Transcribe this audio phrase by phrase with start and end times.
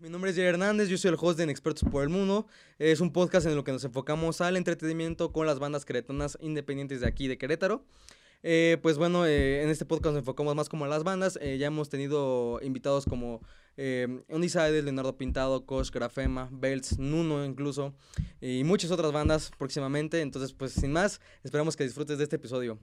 [0.00, 2.46] Mi nombre es Jerry Hernández, yo soy el host de Expertos por el Mundo.
[2.78, 7.00] Es un podcast en el que nos enfocamos al entretenimiento con las bandas queretanas independientes
[7.00, 7.84] de aquí, de Querétaro.
[8.44, 11.36] Eh, pues bueno, eh, en este podcast nos enfocamos más como a las bandas.
[11.42, 13.40] Eh, ya hemos tenido invitados como
[13.76, 17.92] eh, Undecided, Leonardo Pintado, Kosh, Grafema, Belts, Nuno incluso,
[18.40, 20.20] y muchas otras bandas próximamente.
[20.20, 22.78] Entonces, pues sin más, esperamos que disfrutes de este episodio.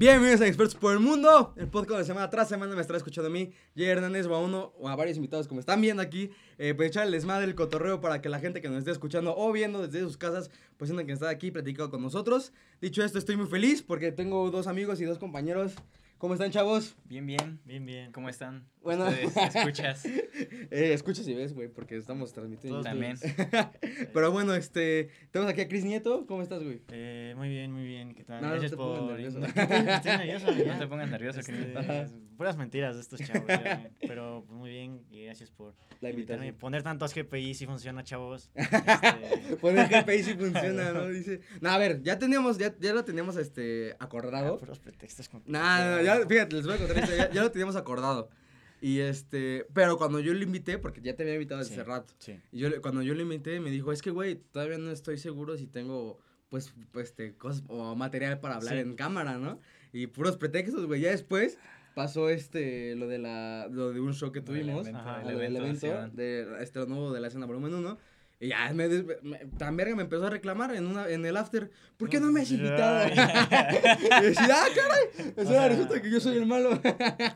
[0.00, 3.28] Bienvenidos a Expertos por el Mundo, el podcast de semana tras semana me estará escuchando
[3.28, 6.30] a mí, Jay Hernández, o a uno o a varios invitados como están viendo aquí,
[6.56, 9.36] eh, pues echar el desmadre, el cotorreo para que la gente que nos esté escuchando
[9.36, 12.54] o viendo desde sus casas, pues sientan que está aquí platicando con nosotros.
[12.80, 15.74] Dicho esto, estoy muy feliz porque tengo dos amigos y dos compañeros.
[16.16, 16.96] ¿Cómo están, chavos?
[17.04, 17.60] Bien, bien.
[17.66, 18.10] Bien, bien.
[18.10, 18.66] ¿Cómo están?
[18.82, 19.06] Bueno.
[19.08, 20.04] Ustedes, escuchas.
[20.06, 22.80] Eh, escuchas y ves, güey, porque estamos transmitiendo.
[22.80, 23.16] Todos También.
[24.14, 26.26] Pero bueno, este, tenemos aquí a Cris Nieto.
[26.26, 26.80] ¿Cómo estás, güey?
[26.88, 28.14] Eh, muy bien, muy bien.
[28.14, 28.40] ¿Qué tal?
[28.40, 29.10] No, no Gracias te pongas por.
[29.10, 29.40] nervioso.
[29.40, 30.52] ¿Qué te- Estoy nervioso.
[30.64, 30.72] ya.
[30.72, 31.76] No te pongas nervioso, Este, Cris.
[31.76, 32.02] Ajá.
[32.02, 33.46] es puras mentiras de estos chavos.
[33.48, 36.46] ya, Pero pues, muy bien y gracias por La invitarme.
[36.46, 36.58] invitación.
[36.60, 38.50] Poner tantos GPI si funciona, chavos.
[38.54, 41.06] Este, Poner GPI si funciona, ¿no?
[41.08, 41.40] Dice.
[41.60, 44.56] No, a ver, ya teníamos, ya, ya lo teníamos este ah, acordado.
[44.58, 45.28] puros pretextos.
[45.28, 48.30] con- Nah, no, ya, fíjate, les voy a contar esto, ya, ya lo teníamos acordado.
[48.80, 51.80] Y este, pero cuando yo lo invité, porque ya te había invitado desde Sí.
[51.80, 52.14] hace rato.
[52.18, 52.38] Sí.
[52.52, 55.18] Y yo, le- cuando yo lo invité, me dijo, es que, güey, todavía no estoy
[55.18, 58.80] seguro si tengo, pues, pues, este, cosas o material para hablar Sí.
[58.80, 59.60] en cámara, ¿no?
[59.92, 61.00] Y puros pretextos, güey.
[61.02, 61.58] Ya después
[61.94, 64.82] pasó este, lo de la, lo de un show que tuvimos.
[64.86, 67.98] evento, Ajá, lo el del evento, de este nuevo de la escena volumen 1.
[68.42, 71.70] Y ya me, me- tan verga me empezó a reclamar en, una, en el after,
[71.98, 73.06] ¿por qué no me has invitado?
[73.12, 76.80] y decía, ah, caray, o sea, O sea, resulta que yo soy el malo.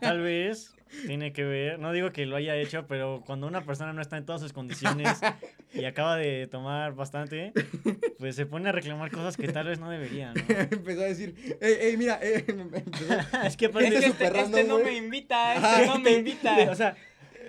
[0.00, 0.74] Tal vez
[1.06, 4.16] tiene que ver, no digo que lo haya hecho, pero cuando una persona no está
[4.16, 5.18] en todas sus condiciones
[5.74, 7.52] y acaba de tomar bastante,
[8.18, 10.40] pues se pone a reclamar cosas que tal vez no debería, ¿no?
[10.70, 12.86] empezó a decir, ey, ey, mira, eh, empezó-
[13.44, 16.56] Es que Es aparte que Este este, este no me invita, este no me invita.
[16.70, 16.96] O sea,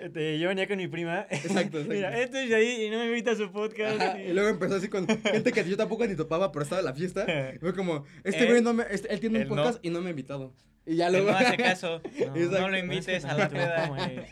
[0.02, 1.26] este, yo venía con mi prima.
[1.30, 1.84] Exacto, exacto.
[1.88, 4.00] Mira, este es de ahí y no me invita a su podcast.
[4.00, 6.84] Ajá, y luego empezó así con gente que yo tampoco ni topaba, pero estaba en
[6.86, 7.26] la fiesta.
[7.54, 9.56] Y fue como, este Él- güey no me, este- él tiene un él no.
[9.56, 10.54] podcast y no me ha invitado.
[10.84, 11.30] Y ya luego.
[11.30, 12.00] no hace caso.
[12.34, 12.60] No.
[12.60, 13.48] No lo invites a la
[13.88, 14.30] como eres.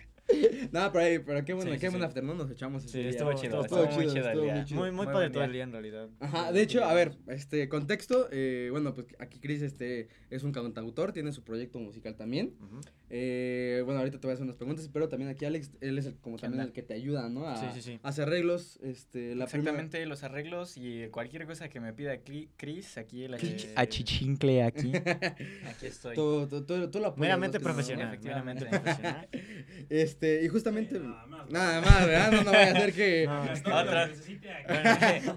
[0.73, 2.07] no, pero, ahí, pero qué bueno, Sí, qué sí, buen sí.
[2.07, 3.11] afternoon nos echamos Sí, día.
[3.11, 4.55] Estuvo chido, estuvo estuvo muy chido, chido estuvo día.
[4.55, 4.81] muy chido.
[4.81, 6.09] Muy, muy Muy padre todo el día en realidad.
[6.21, 10.53] Ajá, de hecho, a ver, este, contexto, eh, bueno, pues aquí Chris este, es un
[10.53, 12.55] cantautor, tiene su proyecto musical también.
[12.59, 12.81] Ujú.
[13.11, 16.07] Eh, bueno, ahorita te voy a hacer unas preguntas, pero también aquí Alex, él es
[16.07, 17.47] el- como también el que te ayuda, ¿no?
[17.49, 18.01] A, Sí, sí, sí.
[18.03, 22.17] a hacer arreglos, este, la primera- Exactamente, los arreglos y cualquier cosa que me pida
[22.57, 24.93] Chris, aquí el Chich- achichincle aquí.
[25.69, 26.15] Aquí estoy.
[26.15, 27.63] Tú, tú, tú, tú lo apoyas, Meramente ¿no?
[27.63, 28.09] No- profesional.
[28.09, 28.65] Efectivamente.
[28.65, 29.29] Meramente profesional.
[29.91, 30.99] Este, y justamente.
[30.99, 31.51] nada más.
[31.51, 32.33] Nada más, ¿verdad?
[32.33, 33.27] No, no vaya a ser que.
[33.35, 34.11] No, este, Otra.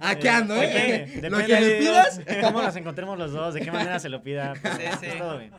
[0.02, 1.08] Aquí ando, ¿eh?
[1.18, 2.22] Oye, Lo que me de pidas.
[2.42, 4.54] cómo nos encontremos los dos, de qué manera se lo pida.
[4.62, 5.18] pues, Sí, sí.
[5.18, 5.52] Todo bien.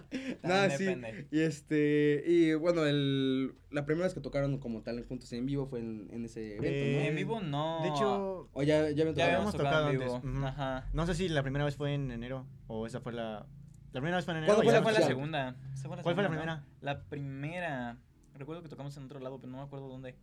[0.43, 0.85] Nada, sí.
[0.85, 1.27] depende.
[1.31, 2.08] Y este.
[2.27, 6.09] Y bueno, el, la primera vez que tocaron como tal juntos en vivo fue en,
[6.13, 7.81] en ese evento, Eh, En vivo no.
[7.83, 8.49] De hecho.
[8.53, 10.17] O ya, ya habíamos tocado en vivo.
[10.17, 10.31] antes.
[10.31, 10.47] Ujú.
[10.47, 10.89] Ajá.
[10.93, 13.47] no sé si la primera vez fue en enero o esa fue la.
[13.93, 14.55] La primera vez fue en enero.
[14.55, 15.57] ¿Cuándo o fue ya la- segunda.
[15.73, 16.65] Esa fue la ¿Cuál fue la primera?
[16.81, 17.97] La primera.
[18.35, 20.15] Recuerdo que tocamos en otro lado, pero no me acuerdo dónde.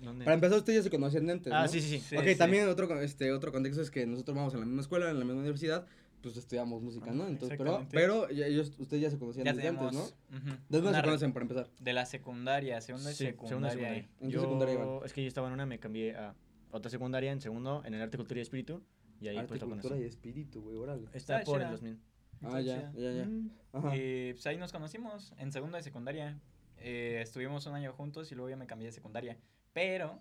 [0.00, 0.24] ¿Dónde?
[0.24, 1.52] Para empezar, ustedes ya se conocían antes.
[1.52, 1.68] Ah, ¿no?
[1.68, 2.16] sí, sí, sí.
[2.16, 2.36] Ok, sí.
[2.36, 5.18] también otro, con- este, otro contexto es que nosotros vamos en la misma escuela, en
[5.18, 5.86] la misma universidad,
[6.24, 7.26] pues estudiamos música, ¿no?
[7.28, 9.94] Entonces, pero, pero ya- ellos, ustedes ya se conocían Ya desde tenemos.
[9.94, 10.38] antes, ¿no?
[10.38, 11.70] ujú, ¿De dónde se conocen para empezar?
[11.78, 13.70] De la secundaria, segunda y Sí, secundaria.
[13.70, 14.08] secundaria.
[14.20, 14.88] ¿En qué Yo- secundaria iban?
[15.04, 16.34] Es que yo estaba en una, me cambié a
[16.72, 18.82] otra secundaria, en segundo, en el arte, cultura y espíritu.
[19.20, 21.06] Y ahí Arte, pues lo cultura y espíritu, güey, órale.
[21.12, 21.70] Está Ah, por el chida.
[21.72, 22.00] 2000.
[22.42, 23.24] Ah, ya, ya, ya.
[23.26, 23.50] Mm.
[23.72, 23.96] Ajá.
[23.96, 26.40] Y pues ahí nos conocimos en segunda y secundaria.
[26.78, 29.38] Eh, estuvimos un año juntos y luego ya me cambié de secundaria.
[29.72, 30.20] Pero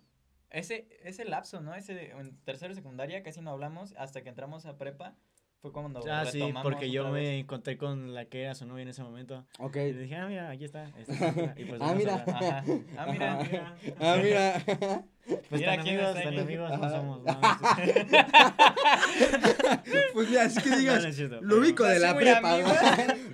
[0.51, 1.73] ese, ese lapso, ¿no?
[1.75, 5.15] Ese en tercero y secundaria casi no hablamos hasta que entramos a prepa.
[5.63, 7.40] Fue cuando Ah, sí, porque yo otra me vez.
[7.40, 9.46] encontré con la que era su novia en ese momento.
[9.59, 9.78] Ok.
[9.78, 10.90] Y le dije, ah, mira, aquí está.
[11.00, 12.16] esta es la chica", Y pues Ah, vamos a mira.
[12.28, 12.63] Ajá.
[12.97, 13.44] Ah, mira, Ajá.
[13.50, 13.75] mira.
[14.01, 14.62] Ah, mira.
[15.25, 17.24] Pues Mira tan amigos, tan amigos no somos.
[17.24, 17.40] No,
[20.13, 22.57] pues mira, así que No, digas, no cierto, lo ubico de la prepa.
[22.59, 22.68] ¿no?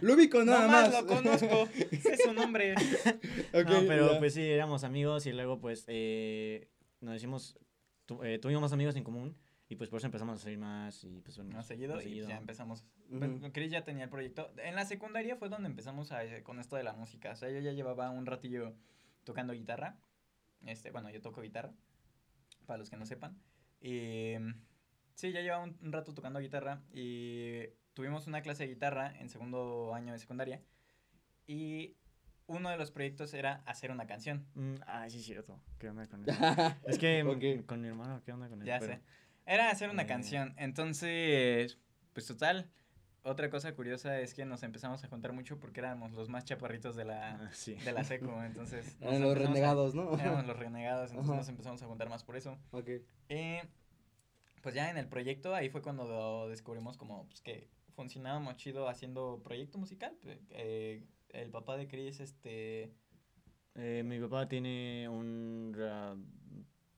[0.02, 1.02] Lo ubico nada Nomás más.
[1.02, 1.68] lo conozco.
[1.90, 2.76] Ese es su nombre.
[2.76, 4.20] Ok, no, pero ya.
[4.20, 6.68] pues sí, éramos amigos y luego pues eh,
[7.02, 7.58] nos hicimos,
[8.06, 9.36] tu- eh, tuvimos más amigos en común
[9.70, 12.08] y pues por eso empezamos a salir más y pues bueno, Más seguido más y
[12.10, 12.28] seguido.
[12.28, 12.84] ya empezamos.
[13.54, 14.52] Chris ya tenía el proyecto.
[14.58, 17.32] En la secundaria fue donde empezamos a, con esto de la música.
[17.32, 18.76] O sea, yo ya llevaba un ratillo
[19.24, 19.98] tocando guitarra.
[20.66, 21.72] Este, bueno, yo toco guitarra,
[22.66, 23.40] para los que no sepan.
[23.80, 24.34] Y
[25.14, 27.62] sí, ya llevaba un, un rato tocando guitarra y
[27.94, 30.62] tuvimos una clase de guitarra en segundo año de secundaria.
[31.46, 31.96] Y
[32.48, 34.48] uno de los proyectos era hacer una canción.
[34.56, 35.60] Mm, ay, sí, es cierto.
[35.78, 36.40] ¿Qué onda con eso?
[36.88, 37.24] es que
[37.68, 38.68] con mi hermano, ¿qué onda con él?
[38.68, 39.02] Ya Pero- sé.
[39.46, 40.08] Era hacer una Eh.
[40.08, 40.54] canción.
[40.58, 41.78] Entonces,
[42.14, 42.70] pues total,
[43.24, 46.96] otra cosa curiosa es que nos empezamos a juntar mucho porque éramos los más chaparritos
[46.96, 47.74] de la, Ah, sí.
[47.76, 48.96] de la seco, entonces...
[49.02, 50.18] Eran los a- renegados, ¿no?
[50.20, 51.40] Éramos los renegados, entonces Ajá.
[51.40, 52.58] nos empezamos a juntar más por eso.
[52.72, 52.90] Ok.
[53.30, 53.62] Eh,
[54.62, 59.42] pues ya en el proyecto, ahí fue cuando descubrimos como pues, que funcionábamos chido haciendo
[59.44, 60.16] proyecto musical.
[60.52, 62.92] eh, el papá de Chris, este,
[63.76, 65.72] Eh, mi papá tiene un,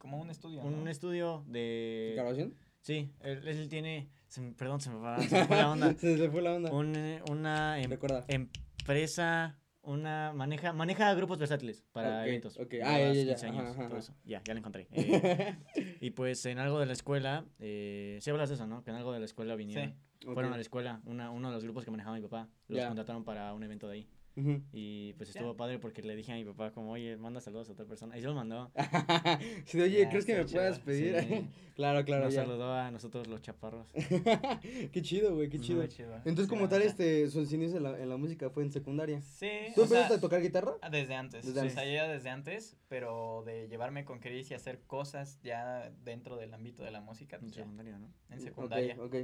[0.02, 0.90] como un estudio, un ¿no?
[0.90, 2.14] estudio de...
[2.16, 2.56] ¿Grabación?
[2.82, 4.10] Sí, él, él tiene...
[4.28, 5.94] se me- perdón, se me, va, se me fue la onda.
[6.00, 6.72] Se le fue la onda.
[6.72, 8.26] Un, eh, una em- Recuerda.
[8.28, 12.58] empresa, una maneja, maneja grupos versátiles para Ok, eventos.
[12.58, 12.74] ok.
[12.84, 13.36] Ah, ya, ya, ya.
[13.36, 14.16] 15 años, Ajá, ajá, todo eso.
[14.26, 14.88] Ya, ya la encontré.
[14.92, 15.56] Eh,
[16.02, 18.84] y pues en algo de la escuela, eh, sí hablas de eso, ¿no?
[18.84, 19.96] Que en algo de la escuela vinieron.
[20.26, 20.34] Ok.
[20.34, 22.50] Fueron a la escuela, una, uno de los grupos que manejaba mi papá.
[22.68, 22.88] Los Ya.
[22.88, 24.08] contrataron para un evento de ahí.
[24.42, 24.62] Ujú.
[24.74, 25.40] Y pues Ya.
[25.40, 28.18] estuvo padre porque le dije a mi papá como, oye, manda saludos a otra persona.
[28.18, 28.72] Y se los mandó.
[29.66, 30.86] Sí, oye, Ya, ¿crees que me está puedas chido.
[30.86, 31.20] pedir?
[31.22, 31.48] Sí.
[31.76, 32.44] claro, claro, Nos ya.
[32.44, 33.88] saludó a nosotros los chaparros.
[34.92, 35.80] qué chido, güey, qué chido.
[35.80, 36.16] Muy chido.
[36.26, 39.22] Entonces, como tal, este, sus inicios en la, en la música fue en secundaria.
[39.22, 40.74] Sí, ¿Tú empezaste a tocar guitarra?
[40.82, 41.46] ah, desde antes.
[41.46, 41.74] Desde o antes.
[41.76, 46.38] sea, yo ya desde antes, pero de llevarme con Chris y hacer cosas ya dentro
[46.38, 47.36] del ámbito de la música.
[47.38, 48.08] En pues, ya, secundaria, ¿no?
[48.30, 48.96] en secundaria.
[49.00, 49.16] Ok, ok.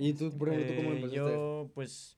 [0.00, 1.16] ¿Y tú, por ejemplo, tú cómo Eh, empezaste?
[1.16, 2.17] Yo, pues,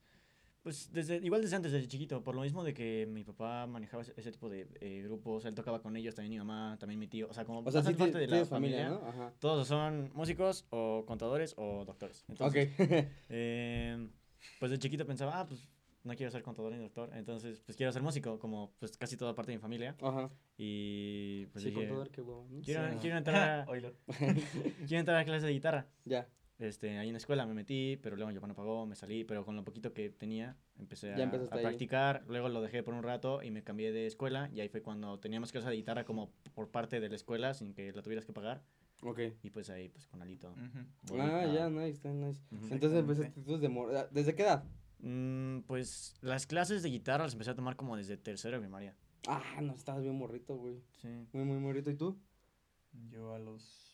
[0.62, 4.02] pues desde, igual desde antes, desde chiquito, por lo mismo de que mi papá manejaba
[4.02, 7.08] ese, ese tipo de eh, grupos, él tocaba con ellos, también mi mamá, también mi
[7.08, 9.08] tío, o sea, como o sea, sí parte de la familia, familia, ¿no?
[9.08, 9.32] Ajá.
[9.38, 12.24] todos son músicos o contadores o doctores.
[12.28, 12.30] Ok.
[12.56, 12.70] Entonces,
[13.30, 14.08] eh,
[14.58, 15.68] pues de chiquito pensaba, ah, pues
[16.04, 19.34] no quiero ser contador ni doctor, entonces pues quiero ser músico, como pues casi toda
[19.34, 20.30] parte de mi familia, Ajá.
[20.56, 22.22] y pues sí, dije, contador, qué
[22.64, 22.98] quiero, Sí.
[23.00, 23.66] quiero entrar a,
[24.86, 25.86] quiero entrar a clases de guitarra.
[26.04, 26.26] Ya,
[26.60, 29.24] Este, ahí en la escuela me metí, pero luego mi papá no pagó, me salí,
[29.24, 33.42] pero con lo poquito que tenía empecé a, practicar, luego lo dejé por un rato
[33.42, 36.68] y me cambié de escuela y ahí fue cuando teníamos clases de guitarra como por
[36.70, 38.62] parte de la escuela sin que la tuvieras que pagar
[39.02, 39.20] ok.
[39.42, 40.54] y pues ahí pues con Alito.
[41.04, 42.42] Volví Ah, a- ya, nice, está nice.
[42.70, 44.64] Entonces empezaste tú desde mor- ah, ¿Desde qué edad?
[44.98, 48.94] Mm, pues las clases de guitarra las empecé a tomar como desde tercero de primaria.
[49.26, 50.82] Ah, no, estabas bien morrito, güey.
[51.00, 51.08] Sí.
[51.32, 51.90] Muy, muy morrito.
[51.90, 52.18] ¿Y tú?
[53.10, 53.89] Yo a los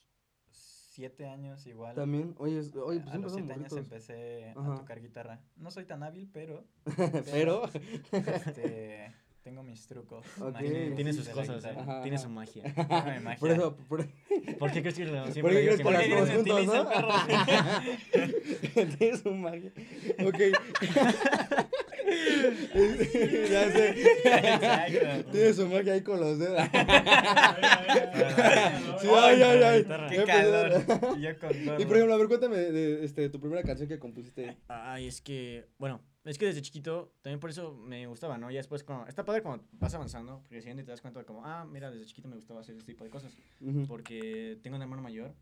[0.96, 1.94] siete años igual.
[1.94, 2.34] También.
[2.38, 4.72] Oye, es- oye pues a los siete años empecé Ajá.
[4.72, 5.40] a tocar guitarra.
[5.56, 6.64] No soy tan hábil, pero
[7.30, 7.68] Pero.
[8.12, 9.12] este,
[9.44, 10.26] tengo mis trucos.
[10.40, 10.54] Ok.
[10.54, 11.64] mágicos Tiene sus cosas.
[11.66, 11.74] ¿eh?
[11.78, 12.24] Ajá, tiene ajá.
[12.24, 12.62] su magia.
[13.04, 13.38] Tiene magia.
[13.38, 14.06] Por eso, por,
[14.58, 16.66] ¿Por qué crees que lo- siempre ¿por qué crees digo que las juntos, que
[18.82, 18.96] no?
[18.96, 19.72] Tiene su magia.
[20.26, 20.40] Ok.
[23.50, 24.02] ya sé.
[24.24, 25.30] Exacto.
[25.30, 26.60] Tiene su magia ahí con los dedos.
[29.00, 29.86] Sí, Ay, ay, ay.
[30.10, 30.82] Qué calor.
[31.16, 33.98] Y yo con Y por ejemplo, a ver, cuéntame de, este, tu primera canción que
[33.98, 34.56] compusiste.
[34.68, 38.50] Ay, es que, bueno, es que desde chiquito, también por eso me gustaba, ¿no?
[38.50, 41.44] Ya después, cuando, está padre cuando vas avanzando, porque si te das cuenta de como,
[41.44, 43.36] ah, mira, desde chiquito me gustaba hacer este tipo de cosas.
[43.86, 45.34] Porque tengo un hermano mayor,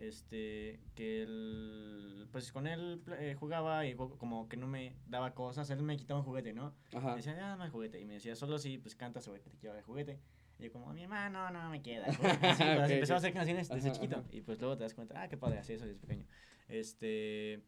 [0.00, 5.68] este, que él, pues con él eh, jugaba y como que no me daba cosas,
[5.70, 6.74] él me quitaba un juguete, ¿no?
[6.94, 7.10] Ajá.
[7.10, 8.00] Me decía, ah, dame el juguete.
[8.00, 10.18] Y me decía, solo si, pues cantas o que te quiero el juguete.
[10.58, 12.06] Y yo como, mi hermano, no me queda.
[12.06, 12.46] el juguete".
[12.46, 14.16] Así, pues, empezaba a hacer canciones desde Ajá, chiquito.
[14.16, 14.28] ajá.
[14.32, 16.24] Y pues luego te das cuenta, ah, qué padre, así eso desde pequeño.
[16.68, 17.62] Este,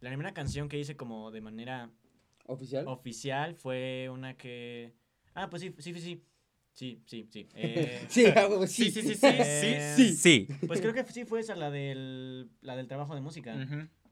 [0.00, 1.90] la primera canción que hice como de manera
[2.46, 2.86] ¿Oficial?
[2.86, 4.94] oficial fue una que...
[5.34, 6.24] Ah, pues sí, sí, sí, sí.
[6.76, 7.48] Sí, sí, sí.
[7.54, 8.26] Eh, Sí,
[8.68, 8.90] Sí, sí.
[8.90, 10.48] sí, sí, sí, Eh, sí, sí.
[10.66, 13.54] pues creo que sí fue esa la del, la del trabajo de música.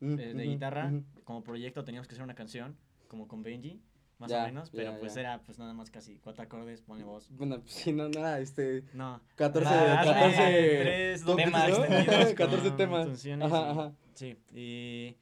[0.00, 0.92] Eh, de guitarra.
[1.24, 2.76] Como proyecto teníamos que hacer una canción,
[3.08, 3.80] como con Benji,
[4.18, 4.70] más Ya, o menos.
[4.70, 5.20] Pero ya, pues ya.
[5.20, 7.30] era pues nada más casi cuatro acordes, pone voz.
[7.30, 8.84] Bueno, pues sí, no, nada, este.
[8.94, 9.20] No.
[9.36, 11.84] 14, Ah, hazme 14 tres temas ¿no?
[11.84, 13.26] extendidos 14 con temas.
[13.26, 13.92] Ajá, y- ajá.
[14.14, 15.16] Sí, y,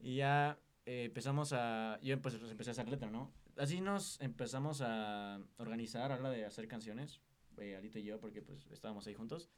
[0.00, 1.98] y ya eh, empezamos a...
[2.02, 3.30] Yo pues, pues, empecé a hacer letra, ¿no?
[3.56, 7.20] Así nos empezamos a organizar a la hora de hacer canciones,
[7.58, 9.50] eh, Alito y yo, porque pues estábamos ahí juntos.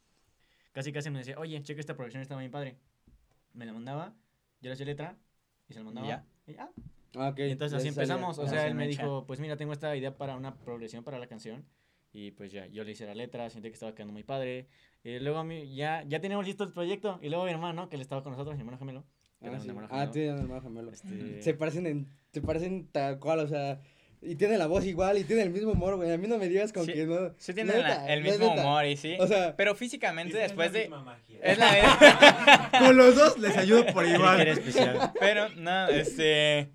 [0.73, 2.78] Casi casi me decía, oye, checa esta producción, está bien padre.
[3.55, 4.14] Me la mandaba,
[4.61, 5.19] yo le hacía letra
[5.69, 6.07] y se la mandaba.
[6.07, 6.25] ya.
[6.47, 6.71] Y ya.
[7.17, 7.38] Ah, ok.
[7.40, 8.02] Y entonces así salía.
[8.02, 8.38] empezamos.
[8.38, 11.19] O sea, Así él me dijo, pues mira, tengo esta idea para una progresión para
[11.19, 11.67] la canción.
[12.12, 14.69] Y pues ya, yo le hice la letra, sentí que estaba quedando muy padre.
[15.02, 17.19] Y luego a mí, ya, ya teníamos listo el proyecto.
[17.23, 19.05] Y luego mi hermano, que él estaba con nosotros, mi hermano gemelo.
[19.40, 20.90] Que Ah, un Ah, gemelo, tiene un hermano gemelo.
[20.90, 23.80] este, Se parecen en, se parecen tal cual, o sea,
[24.21, 26.11] y tiene la voz igual y tiene el mismo humor, güey.
[26.12, 27.33] A mí no me digas con Sí, que no.
[27.38, 28.37] Sí Neta, la- el neta.
[28.38, 29.16] mismo humor y sí.
[29.21, 30.88] O sea, Pero físicamente después de...
[30.88, 31.38] magia.
[31.40, 35.12] Es la con los dos les ayudo por especial.
[35.21, 36.71] Pero no, este...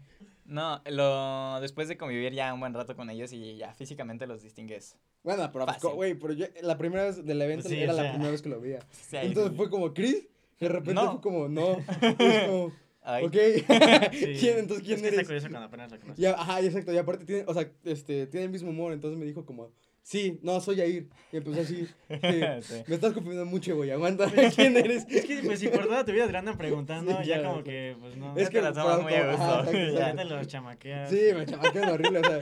[0.45, 4.41] No, lo, después de convivir ya un buen rato con ellos y ya físicamente los
[4.43, 4.97] distingues.
[5.23, 5.89] Bueno, pero, Fácil.
[5.91, 8.49] güey, pero yo, la primera vez del evento Sí, era o la primera vez que
[8.49, 8.79] lo veía.
[8.91, 10.27] Sí, Entonces fue como, ¿Chris?
[10.63, 11.11] De repente No.
[11.13, 11.77] fue como, no.
[12.19, 13.33] Es como, ay, ok.
[14.13, 14.35] Sí.
[14.39, 15.25] ¿Quién, entonces, Es ¿quién que está eres?
[15.27, 16.21] curioso cuando apenas la conoces.
[16.21, 16.93] Ya, ajá, exacto.
[16.93, 18.93] Y aparte tiene, o sea, este, tiene el mismo humor.
[18.93, 19.71] Entonces me dijo como,
[20.05, 21.07] Sí, no, soy Yair.
[21.31, 21.87] Y empezó así.
[21.87, 21.87] sí,
[22.61, 22.83] Sí.
[22.87, 23.89] Me estás confundiendo mucho, güey.
[23.89, 24.29] Aguanta.
[24.55, 25.05] ¿Quién eres?
[25.09, 27.63] Es que, pues, si por toda tu vida te lo andan preguntando, Sí, ya como
[27.63, 28.35] que, pues, no.
[28.35, 29.71] Es Ya que te la tomas muy a gusto.
[29.93, 31.09] ya te los chamaqueas.
[31.09, 32.39] Sí, me chamaquean horrible, o sea,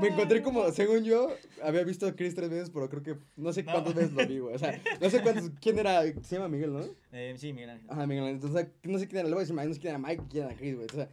[0.00, 1.28] me encontré como, según yo,
[1.62, 3.70] había visto a Chris tres veces, pero creo que no sé No.
[3.72, 6.72] cuántas veces lo vi, güey, o sea, no sé cuántos, quién era, se llama Miguel,
[6.72, 6.80] ¿no?
[7.12, 7.86] Eh, sí, Miguel Ángel.
[7.88, 10.44] Ajá, Miguel, entonces, no sé quién era, dice Mike, no sé quién era Mike, quién
[10.46, 11.08] era Chris, güey, o sea,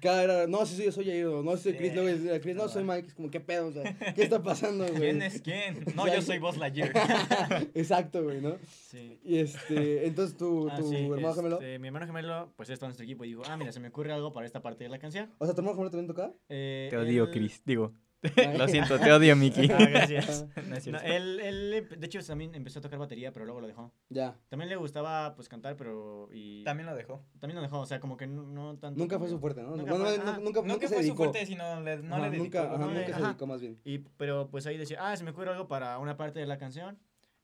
[0.00, 2.56] cada era, no, sí, sí, yo soy Jair, no, sí, soy Chris, luego era Chris,
[2.56, 4.98] no, soy Mike, es como, ¿qué pedo, o sea, qué está pasando, güey?
[5.00, 5.84] ¿Quién es quién?
[5.96, 6.92] No, yo soy Buzz Lightyear.
[7.74, 8.56] Exacto, güey, ¿no?
[8.88, 9.18] Sí.
[9.24, 12.86] Y este, entonces tu, Ah, tu sí, hermano gemelo, este, mi hermano gemelo, pues está
[12.86, 14.90] en nuestro equipo y dijo, ah, mira, se me ocurre algo para esta parte de
[14.90, 15.30] la canción.
[15.38, 16.32] o sea, tu hermano gemelo también toca?
[16.48, 17.62] Eh, Te odio, Chris.
[17.64, 17.92] Digo.
[18.58, 19.68] lo siento, te odio, Mickey.
[19.70, 20.46] Ah, gracias.
[20.56, 23.92] Ah, No él, él, de hecho, también empezó a tocar batería, pero luego lo dejó.
[24.08, 26.28] Ya, También le gustaba, pues, cantar, pero...
[26.32, 27.24] Y También lo dejó.
[27.38, 28.98] también lo dejó, o sea, como que no, no tanto...
[28.98, 29.76] nunca fue su fuerte, ¿no?
[29.76, 30.38] Nunca Bueno, fue- no, ajá.
[30.40, 31.16] nunca, nunca se fue su dedicó.
[31.16, 32.44] fuerte, sino le, no Ajá, le dedicó.
[32.44, 33.26] nunca, ajá, no le- nunca se ajá.
[33.28, 33.78] dedicó más bien.
[33.84, 36.58] Y, pero pues ahí decía, ah, se me ocurre algo para una parte de la
[36.58, 36.98] canción.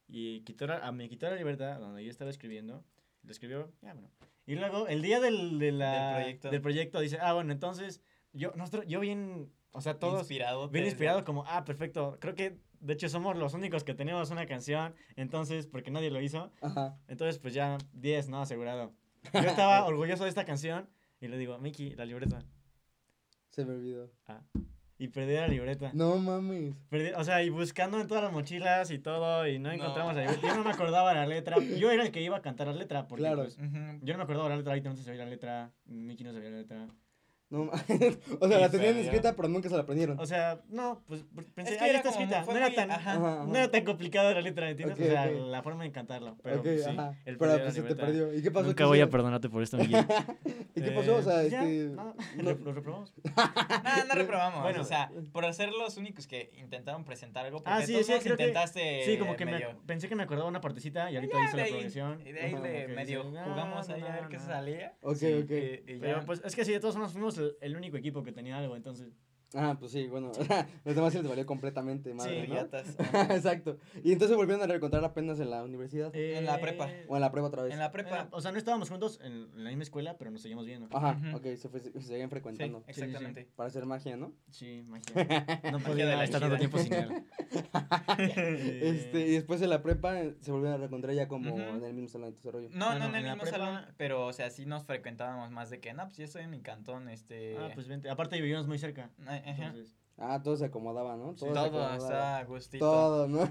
[0.07, 2.83] Y quitó la- a, me quitó la libertad donde yo estaba escribiendo.
[3.23, 4.09] Lo escribió, ya bueno.
[4.45, 6.49] Y luego, el día del, de la- Del proyecto.
[6.51, 8.01] del proyecto, dice, ah, bueno, entonces,
[8.33, 10.69] yo, nosotros, yo bien, o sea, todos Inspirado.
[10.69, 12.17] bien inspirado, como, ah, perfecto.
[12.21, 14.95] Creo que, de hecho, somos los únicos que tenemos una canción.
[15.15, 16.51] Entonces, porque nadie lo hizo.
[16.61, 16.97] Ajá.
[17.07, 18.41] Entonces, pues ya 10, ¿no?
[18.41, 18.93] Asegurado.
[19.33, 20.89] Yo estaba orgulloso de esta canción.
[21.19, 22.39] Y le digo, Miki, la libreta.
[23.49, 24.09] Se me olvidó.
[24.97, 25.91] Y perdí la libreta.
[25.93, 26.75] No mames.
[26.89, 30.21] Perdí- o sea, y buscando en todas las mochilas y todo, y no encontramos No.
[30.21, 30.47] la libreta.
[30.47, 31.57] Yo no me acordaba la letra.
[31.59, 33.43] Yo era el que iba a cantar la letra, porque Claro.
[33.43, 33.99] pues, Ujú.
[34.01, 36.49] yo no me acordaba la letra, ahorita no se sabía la letra, Miki no sabía
[36.51, 36.87] la letra.
[37.53, 37.69] No
[38.39, 40.19] O sea, la tenían escrita, pero nunca se la aprendieron.
[40.19, 42.43] O sea, no, pues pensé, Es que ahí era está escrita.
[42.43, 43.11] No era tan, ajá.
[43.13, 43.45] Ajá, ajá.
[43.45, 44.97] no era tan complicada la letra, ¿entiendes?
[44.97, 46.35] Ok, o sea, la forma de cantarlo.
[46.41, 47.13] Pero pues, sí, ajá.
[47.25, 48.33] el Pero pues se te perdió.
[48.33, 48.65] ¿Y qué pasó?
[48.65, 50.03] Nunca ¿Qué voy a perdonarte por esto, Miguel.
[50.75, 51.15] ¿Y qué pasó?
[51.17, 51.95] O sea, Eh, ya, este.
[51.95, 53.13] no, no- ¿Lo reprobamos?
[53.23, 54.61] No, no reprobamos.
[54.63, 54.81] Bueno.
[54.81, 57.59] o sea, por ser los únicos que intentaron presentar algo.
[57.59, 59.03] Porque Ah, sí, todos sí, intentaste.
[59.05, 61.57] Sí, como que me, medio- pensé que me acordaba una partecita y ahorita Ya, hice
[61.57, 62.21] la progresión.
[62.25, 64.93] Y de ahí le medio jugamos ahí a ver qué salía.
[65.01, 65.51] Ok, ok.
[65.51, 66.25] Y, y Pero ya.
[66.25, 69.13] pues es que sí, de todos modos fuimos el, único equipo que tenía algo, entonces.
[69.55, 70.31] Ah, pues sí, bueno.
[70.85, 72.57] Los demás se les valió completamente madre, Sí, ¿no?
[73.35, 73.77] Exacto.
[74.03, 76.13] Y entonces volvieron a reencontrar apenas en la universidad.
[76.15, 76.89] En la prepa.
[77.07, 77.71] O en la prueba otra vez.
[77.73, 78.29] En la Eh, prepa.
[78.31, 80.87] O sea, no estábamos juntos en, en la misma escuela, pero nos seguimos viendo.
[80.95, 81.37] Ajá, Ujú.
[81.37, 82.79] ok, se, fue, se seguían Sí, frecuentando.
[82.79, 83.01] sí, sí.
[83.01, 83.47] exactamente.
[83.55, 84.33] Para hacer magia, ¿no?
[84.49, 85.03] Sí, magia.
[85.71, 87.23] No de podía la estar tanto tiempo sin él.
[88.17, 91.93] Este, y después en la prepa eh, se volvieron a reencontrar ya como en el
[91.93, 92.69] mismo salón de desarrollo.
[92.71, 94.83] No, Ah, no, no, en el en mismo prepa- salón, pero, o sea, sí nos
[94.83, 97.57] frecuentábamos más de que, no, pues yo estoy en mi cantón, este...
[97.57, 98.09] Ah, pues vente.
[98.09, 99.09] Aparte vivíamos muy cerca.
[99.25, 99.42] ah, ajá.
[99.43, 101.33] Entonces, Ah, todo se acomodaba, ¿no?
[101.33, 101.95] Sí, se Todo, acomodaba.
[101.97, 102.85] está a gustito.
[102.85, 103.41] Todo, ¿no?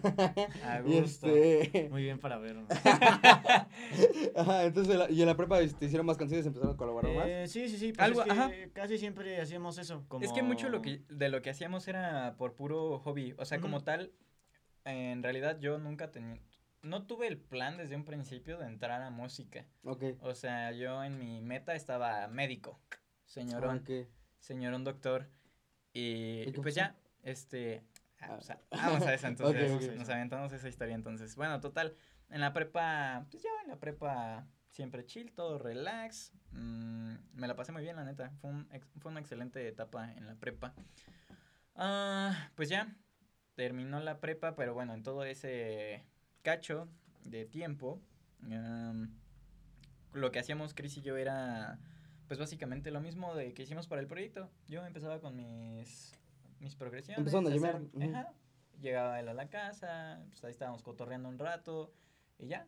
[0.65, 1.27] A y gusto.
[1.27, 1.89] este...
[1.91, 2.69] muy bien para vernos.
[4.37, 7.27] Ajá, entonces y en la prepa este, hicieron más canciones, empezaron a colaborar más.
[7.27, 7.93] Eh, sí, sí, sí.
[7.93, 8.51] Pues Algo- es que ajá.
[8.73, 10.05] casi siempre hacíamos eso.
[10.09, 10.25] Como...
[10.25, 13.35] Es que mucho lo que, de lo que hacíamos era por puro hobby.
[13.39, 14.13] O sea, como tal,
[14.85, 16.41] en realidad yo nunca tenía...
[16.83, 19.67] No tuve el plan desde un principio de entrar a música.
[19.85, 20.03] Ok.
[20.21, 22.97] O sea, yo en mi meta estaba médico, Ah,
[23.27, 24.09] señorón, ok.
[24.39, 25.29] señorón doctor.
[25.93, 27.83] Y, ¿Y qué pues ya, este...
[28.21, 28.37] ah, Ah.
[28.39, 29.97] o sea, vamos a eso entonces.
[29.97, 31.35] Nos aventamos esa historia entonces.
[31.37, 31.95] Bueno, total,
[32.31, 36.33] en la prepa, pues yo en la prepa siempre chill, todo relax.
[36.53, 38.31] mm, me la pasé muy bien, la neta.
[38.41, 40.75] Fue, un ex- fue una excelente etapa en la prepa.
[41.75, 42.95] Ah, pues ya,
[43.55, 46.05] terminó la prepa, pero bueno, en todo ese
[46.43, 46.89] cacho
[47.25, 48.01] de tiempo,
[50.13, 51.79] lo que hacíamos Chris y yo era,
[52.33, 54.49] pues básicamente lo mismo de que hicimos para el proyecto.
[54.67, 56.19] Yo empezaba con mis,
[56.61, 57.19] mis progresiones.
[57.19, 57.47] Empezaron
[58.15, 58.33] a
[58.81, 61.93] Llegaba él a la casa, pues ahí estábamos cotorreando un rato
[62.39, 62.67] y ya.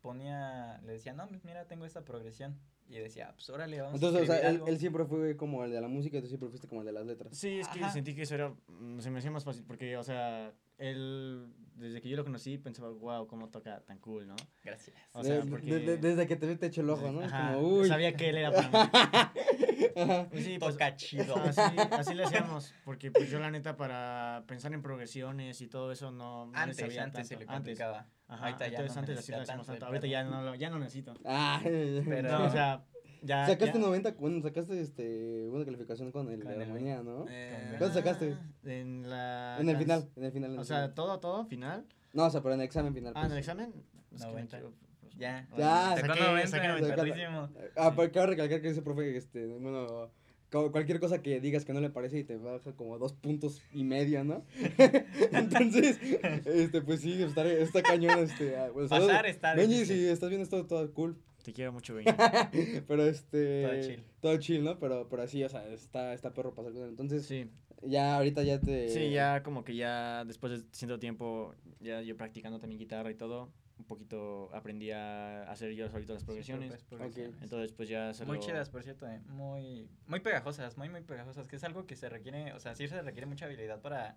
[0.00, 2.58] Ponía, le decía, no, pues mira, tengo esta progresión.
[2.88, 5.80] Y decía, pues órale, vamos Entonces, a o sea, él, siempre fue como el de
[5.80, 7.38] la música y tú siempre fuiste como el de las letras.
[7.38, 7.92] Sí, es que Ajá.
[7.92, 8.52] sentí que eso era.
[8.66, 11.52] mm, Se me hacía más fácil porque, o sea, él.
[11.74, 14.36] Desde que yo lo conocí pensaba, wow, cómo toca tan cool, ¿no?
[14.62, 14.96] Gracias.
[15.12, 17.20] O sea, De- porque- de- de- desde que te vi te echo el ojo, ¿no?
[17.22, 17.88] Es Ajá, como, uy.
[17.88, 19.30] Sabía que él era para mí.
[20.30, 21.36] Pues sí, pues, Toca chido.
[21.36, 21.60] así,
[21.92, 22.74] así le hacíamos.
[22.84, 26.58] Porque, pues yo, la neta, para pensar en progresiones y todo eso, no, no le
[26.58, 27.50] Antes, sabía antes se tanto.
[27.52, 28.06] le complicaba.
[28.26, 29.86] Ajá, Ahorita ya entonces no antes así lo hacíamos tanto.
[29.86, 31.14] Ahorita ya no, lo- ya no necesito.
[31.24, 32.82] Ah, Pero- No, o sea,
[33.24, 33.46] ya.
[33.46, 37.26] sacaste ya- 90, bueno, sacaste este, una calificación con el Con de la mañana, ¿no?
[37.28, 38.36] eh, ¿Cuánto sacaste?
[38.64, 39.56] En la.
[39.60, 40.50] en el final, en el final.
[40.50, 40.94] en el O sea, final.
[40.94, 41.84] todo, todo, final.
[42.12, 43.12] No, o sea, pero en el examen final.
[43.16, 43.38] Ah, en el pues.
[43.40, 43.72] examen.
[44.14, 44.56] Es que me 90.
[44.58, 45.48] chido, pues, Ya.
[45.56, 46.96] Ya, Sacó saqué- 90, saqué 90.
[46.96, 47.48] perrísimo.
[47.76, 50.10] Ah, pero cabe recalcar que ese profe, este, bueno,
[50.52, 53.60] cu- cualquier cosa que digas que no le parece y te baja como dos puntos
[53.72, 54.44] y medio, ¿no?
[55.32, 55.98] Entonces,
[56.44, 58.88] este, pues sí, está, está cañón, este, ah, bueno.
[58.88, 62.04] Pasar está Benji, si estás viendo esto, todo cool, Te quiero mucho, güey.
[62.88, 63.62] pero este...
[63.62, 64.04] Todo chill.
[64.20, 64.78] Todo chill, ¿no?
[64.78, 66.88] Pero, pero así, o sea, está, está perro pasar con él.
[66.88, 67.48] Entonces, Sí.
[67.86, 68.88] Ya, ahorita ya te...
[68.88, 73.14] Sí, ya como que ya después de cierto tiempo, ya yo practicando también guitarra y
[73.14, 76.68] todo, un poquito aprendí a hacer yo solito las progresiones.
[76.70, 77.42] propias progresiones.
[77.42, 81.02] Entonces pues ya se Muy lo- chidas, por cierto, eh, muy, muy pegajosas, muy, muy
[81.02, 84.16] pegajosas, que es algo que se requiere, o sea, sí se requiere mucha habilidad para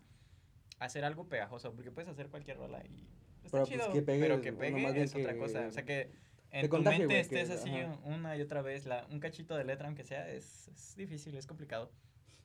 [0.80, 3.06] hacer algo pegajoso, porque puedes hacer cualquier rola y
[3.44, 5.84] está Pero, pues, chido, que pegue, pero que pegue es otra que cosa, o sea,
[5.84, 6.10] que
[6.52, 7.98] en tu mente que- estés así ajá.
[8.06, 11.46] una y otra vez, la, un cachito de letra, aunque sea, es, es difícil, es
[11.48, 11.92] complicado.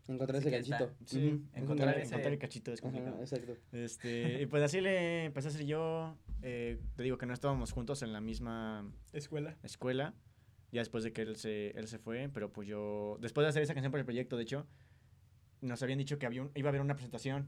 [0.08, 0.92] Encontrar Así ese ganchito.
[1.06, 3.20] Sí, encontrar ese- encontrar el cachito es Ajá, complicado.
[3.20, 3.56] exacto.
[3.70, 6.16] Este, y pues así le empecé a hacer yo.
[6.42, 9.56] eh, te digo que no estábamos juntos en la misma Escuela.
[9.62, 10.12] escuela.
[10.72, 13.16] Ya después de que él se, él se fue, pero pues yo.
[13.20, 14.66] Después de hacer esa canción por el proyecto, de hecho,
[15.60, 17.46] nos habían dicho que había un- iba a haber una presentación,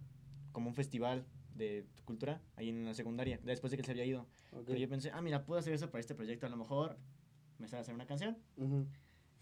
[0.53, 4.05] como un festival de cultura, ahí en la secundaria, después de que él se había
[4.05, 4.23] ido.
[4.53, 4.65] Ok.
[4.67, 6.99] Pero yo pensé, ah, mira, puedo hacer eso para este proyecto, a lo mejor
[7.59, 8.37] me sale a hacer una canción.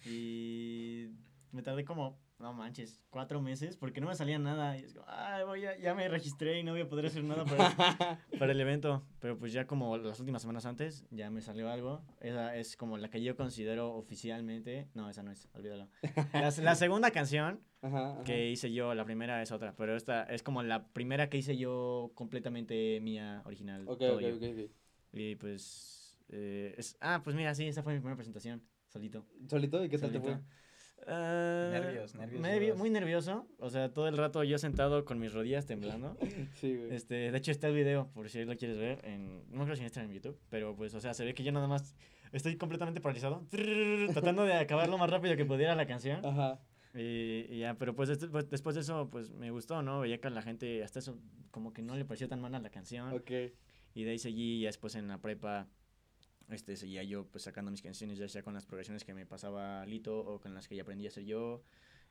[0.04, 1.08] Y
[1.52, 4.76] me tardé como, no manches, cuatro meses porque no me salía nada.
[4.76, 7.22] Y es como, ay, voy a- ya me registré y no voy a poder hacer
[7.24, 7.70] nada para,
[8.38, 9.02] para el evento.
[9.20, 12.02] Pero pues ya como las últimas semanas antes, ya me salió algo.
[12.20, 14.88] Esa es como la que yo considero oficialmente.
[14.94, 15.88] No, esa no es, olvídalo.
[16.32, 18.24] La, la segunda canción Ajá, ajá.
[18.24, 21.56] que hice yo, la primera es otra, pero esta es como la primera que hice
[21.56, 23.84] yo completamente mía, original.
[23.86, 24.36] Ok, todo ok, yo.
[24.36, 24.70] ok, ok.
[25.12, 29.24] Y pues, eh, es, ah, pues mira, sí, esa fue mi primera presentación, solito.
[29.48, 29.84] ¿Solito?
[29.84, 30.38] ¿Y qué tal te fue?
[31.06, 32.78] Ah, Nervios, nervios nervio- duros.
[32.78, 33.46] muy nervioso.
[33.58, 36.16] O sea, todo el rato yo sentado con mis rodillas temblando.
[36.54, 36.94] Sí, güey.
[36.94, 39.00] Este, de hecho, está el video, por si lo quieres ver.
[39.04, 41.52] En, no creo si está en YouTube, pero pues, o sea, se ve que yo
[41.52, 41.96] nada más
[42.32, 43.44] estoy completamente paralizado.
[44.12, 46.24] Tratando de acabar lo más rápido que pudiera la canción.
[46.24, 46.60] Ajá.
[46.94, 50.00] Y, y ya, pero pues, este- pues, después de eso, pues me gustó, ¿no?
[50.00, 51.18] Veía que a la gente hasta eso
[51.50, 53.12] como que no le pareció tan mala la canción.
[53.12, 53.30] Ok.
[53.94, 55.68] Y de ahí seguí, y después en la prepa,
[56.50, 59.84] este, seguía yo pues sacando mis canciones, ya sea con las progresiones que me pasaba
[59.86, 61.62] Lito o con las que ya aprendí a hacer yo.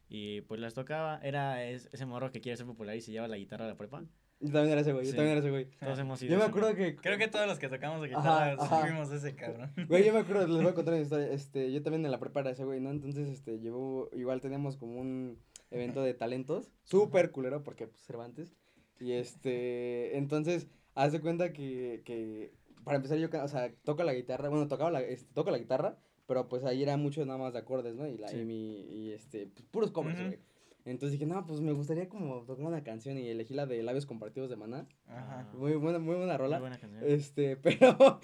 [0.10, 3.28] Y pues las tocaba, era es- ese morro que quiere ser popular y se lleva
[3.28, 4.04] la guitarra a la prepa.
[4.42, 5.16] Yo también era ese güey, yo Sí.
[5.18, 5.70] también era ese güey.
[5.80, 6.96] Todos hemos sido Yo me acuerdo que...
[6.96, 8.82] Creo que todos los que tocamos de Ajá, guitarra ajá.
[8.88, 9.72] fuimos ese cabrón.
[9.88, 11.28] Güey, yo me acuerdo, les voy a contar una historia.
[11.32, 12.90] Este, yo también en la prepa era ese güey, ¿no?
[12.90, 15.38] Entonces, este, llevó, igual teníamos como un
[15.70, 18.56] evento de talentos, súper culero, porque, pues, Cervantes.
[19.00, 22.52] Y, este, entonces, haz de cuenta que, que,
[22.84, 25.98] para empezar, yo, o sea, toco la guitarra, bueno, tocaba la, este, toco la guitarra,
[26.28, 28.08] pero, pues, ahí era mucho nada más de acordes, ¿no?
[28.08, 28.40] Y, la, Sí.
[28.40, 30.40] y mi, y, este, pues, puros covers, güey.
[30.84, 34.08] Entonces dije, no, pues, me gustaría como tocar una canción y elegí la de Labios
[34.08, 34.88] Compartidos de Maná.
[35.08, 35.48] Ajá.
[35.54, 36.60] Muy buena, muy buena muy rola.
[36.60, 37.04] buena canción.
[37.06, 38.20] Este, pero,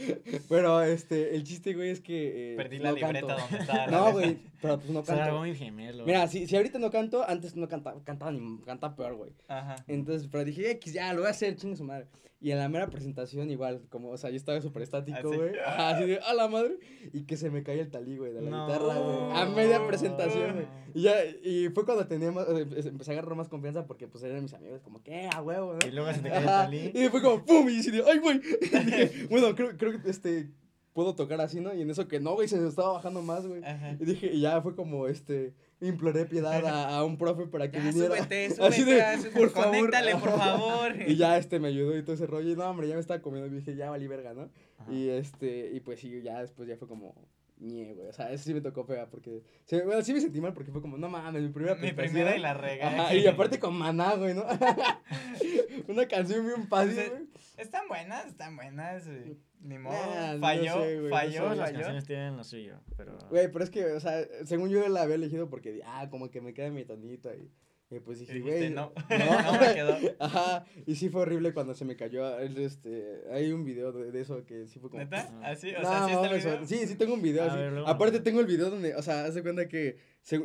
[0.50, 2.54] pero, este, el chiste, güey, es que.
[2.54, 3.44] eh, Perdí pues, la no libreta canto.
[3.44, 3.86] donde estaba.
[3.86, 5.42] la No, güey, pero pues no canto.
[5.44, 6.04] mi gemelo.
[6.04, 9.34] Mira, si, si ahorita no canto, antes no cantaba, cantaba ni cantaba peor, güey.
[9.48, 9.76] Ajá.
[9.88, 12.08] Entonces, pero dije, X, ya, lo voy a hacer, chingue su madre.
[12.40, 15.38] Y en la mera presentación, igual, como, o sea, yo estaba súper estático, Así.
[15.38, 15.52] güey.
[15.66, 16.78] Así de, a la madre.
[17.12, 18.68] Y que se me cae el talí, güey, de la No.
[18.68, 19.42] guitarra, güey.
[19.42, 20.68] A media presentación, güey.
[20.94, 24.24] Y ya, y fue cuando tenía más, eh, empecé a agarrar más confianza porque, pues,
[24.24, 25.28] eran mis amigos, como, ¿qué?
[25.36, 25.88] A huevo, ¿no?
[25.88, 26.92] Y luego se te cae el talí.
[26.94, 27.68] Y fue como, ¡pum!
[27.70, 28.40] Y dije, ¡ay, güey!
[28.72, 30.52] Y dije, bueno, creo, creo que, este,
[30.94, 31.74] puedo tocar así, ¿no?
[31.74, 33.64] Y en eso que no, güey, se me estaba bajando más, güey.
[33.64, 33.98] Ajá.
[34.00, 37.78] Y dije, y ya fue como, este, imploré piedad a, a un profe para que
[37.78, 38.16] Ya, viniera.
[38.18, 39.72] súbete, Así súbete, de, ah, súbete, por favor.
[39.76, 40.94] conéctale, por favor.
[41.08, 42.50] Y ya, este, me ayudó y todo ese rollo.
[42.52, 43.48] Y no, hombre, ya me estaba comiendo.
[43.54, 44.50] Y dije, ya valí verga, ¿no?
[44.80, 44.92] Ajá.
[44.92, 47.14] Y este, y pues sí, ya después ya fue como,
[47.60, 48.08] ñe, güey.
[48.08, 50.72] O sea, eso sí me tocó fea porque, sí, bueno, sí me sentí mal porque
[50.72, 52.88] fue como, no mames, mi primera Mi primera y la rega.
[52.88, 54.46] Ajá, y aparte con maná, güey, ¿no?
[55.88, 57.28] Una canción bien fácil, güey.
[57.58, 59.04] Están buenas, están buenas.
[59.62, 59.96] Ni modo.
[59.96, 61.56] Nah, no falló, sé, no falló, sé.
[61.56, 61.74] Las falló.
[61.80, 63.18] canciones tienen lo suyo, pero...
[63.30, 66.42] Güey, pero es que, o sea, según yo la había elegido porque, ah, como que
[66.42, 67.52] me queda mi tonito y,
[67.90, 68.70] y pues dije, güey.
[68.70, 69.42] no, no.
[69.52, 69.98] no me quedó.
[70.20, 74.22] Ajá, y sí fue horrible cuando se me cayó, este, hay un video de, de
[74.22, 75.02] eso que sí fue como...
[75.04, 75.28] ¿Neta?
[75.44, 76.66] Así, o No, sea, sí está el mames, video.
[76.68, 77.58] sí, sí tengo un video así.
[77.58, 79.98] ver, Aparte tengo el video donde, o sea, haz de cuenta que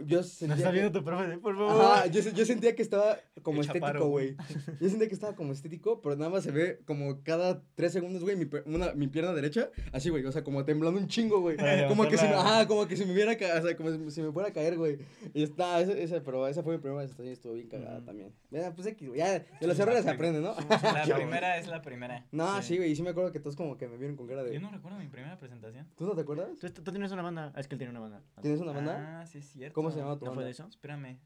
[0.06, 1.82] yo sentía está que- viendo tu profe, por favor.
[1.84, 4.36] Ajá, yo, yo sentía que estaba como El estético, güey.
[4.80, 8.22] Yo sentía que estaba como estético, pero nada más se ve como cada tres segundos,
[8.22, 11.56] güey, mi, una- mi pierna derecha, así, güey, o sea, como temblando un chingo, güey.
[11.88, 14.22] Como que, si me, ajá, como que si me hubiera, ca- o sea, como si,
[14.22, 14.98] me fuera a caer, güey.
[15.34, 18.32] Y está, esa, esa, pero esa fue mi primera presentación y estuvo bien cagada también.
[18.50, 20.54] Mira, pues X, güey, ya, de los errores se aprende, ¿no?
[20.68, 22.24] La primera es la primera.
[22.30, 22.68] No, Sí.
[22.68, 24.54] sí, güey, y sí me acuerdo que todos como que me vieron con cara de...
[24.54, 25.88] Yo no recuerdo mi primera presentación.
[25.96, 26.50] ¿Tú no te acuerdas?
[26.60, 27.52] ¿Tú, tú tienes una banda.
[27.54, 28.22] Ah, es que él tiene una banda.
[28.40, 29.20] ¿Tienes una banda?
[29.22, 29.71] Ah, sí es cierto.
[29.72, 30.46] ¿Cómo se llamaba tu ¿No fue banda?
[30.46, 30.66] de eso?
[30.68, 31.18] Espérame.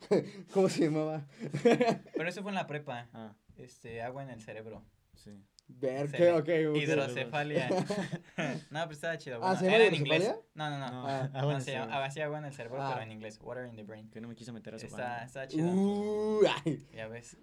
[0.52, 1.26] ¿Cómo se llamaba?
[2.16, 3.08] Pero eso fue en la prepa.
[3.12, 4.84] Ah, Este, agua en el cerebro.
[5.14, 5.30] sí.
[5.68, 6.10] Ver.
[6.34, 6.48] Ok.
[6.76, 7.68] Hidrocefalia.
[8.70, 9.36] no, pero estaba chido.
[9.36, 10.34] Ah, bueno, ¿se llama era en inglés.
[10.54, 10.90] No, no, no.
[10.90, 12.10] No, Ah, agua en No, el se llama- cerebro.
[12.10, 12.90] sí, agua en el cerebro, Ah.
[12.92, 13.38] pero en inglés.
[13.40, 14.10] Water in the brain.
[14.10, 15.24] Que no me quiso meter a su Está, banda.
[15.24, 15.68] está chido.
[15.72, 16.86] Uh, ay.
[16.92, 17.38] Ya ves.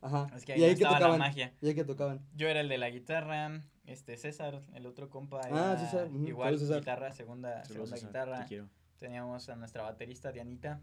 [0.00, 0.28] Ajá.
[0.36, 1.52] Es que ¿Y ahí, no qué estaba la magia.
[1.60, 2.20] ¿Y ahí qué tocaban?
[2.36, 3.50] Yo era el de la guitarra.
[3.84, 5.40] Este, César, el otro compa.
[5.50, 6.78] Ah, César, Igual, César.
[6.80, 8.40] guitarra, segunda, Saludos, segunda César, guitarra.
[8.42, 8.68] Te quiero.
[9.00, 10.80] Teníamos a nuestra baterista, Dianita.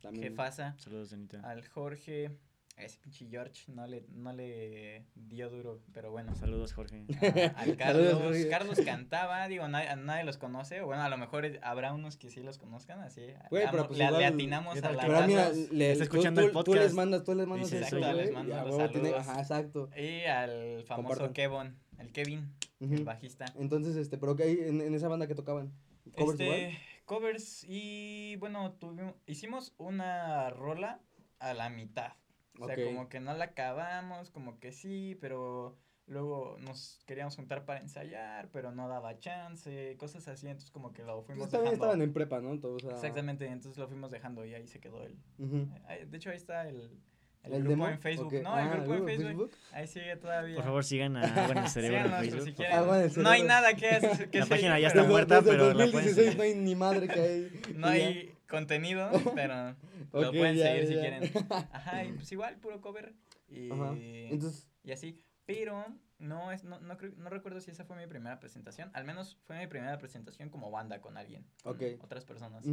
[0.00, 0.28] También.
[0.30, 1.40] jefasa, Saludos, Anita.
[1.40, 2.30] al Jorge,
[2.76, 6.34] a ese pinche George no le, no le dio duro, pero bueno.
[6.36, 7.04] Saludos, Jorge.
[7.20, 7.26] a-
[7.60, 8.48] al Saludos, Carlos, Jorge.
[8.48, 12.30] Carlos cantaba, digo, nadie, nadie los conoce, o bueno, a lo mejor habrá unos que
[12.30, 13.22] sí los conozcan, así.
[13.50, 16.42] Güey, pero pues le, le igual- atinamos ¿Qué a la Pero mira, le, Está escuchando
[16.42, 16.94] tú, el tú les podcast.
[16.94, 19.28] mandas, tú les mandas eso, exacto, les mando los tiene- saludos.
[19.28, 19.90] Ajá, exacto.
[19.96, 21.32] Y al famoso Compartan.
[21.32, 23.46] Kevin, el Kevin, el bajista.
[23.56, 25.72] Entonces, este, pero que ahí en, en esa banda que tocaban.
[26.14, 26.70] ¿Covers igual?
[27.06, 31.00] Covers y bueno, tuvimos, hicimos una rola
[31.38, 32.12] a la mitad.
[32.58, 32.84] O sea, Ok.
[32.84, 38.48] como que no la acabamos, como que sí, pero luego nos queríamos juntar para ensayar,
[38.50, 41.84] pero no daba chance, cosas así, entonces como que lo Pues fuimos también dejando.
[41.86, 42.58] estaban en prepa, ¿no?
[42.60, 45.18] Todos, o sea, Exactamente, entonces lo fuimos dejando y ahí se quedó el...
[45.38, 45.68] ujú.
[45.86, 47.00] ahí- De hecho, ahí está el,
[47.46, 47.88] el, ¿El grupo demo?
[47.88, 48.26] en Facebook.
[48.34, 48.42] Ok.
[48.42, 49.50] No, Ah, el grupo en ¿el Facebook.
[49.72, 50.54] Ahí sigue todavía.
[50.56, 52.40] Por favor, sigan a Agua en el Cerebro en Facebook.
[52.44, 52.74] si por quieren.
[52.76, 52.94] favor.
[52.94, 55.10] Agua en el No hay nada que, hacer- que La seguir, página ya pero- está
[55.12, 56.36] muerta, desde pero la pueden 2016 seguir.
[56.36, 57.60] no hay ni madre que hay.
[57.76, 59.74] No hay contenido, pero
[60.12, 61.32] lo pueden ya, seguir si quieren.
[61.72, 63.14] Ajá, y pues igual, puro cover.
[63.48, 63.92] Y, Ajá.
[63.96, 65.20] Entonces, y así.
[65.46, 65.84] Pero
[66.18, 68.90] no, es, no, no, creo- no recuerdo si esa fue mi primera presentación.
[68.94, 71.46] Al menos fue mi primera presentación como banda con alguien.
[71.62, 71.82] con Ok.
[72.02, 72.64] Otras personas.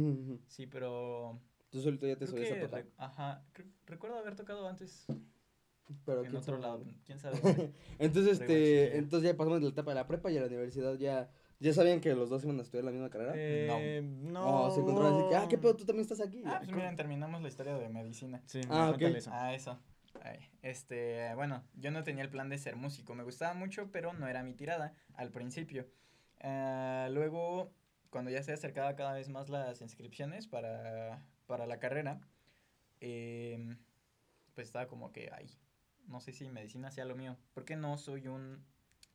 [0.48, 1.38] Sí, pero.
[1.74, 2.84] Tú solito ya te creo a tocar.
[2.84, 3.42] re- ajá.
[3.86, 5.06] recuerdo haber tocado antes
[6.06, 6.62] Pero en otro sabe.
[6.62, 6.84] lado.
[7.04, 7.36] Quién sabe.
[7.98, 10.94] Entonces, este, entonces ya pasamos de la etapa de la prepa y a la universidad
[10.94, 13.32] ya, ya sabían que los dos iban a estudiar la misma carrera.
[13.34, 14.66] Eh, no.
[14.66, 16.42] O se encontraron así que, ah, qué pedo, tú también estás aquí.
[16.46, 18.40] ah, pues miren, terminamos la historia de medicina.
[18.46, 18.98] Sí, Ah, ok.
[18.98, 19.30] cuéntale eso.
[19.32, 19.78] Ah, eso.
[20.22, 23.14] Ay, este, bueno, yo no tenía el plan de ser músico.
[23.16, 25.86] Me gustaba mucho, pero no era mi tirada al principio.
[26.40, 27.72] Ah, luego,
[28.10, 32.20] cuando ya se acercaba cada vez más las inscripciones para, para la carrera,
[33.00, 33.78] em,
[34.54, 35.50] pues estaba como que, ay,
[36.06, 37.36] no sé si medicina sea lo mío.
[37.52, 38.64] Porque no soy un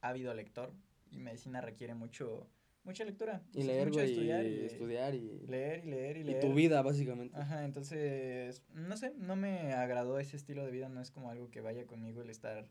[0.01, 0.73] ávido lector
[1.11, 2.49] y medicina requiere mucho,
[2.83, 3.43] mucha lectura.
[3.53, 6.41] Y leer, mucho güey, estudiar y estudiar y, Leer y leer y y leer.
[6.41, 7.37] tu vida, básicamente.
[7.37, 11.49] Ajá, entonces, no sé, no me agradó ese estilo de vida, no es como algo
[11.49, 12.67] que vaya conmigo el estar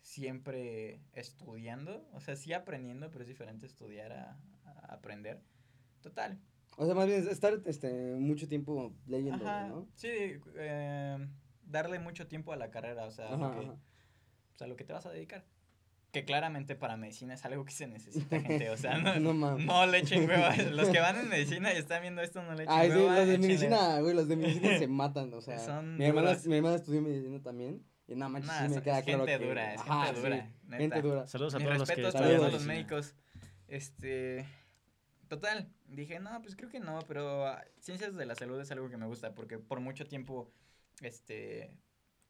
[0.00, 5.42] siempre estudiando, o sea, sí aprendiendo, pero es diferente estudiar a, a aprender.
[6.00, 6.38] Total.
[6.76, 9.88] O sea, más bien es estar este, mucho tiempo leyendo, Ajá, ¿no?
[9.94, 10.08] sí,
[10.56, 11.26] eh,
[11.64, 13.76] darle mucho tiempo a la carrera, o sea, a lo Ajá, que, ajá.
[14.50, 15.44] pues, a lo que te vas a dedicar.
[16.12, 19.66] Que claramente para medicina es algo que se necesita, gente, o sea, no, No mames.
[19.66, 20.54] no le echen hueva.
[20.70, 23.16] Los que van en medicina y están viendo esto, no le echen Ay, sí, hueva.
[23.18, 25.58] los de échenle- medicina, güey, los de medicina se matan, o sea.
[25.58, 27.82] Son mi, hermana, mi hermana estudió medicina también.
[28.08, 29.48] Y nada más Nah, sí me queda es claro gente que.
[29.48, 30.50] dura, es Ajá, gente sí, dura.
[30.78, 31.26] Gente dura.
[31.26, 33.14] Saludos a todos los que para todos los médicos.
[33.66, 34.46] Este.
[35.28, 38.88] Total, dije, no, pues creo que no, pero ah, ciencias de la salud es algo
[38.90, 40.52] que me gusta porque por mucho tiempo,
[41.00, 41.72] este,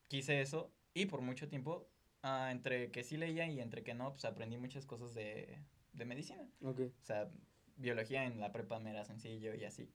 [0.08, 1.88] quise eso y por mucho tiempo,
[2.22, 5.60] ah, entre que sí leía y entre que no, pues aprendí muchas cosas de,
[5.92, 6.48] de medicina.
[6.60, 6.80] Ok.
[7.02, 7.30] O sea,
[7.76, 9.90] biología en la prepa me era sencillo y así.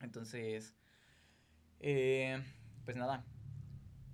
[0.00, 0.74] Entonces,
[1.80, 2.42] eh,
[2.84, 3.24] pues nada.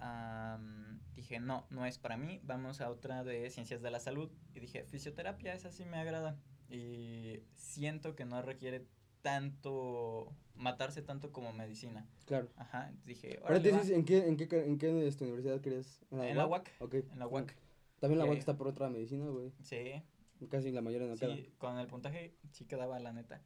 [0.01, 2.41] am, dije, no, no es para mí.
[2.45, 4.31] Vamos a otra de ciencias de la salud.
[4.55, 6.41] Y dije, fisioterapia, esa sí me agrada.
[6.73, 8.87] Y siento que no requiere
[9.21, 12.09] tanto, matarse tanto como medicina.
[12.27, 12.49] Claro.
[12.57, 13.61] Ajá, dije, Ahora va.
[13.61, 16.01] dices, ¿en qué, en qué, en qué este, universidad querías?
[16.11, 16.71] En la UAC.
[16.81, 16.95] Ok.
[16.95, 17.55] En la UAC.
[18.01, 19.53] También la Que- UAC está por otra medicina, güey.
[19.63, 20.03] Sí,
[20.51, 21.37] Casi la mayoría no queda.
[21.37, 23.43] sí, con el puntaje sí quedaba, la neta.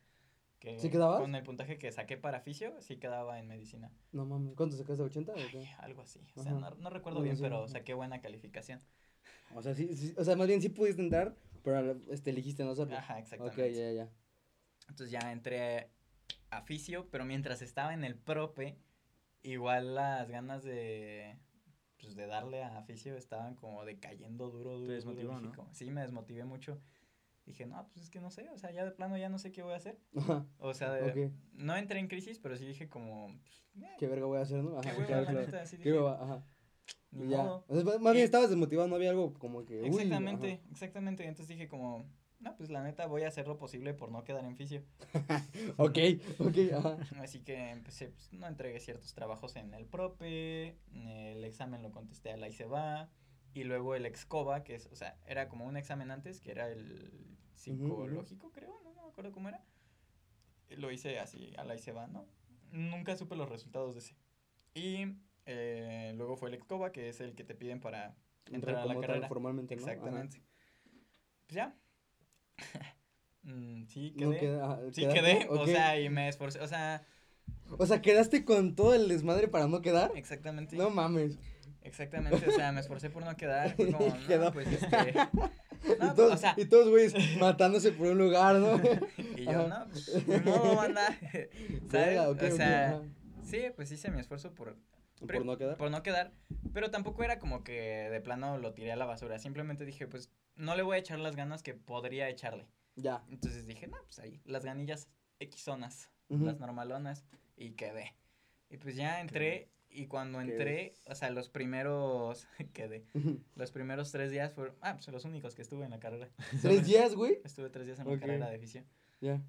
[0.60, 1.20] Que ¿Sí quedabas?
[1.20, 3.92] Con el puntaje que saqué para fisio, sí quedaba en medicina.
[4.12, 5.02] No mames, ¿cuánto sacaste?
[5.02, 5.58] ¿80 o qué?
[5.58, 6.20] Ay, algo así.
[6.36, 8.80] O sea, no, no recuerdo bien, sí, pero saqué buena calificación.
[9.54, 11.36] O sea, sí, sí, o sea, más bien sí pudiste entrar,
[11.66, 12.96] pero este, elegiste no hacerlo.
[12.96, 13.74] Ajá, Ok, exactamente.
[13.74, 14.10] ya, ya.
[14.88, 15.90] Entonces ya entré
[16.50, 18.78] a fisio, pero mientras estaba en el prope,
[19.42, 21.36] igual las ganas de
[22.00, 24.78] pues de darle a fisio estaban como decayendo duro, duro.
[24.82, 24.92] duro.
[24.92, 25.74] desmotivó, Dije ¿no?
[25.74, 26.80] sí, me desmotivé mucho.
[27.46, 29.50] Dije, no, pues es que no sé, o sea, ya de plano ya no sé
[29.50, 29.98] qué voy a hacer.
[30.16, 30.46] Ajá.
[30.58, 31.32] O sea, de- Ok.
[31.54, 33.30] no entré en crisis, pero sí dije como,
[33.80, 34.80] eh, ¿Qué verga voy a hacer, no?
[34.80, 35.46] qué Ajá, hueva, claro, la claro.
[35.46, 36.22] neta, así ¿Qué dije, hueva?
[36.22, 36.44] Ajá.
[37.12, 37.42] Ni Y ya.
[37.42, 37.64] modo.
[37.68, 39.80] O sea, más- bien Y- estabas desmotivado, no había algo como que.
[39.82, 41.24] uy, Exactamente, exactamente.
[41.26, 42.04] Entonces dije como,
[42.40, 44.82] no, pues la neta voy a hacer lo posible por no quedar en fisio.
[45.12, 45.44] ajá.
[45.78, 45.98] Ok,
[46.38, 46.98] ok, ajá.
[47.20, 52.30] Así que empecé, pues no entregué ciertos trabajos en el prope, el examen lo contesté
[52.32, 53.08] a la ICEBA
[53.54, 56.68] y luego el excoba, que es, o sea, era como un examen antes, que era
[56.70, 59.64] el psicológico, creo, no, no me acuerdo cómo era.
[60.68, 62.26] Lo hice así a la ICEBA, ¿no?
[62.72, 64.14] Nunca supe los resultados de ese.
[64.74, 65.16] Y
[65.46, 68.14] eh, luego fue el excoba, que es el que te piden para
[68.50, 69.28] entrar a la tal, carrera.
[69.28, 69.82] formalmente, ¿no?
[69.82, 69.92] Ajá.
[69.92, 70.42] Exactamente.
[71.46, 71.74] Pues ya.
[73.42, 74.40] Mm, sí, No quedé.
[74.40, 75.20] queda- ajá, sí, ¿quedaste?
[75.20, 75.46] quedé.
[75.48, 76.58] O sea, y me esforcé.
[76.60, 77.06] O sea,
[77.78, 80.10] O sea, ¿quedaste con todo el desmadre para no quedar?
[80.16, 80.74] exactamente.
[80.76, 81.38] No mames.
[81.82, 82.44] Exactamente.
[82.48, 83.76] O sea, me esforcé por no quedar.
[83.76, 84.52] Fue como, no, Quedó.
[84.52, 84.96] pues este.
[85.86, 88.80] y, No, todos, o sea, y todos, güeyes, matándose por un lugar, ¿no?
[89.36, 89.84] y yo, Ajá.
[89.84, 91.16] no, pues, modo, banda.
[91.88, 92.18] ¿Sabes?
[92.18, 93.00] O sea.
[93.44, 94.76] Sí, pues hice mi esfuerzo por,
[95.20, 95.76] Por no quedar.
[95.76, 96.32] por no quedar,
[96.74, 97.72] pero tampoco era como que
[98.10, 99.38] de plano lo tiré a la basura.
[99.38, 102.66] Simplemente dije, pues no le voy a echar las ganas que podría echarle.
[102.96, 103.24] Ya.
[103.30, 105.08] Entonces dije, no, pues ahí, las ganillas
[105.54, 106.44] Xonas, Ujú.
[106.44, 107.24] las normalonas,
[107.56, 108.14] y quedé.
[108.70, 113.04] Y pues ya entré, y cuando entré, o sea, los primeros, quedé,
[113.54, 116.28] los primeros tres días fueron, ah, pues los únicos que estuve en la carrera.
[116.62, 117.38] ¿Tres días, güey?
[117.44, 118.12] Estuve tres días en Ok.
[118.14, 118.84] la carrera de fisio.
[119.20, 119.40] Ya.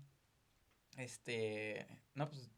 [0.98, 2.50] Este, no, pues,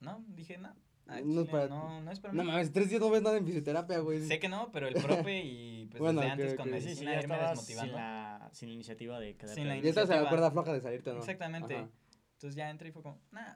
[0.00, 0.74] no, dije, no,
[1.06, 2.50] al No es chile para- no, no es para No mí.
[2.50, 4.20] mames, tres días no ves nada en fisioterapia, güey.
[4.26, 7.04] Sé que no, pero el profe y pues Bueno, desde antes con Sí, Sí, sí,
[7.04, 7.96] ya me estabas sin desmotivando.
[7.96, 9.82] la, sin la iniciativa de quedarte Sin la ahí.
[9.82, 10.30] Ya estás a la iniciativa.
[10.30, 11.18] cuerda floja de salirte, ¿no?
[11.18, 11.74] Exactamente.
[11.76, 11.88] Ajá.
[12.34, 13.54] Entonces ya entré y fue como, nah,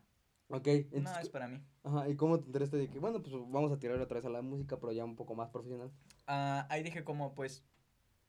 [0.49, 0.67] Ok.
[0.67, 1.61] no entonces- es para mí.
[1.83, 4.31] Ajá, ¿y cómo te enteraste de que, bueno, pues vamos a tirarle otra vez a
[4.31, 5.91] la música, pero ya un poco más profesional?
[6.27, 7.65] Ah, ahí dije como, pues,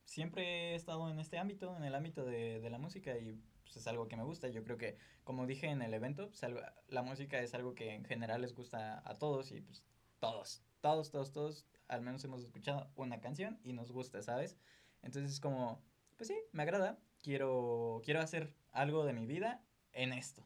[0.06, 3.40] siempre he estado en este ámbito, en el ámbito de, de la música y
[3.72, 4.50] pues, es algo que me gusta.
[4.50, 7.94] Yo creo que, como dije en el evento, pues, algo- la música es algo que
[7.96, 9.84] en general les gusta a todos y pues
[10.20, 14.58] todos, todos, todos, todos, al menos hemos escuchado una canción y nos gusta, ¿sabes?
[15.02, 15.82] Entonces es como,
[16.18, 20.46] pues sí, me agrada, quiero, quiero hacer algo de mi vida en esto.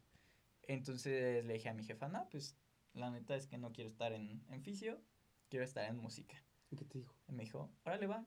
[0.64, 2.58] Entonces le dije a mi jefa, no, pues
[2.94, 5.02] la neta es que no quiero estar en, en fisio,
[5.50, 6.36] quiero estar en música.
[6.70, 7.16] ¿Y ¿Qué te dijo?
[7.28, 8.26] Y me dijo, órale, va.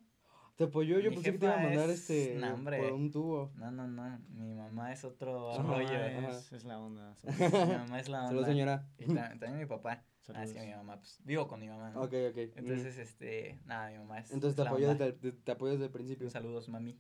[0.58, 0.98] ¿Te apoyó?
[0.98, 2.40] Yo Mi pensé que te iba a mandar es- este
[2.80, 3.52] por un tubo.
[3.54, 4.18] No, no, no.
[4.30, 5.94] Mi mamá es otro Ajá, rollo.
[6.04, 7.14] es, es la onda.
[7.68, 8.28] Mi mamá es la onda.
[8.30, 8.88] Saludos, señora.
[8.98, 10.02] Y ta- también mi papá.
[10.34, 11.90] Ah, es que mi mamá, pues, vivo con mi mamá.
[11.90, 12.02] ¿no?
[12.02, 12.36] Ok, ok.
[12.56, 14.32] Entonces, este, nada, mi mamá es.
[14.32, 15.04] Entonces te apoyó, onda.
[15.06, 16.28] desde, el- te apoyó desde el principio.
[16.28, 16.98] Saludos, mami.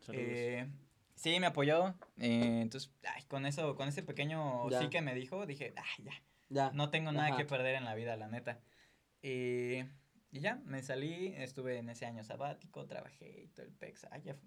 [0.00, 0.26] Saludos.
[0.26, 0.66] Eh,
[1.14, 1.88] sí, me apoyó.
[2.16, 4.80] eh, entonces, ay, con eso, con ese pequeño Ya.
[4.80, 6.12] sí que me dijo, dije, ay, ya.
[6.48, 6.70] Ya.
[6.72, 7.36] No tengo nada Ajá.
[7.36, 8.60] que perder en la vida, la neta.
[9.22, 9.86] Eh,
[10.34, 14.06] y ya, me salí, estuve en ese año sabático, trabajé y todo el pex.
[14.24, 14.34] Ya.
[14.34, 14.46] fu-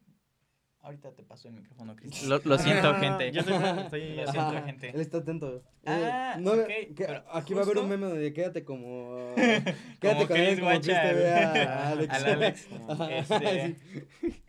[0.81, 2.29] Ahorita te paso el micrófono, Cristian.
[2.29, 3.31] Lo, lo siento, Ah, gente.
[3.31, 4.31] Yo estoy, estoy Lo así.
[4.31, 4.89] siento, Ajá, gente.
[4.89, 5.63] Él está atento.
[5.85, 9.33] Ah, no, ok, que- pero aquí va a haber un meme donde quédate como.
[9.35, 12.07] Como quédate con él como Chris te Guacha, ve a güey.
[12.07, 12.13] Alex.
[12.13, 12.67] Al Alex.
[12.89, 13.75] Ajá, Este,
[14.21, 14.41] sí.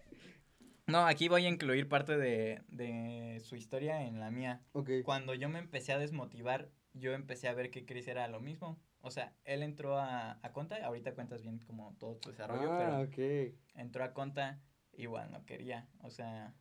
[0.87, 4.62] No, aquí voy a incluir parte de, de su historia en la mía.
[4.72, 4.90] Ok.
[5.05, 8.79] Cuando yo me empecé a desmotivar, yo empecé a ver que Chris era lo mismo.
[9.08, 12.78] O sea, él entró a, a Conta, ahorita cuentas bien como todo tu desarrollo, Ah,
[12.78, 13.00] pero
[13.48, 13.54] ok.
[13.74, 14.60] entró a Conta,
[14.92, 15.88] igual no quería.
[16.02, 16.54] O sea,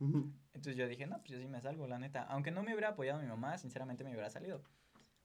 [0.00, 2.22] entonces yo dije, no, pues yo sí me salgo, la neta.
[2.24, 4.62] Aunque no me hubiera apoyado mi mamá, sinceramente me hubiera salido.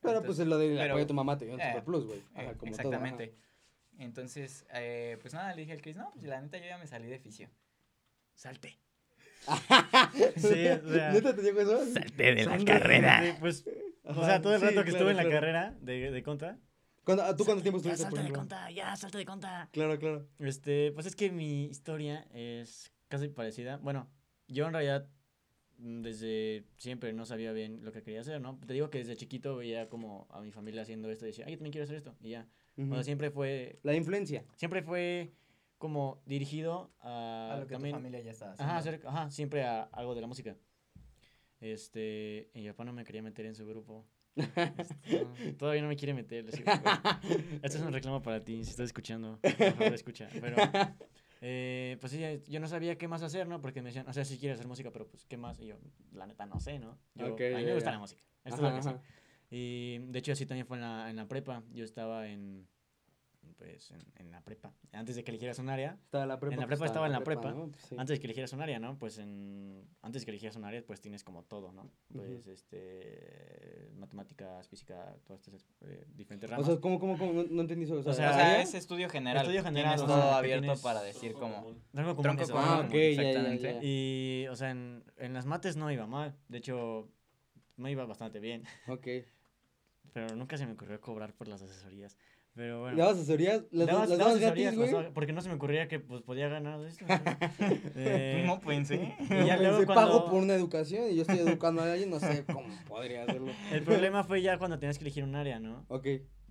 [0.01, 1.83] Pero pues es lo de pero- apoyo de tu mamá te dio un eh, super
[1.85, 2.19] plus, güey.
[2.35, 3.35] Eh, todo, exactamente.
[3.97, 6.85] Entonces, eh, pues nada, le dije al Chris, no, pues la neta yo ya me
[6.85, 7.49] salí de fisio.
[8.35, 8.77] Salte.
[10.35, 11.85] Sí, o sea- ¿Neta te dijo eso?
[11.93, 13.23] Salte de la carrera.
[13.23, 13.65] sí, pues,
[14.07, 15.35] o Ajá, sea, todo el sí, rato que claro, estuve en la claro.
[15.39, 16.57] carrera de, de conta.
[17.03, 19.69] ¿Cuándo- ¿Tú cuánto tiempo Ya estuviste salta por de conta, ya salta de conta.
[19.71, 20.27] Claro, claro.
[20.39, 23.77] Este, pues es que mi historia es casi parecida.
[23.77, 24.09] Bueno,
[24.49, 25.07] yo en realidad
[25.77, 28.59] mm, desde siempre no sabía bien lo que quería hacer, ¿no?
[28.65, 31.53] Te digo que desde chiquito veía como a mi familia haciendo esto y decía, ay,
[31.53, 32.15] yo también quiero hacer esto.
[32.19, 32.47] Y ya.
[32.77, 34.43] O sea, siempre fue, La influencia.
[34.55, 35.31] siempre fue
[35.77, 38.69] como dirigido a, A lo que también, tu familia ya estaba haciendo.
[38.71, 40.55] ajá, hacer, ajá, siempre a algo de la música.
[41.59, 44.05] Este, y papá no me quería meter en su grupo.
[44.35, 46.45] Este, no, todavía no me quiere meter.
[46.45, 47.01] le digo, "Bueno,
[47.63, 49.39] esto es un reclamo para ti, si estás escuchando.
[49.41, 50.29] Por favor, escucha.
[50.39, 50.55] Pero,
[51.41, 53.59] eh, pues sí, yo no sabía qué más hacer, ¿no?
[53.61, 55.59] Porque me decían, o sea, si quieres hacer música, pero pues, ¿qué más?
[55.59, 55.79] Y yo,
[56.13, 56.97] la neta, no sé, ¿no?
[57.15, 57.93] Yo, Ok, a mí ya, me gusta ya.
[57.93, 58.21] la música.
[58.45, 59.07] Esto Ajá, es lo que sé.
[59.49, 61.63] Y de hecho, así también fue en la, en la prepa.
[61.73, 62.67] Yo estaba en,
[63.57, 64.73] pues, en, en la prepa.
[64.91, 66.53] Antes de que eligieras un área, Estaba en la prepa.
[66.55, 67.51] En la pues, prepa estaba en la prepa.
[67.51, 67.67] ¿no?
[67.69, 67.95] Pues, sí.
[67.97, 68.97] antes de que eligieras un área, ¿no?
[68.97, 71.89] Pues en, antes de que eligieras un área, pues tienes como todo, ¿no?
[72.13, 76.67] Pues, este, matemáticas, física, todas estas eh, diferentes O ramas.
[76.67, 77.33] sea, ¿cómo, cómo, cómo?
[77.33, 77.95] No, no entendí eso.
[77.95, 78.61] O sea, O O sea, ¿área?
[78.61, 79.43] es estudio general.
[79.43, 81.75] Estudio general, Tienes o todo abierto tienes- para decir como...
[81.93, 82.91] Tronco común, Tronco común, Ah, ok, común.
[83.01, 83.73] ya, ya, exactamente.
[83.73, 83.79] ya.
[83.83, 86.35] Y, o sea, en, en las mates no iba mal.
[86.47, 87.09] De hecho,
[87.75, 88.63] me iba bastante bien.
[88.87, 89.07] Ok.
[90.13, 92.17] Pero nunca se me ocurrió cobrar por las asesorías.
[92.57, 92.97] Pero bueno.
[92.97, 93.61] ¿Dabas asesorías?
[93.71, 95.03] ¿Las, Daba- las daba dabas asesorías, gratis, güey?
[95.03, 97.05] daba- porque no se me ocurría que pues, podía ganar de esto.
[97.07, 97.15] ¿no?
[97.95, 99.15] Eh, No pensé.
[99.19, 102.09] y ya luego Se cuando- pago por una educación y yo estoy educando a alguien,
[102.09, 103.51] no sé cómo podría hacerlo.
[103.71, 105.85] El problema fue ya cuando tenías que elegir un área, ¿no?
[105.87, 106.07] Ok.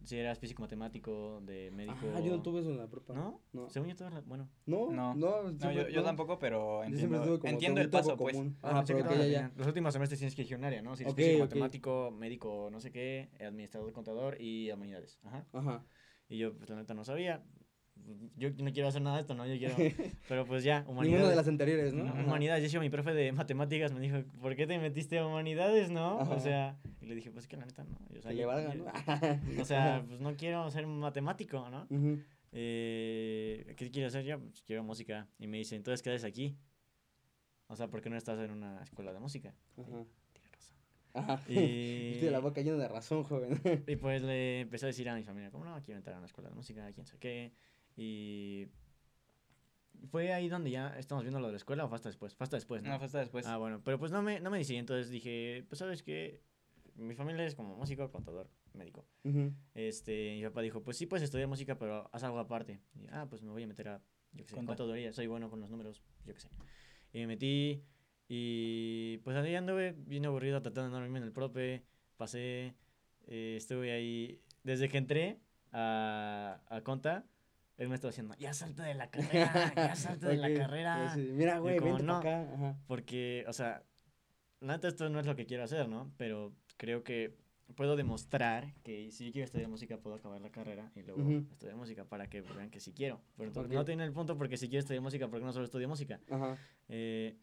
[0.06, 1.96] Si eras físico matemático, de médico.
[2.14, 3.12] Ah, yo no tuve eso en la prepa.
[3.12, 3.40] ¿No?
[3.52, 3.68] No.
[3.68, 4.48] Según yo, las- bueno.
[4.64, 5.14] No, No.
[5.16, 5.50] no.
[5.50, 8.36] No, yo, yo tampoco, pero entiendo, entiendo el paso, pues.
[8.36, 8.56] común.
[8.62, 9.52] Ah, Ajá, pero ya, ya.
[9.56, 10.94] Los últimos semestres tienes que elegir un área, ¿no?
[10.94, 15.18] Si eres físico, matemático, médico, no sé qué, administrador, contador y humanidades.
[15.24, 15.44] Ajá.
[15.52, 15.84] Ajá.
[16.28, 17.42] Y yo, pues la neta, no sabía.
[18.36, 19.46] Yo no quiero hacer nada de esto, ¿no?
[19.46, 19.74] Yo quiero.
[20.28, 21.08] Pero pues ya, humanidades.
[21.12, 22.04] Ninguna de las anteriores, ¿no?
[22.04, 22.24] No.
[22.24, 25.90] Humanidades, de hecho mi profe de matemáticas me dijo, ¿por qué te metiste a humanidades,
[25.90, 26.20] no?
[26.20, 26.34] Ajá.
[26.34, 27.96] O sea, y le dije, pues es que la neta no.
[28.16, 29.62] O sea, Que le yo- valga, yo- ¿no?
[29.62, 31.86] O sea, pues no quiero ser matemático, ¿no?
[32.52, 34.38] Eh, ¿Qué quiero hacer yo?
[34.40, 35.28] Pues quiero música.
[35.38, 36.56] Y me dice, entonces quedas aquí.
[37.68, 39.54] O sea, ¿por qué no estás en una escuela de música?
[39.76, 40.04] Ajá.
[40.32, 40.76] Tienes razón.
[41.14, 41.42] Ajá.
[41.48, 43.60] Y- Tiene la boca llena de razón, joven.
[43.86, 46.26] Y pues le empecé a decir a mi familia, como no, quiero entrar a una
[46.26, 47.52] escuela de música, quién sabe qué.
[47.96, 48.68] Y
[50.10, 52.34] fue ahí donde ya estamos viendo lo de la escuela o fue hasta después.
[52.34, 52.90] Fue hasta después, ¿no?
[52.90, 53.46] No, fue hasta después.
[53.46, 56.42] Ah, bueno, pero pues no me, no me decidí, entonces dije, pues sabes qué,
[56.94, 59.06] mi familia es como músico, contador, médico.
[59.24, 59.52] Ujú.
[59.74, 62.80] Este, mi papá dijo, pues sí puedes estudiar música, pero haz algo aparte.
[62.94, 64.70] Y, ah, pues me voy a meter a, yo qué sé, Conta.
[64.70, 66.48] contaduría, soy bueno con los números, yo qué sé.
[67.12, 67.82] Y me metí
[68.28, 71.84] y pues ahí anduve bien aburrido tratando de no dormirme en el prope,
[72.16, 72.74] pasé,
[73.28, 75.40] eh, estuve ahí, desde que entré
[75.72, 77.24] a, a Conta,
[77.78, 81.14] él me estaba diciendo, ya salta de la carrera, ya salta de la carrera.
[81.14, 82.20] sí, Mira, güey, vente no.
[82.20, 82.54] para acá.
[82.54, 82.78] Ajá.
[82.86, 83.82] Porque, o sea,
[84.60, 86.12] neta esto no es lo que quiero hacer, ¿no?
[86.16, 87.36] Pero creo que
[87.74, 92.04] puedo demostrar que si quiero estudiar música puedo acabar la carrera y luego estudiar música
[92.04, 93.20] para que vean que sí quiero.
[93.36, 95.88] Pero entonces no tiene el punto porque si quiero estudiar música, porque no solo estudio
[95.88, 96.20] música?
[96.30, 96.56] Ajá.
[96.88, 97.36] Eh,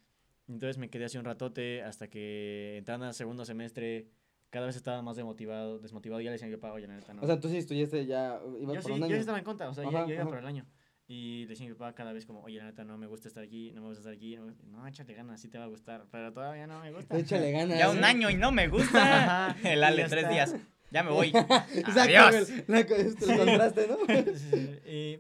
[0.48, 4.08] entonces me quedé así un ratote hasta que entrando al segundo semestre
[4.54, 6.94] cada vez estaba más desmotivado, desmotivado y ya le decía a mi papá, oye, la
[6.96, 7.24] neta no.
[7.24, 9.16] O sea, tú sí estudiaste ya, ibas yo por sí, un yo año.
[9.16, 10.66] sí estaba en contra, o sea, Ajá, ya, yo iba por el año.
[11.08, 13.28] Y le decía a mi papá cada vez como, oye, la neta no me gusta
[13.28, 14.38] estar aquí, no me gusta estar aquí.
[14.38, 17.18] No, no échale ganas, sí te va a gustar, pero todavía no me gusta.
[17.18, 17.78] Échale ganas.
[17.80, 17.90] Ya ¿eh?
[17.98, 19.48] un año y no me gusta.
[19.50, 20.56] Ajá, El Ale, ya tres días.
[20.92, 21.30] Ya me voy.
[21.30, 22.50] Exacto, Adiós.
[22.52, 23.98] el, la- el contraste, ¿no?
[24.36, 24.80] Sí.
[24.88, 25.20] Y-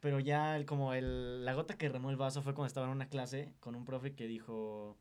[0.00, 2.92] pero ya el- como el, la gota que remó el vaso fue cuando estaba en
[2.92, 4.98] una clase con un profe que dijo,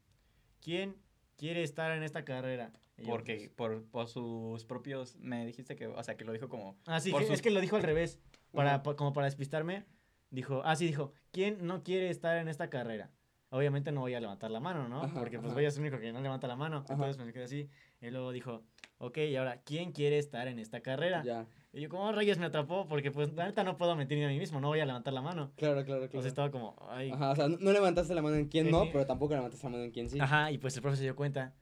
[0.61, 0.95] ¿quién
[1.37, 2.71] quiere estar en esta carrera?
[3.09, 5.15] Porque pues, por, por sus propios.
[5.17, 5.87] Me dijiste que.
[5.87, 6.77] O sea, que lo dijo como.
[6.85, 8.19] Ah, sí, por que- sus- es que lo dijo al revés,
[8.51, 8.83] para, Ajá.
[8.83, 9.85] pa- como para despistarme.
[10.29, 13.11] Dijo, ah, sí, dijo, ¿quién no quiere estar en esta carrera?
[13.49, 15.01] Obviamente no voy a levantar la mano, ¿no?
[15.03, 15.55] Ajá, Porque pues ajá.
[15.55, 16.77] voy a ser el único que no levanta la mano.
[16.85, 16.93] Ajá.
[16.93, 17.69] Entonces me quedé así.
[17.99, 18.63] Y luego dijo,
[18.97, 21.21] ok, y ahora, ¿quién quiere estar en esta carrera?
[21.25, 22.87] Ya, Y yo, como rayos me atrapó?
[22.87, 25.11] Porque pues la neta no puedo mentir ni a mí mismo, no voy a levantar
[25.13, 25.51] la mano.
[25.57, 26.03] claro, claro, claro.
[26.05, 27.11] Entonces estaba como, ay.
[27.11, 29.83] Ajá, o sea, no- levantaste la mano en quién no, pero tampoco levantaste la mano
[29.83, 30.17] en quién sí.
[30.21, 31.53] Ajá, y pues el profe se dio cuenta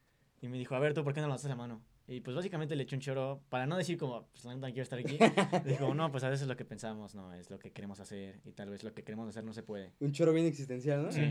[0.41, 1.81] y me dijo, a ver, ¿tú por qué no levantas la mano?
[2.07, 4.97] Y pues básicamente le eché un choro, para no decir como, pues no quiero estar
[4.97, 5.19] aquí.
[5.19, 8.41] le dijo, no, pues a veces lo que pensamos no es lo que queremos hacer
[8.45, 9.93] y tal vez lo que queremos hacer no se puede.
[9.99, 11.11] Un choro bien existencial, ¿no?
[11.11, 11.21] Sí.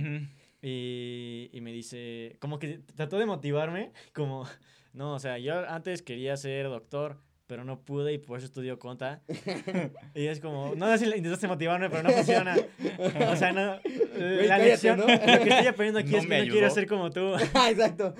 [0.62, 4.46] Y, y me dice, como que trató de motivarme, como,
[4.92, 8.78] no, o sea, yo antes quería ser doctor, pero no pude y por eso estudio
[8.78, 9.22] conta.
[10.14, 12.54] y es como, no sé si intentaste motivarme, pero no funciona.
[13.30, 15.06] O sea, no, Güey, la cállate, lección, ¿no?
[15.06, 17.34] lo que estoy aprendiendo aquí No es que no quiero ser como tú.
[17.54, 18.14] Ah, Exacto.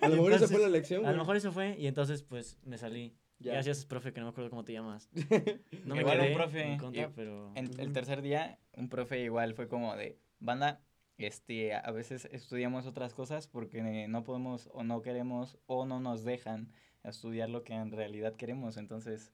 [0.00, 1.04] A lo mejor esa fue la lección.
[1.04, 3.14] A lo mejor eso fue, y entonces pues me salí.
[3.40, 3.54] Ya.
[3.54, 5.10] Gracias, profe, que no me acuerdo cómo te llamas.
[5.84, 7.52] No me Igual un profe, en pero...
[7.56, 7.92] En el Ujú.
[7.92, 10.18] tercer día, un profe igual fue como de.
[10.38, 10.80] Banda,
[11.18, 16.22] este, a veces estudiamos otras cosas porque no podemos o no queremos o no nos
[16.22, 16.70] dejan
[17.08, 18.76] estudiar lo que en realidad queremos.
[18.76, 19.32] Entonces,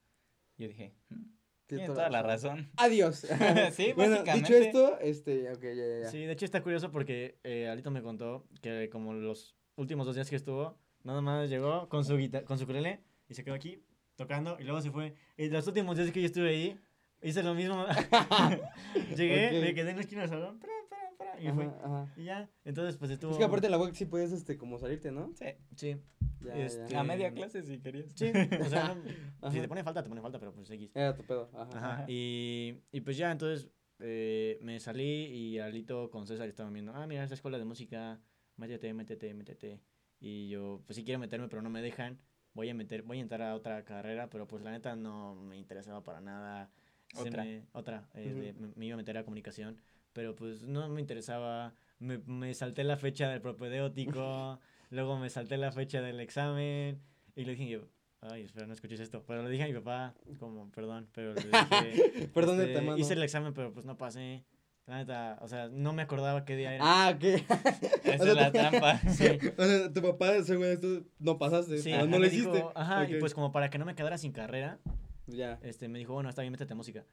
[0.56, 1.24] yo dije, "Mm,
[1.66, 2.70] tiene toda la razón.
[2.76, 3.26] Adiós.
[3.76, 4.58] Sí, bueno, dicho básicamente.
[4.68, 6.10] esto, este, ok, ya, ya, ya.
[6.10, 10.14] Sí, de hecho está curioso porque eh, Alito me contó que como los últimos dos
[10.14, 13.82] días que estuvo, nada más llegó con su con su ukulele y se quedó aquí
[14.14, 15.14] tocando y luego se fue.
[15.36, 16.80] Y los últimos días que yo estuve ahí,
[17.28, 17.84] hice lo mismo.
[19.16, 19.64] Llegué, Ok.
[19.64, 21.64] me quedé en la esquina del salón, para, para, para, y me fui.
[21.64, 22.12] Ajá, ajá.
[22.16, 23.32] Y ya, entonces pues estuvo...
[23.32, 25.32] Es que aparte en la web sí puedes, este, como salirte, ¿no?
[25.34, 25.96] Sí, Sí,
[26.44, 27.00] Ya, Este, ya.
[27.00, 28.06] a media clase si querías.
[28.14, 30.90] sí, o sea, no- si te pone falta, te pone falta, pero pues X.
[30.94, 32.04] Era tu pedo, ajá.
[32.08, 37.06] Y, y pues ya, entonces eh, me salí y Alito con César estaban viendo, ah,
[37.06, 38.20] mira, esta escuela de música,
[38.56, 39.80] métete, métete, métete.
[40.18, 42.18] Y yo, pues sí quiero meterme, pero no me dejan.
[42.54, 45.58] Voy a meter, voy a entrar a otra carrera, pero pues la neta no me
[45.58, 46.70] interesaba para nada.
[47.14, 47.44] Otra.
[47.44, 48.40] me- otra, eh, Ujú.
[48.42, 49.78] de- me, me iba a meter a comunicación,
[50.12, 51.74] pero pues no me interesaba.
[51.98, 57.00] Me, me salté la fecha del propedéutico, luego me salté la fecha del examen
[57.34, 57.88] y le dije yo,
[58.20, 59.24] ay, espera, no escuches esto.
[59.26, 62.98] Pero le dije a mi papá, como, perdón, pero le dije, Perdón este, antemano.
[62.98, 64.44] hice el examen, pero pues no pasé.
[64.86, 66.84] La neta, o sea, no me acordaba qué día era.
[66.86, 67.24] Ah, ok.
[67.24, 67.44] Esa
[68.14, 68.98] O sea, es la te- trampa.
[69.10, 69.24] Sí.
[69.58, 72.52] O sea, tu papá, según esto, no pasaste, Sí, ajá, no lo hiciste.
[72.58, 73.20] dijo- ajá, y Ok.
[73.20, 74.78] pues como para que no me quedara sin carrera,
[75.26, 75.58] Ya.
[75.62, 77.04] este, me dijo, bueno, está bien, métete a música.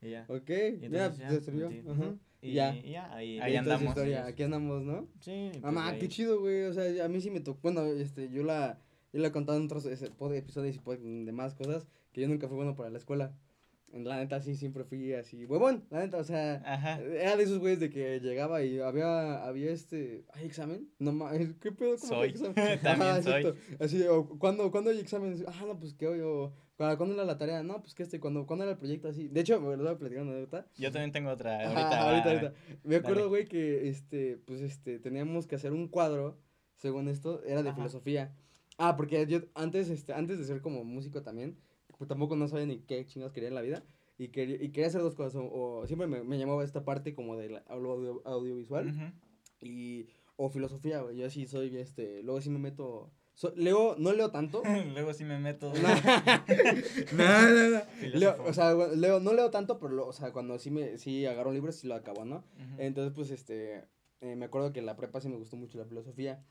[0.00, 0.24] Y ya.
[0.28, 1.68] Ok, Y ya, entonces te sirvió.
[1.92, 2.14] Ajá.
[2.40, 2.74] Y ya.
[2.74, 3.38] y ya, ahí.
[3.56, 3.88] Andamos.
[3.90, 5.06] historia, Aquí andamos, ¿no?
[5.20, 5.30] Sí.
[5.30, 5.98] y pues Mamá, ahí.
[6.00, 6.64] qué chido, güey.
[6.64, 7.60] O sea, a mí sí me tocó.
[7.62, 8.80] Bueno, este, yo la,
[9.12, 9.86] yo la he contado en otros
[10.18, 13.32] pod- episodios y demás cosas que yo nunca fui bueno para la escuela.
[13.92, 16.98] En La neta, sí, siempre fui así, huevón, la neta, o sea, Ajá.
[17.02, 20.88] era de esos güeyes de que llegaba y había, había este, ¿hay examen?
[20.98, 21.96] No mames, ¿qué pedo?
[21.98, 22.30] ¿Cómo Soy.
[22.30, 22.54] examen?
[22.82, 23.32] También Ajá, soy.
[23.42, 23.54] exacto.
[23.84, 25.44] Así, o, ¿cuándo, ¿cuándo hay examen?
[25.46, 27.62] Ah, no, pues que hoy, o, ¿cuándo era la tarea?
[27.62, 29.08] No, pues que este, ¿cuándo, ¿cuándo era el proyecto?
[29.08, 30.66] Así, de hecho, me lo voy a platicar una anécdota.
[30.78, 31.58] Yo también tengo otra.
[31.60, 32.00] Ajá, Ahorita.
[32.30, 32.78] ahorita, ahorita.
[32.84, 33.28] Me acuerdo, Dale.
[33.28, 36.38] güey, que este, pues este, teníamos que hacer un cuadro,
[36.78, 38.34] según esto, era de filosofía.
[38.78, 41.58] Ah, porque yo antes, este, antes de ser como músico también,
[42.02, 43.84] pues, tampoco no sabía ni qué chingados quería en la vida.
[44.18, 45.36] Y quería, y quería hacer dos cosas.
[45.36, 45.44] O,
[45.80, 49.14] o siempre me, me llamaba esta parte como del audio, audiovisual
[49.60, 51.16] y, o filosofía, güey.
[51.16, 54.62] Yo sí soy, este, luego sí me meto So- leo, no leo tanto.
[54.92, 55.72] Luego sí me meto.
[55.72, 55.88] no,
[57.16, 57.80] no, no.
[58.18, 61.24] Leo, o sea, leo, no leo tanto, pero, lo- o sea, cuando sí, me, sí
[61.26, 62.44] agarro un libro, sí lo acabo, ¿no?
[62.78, 63.84] Entonces, pues, este,
[64.22, 66.44] eh, me acuerdo que en la prepa sí me gustó mucho la filosofía.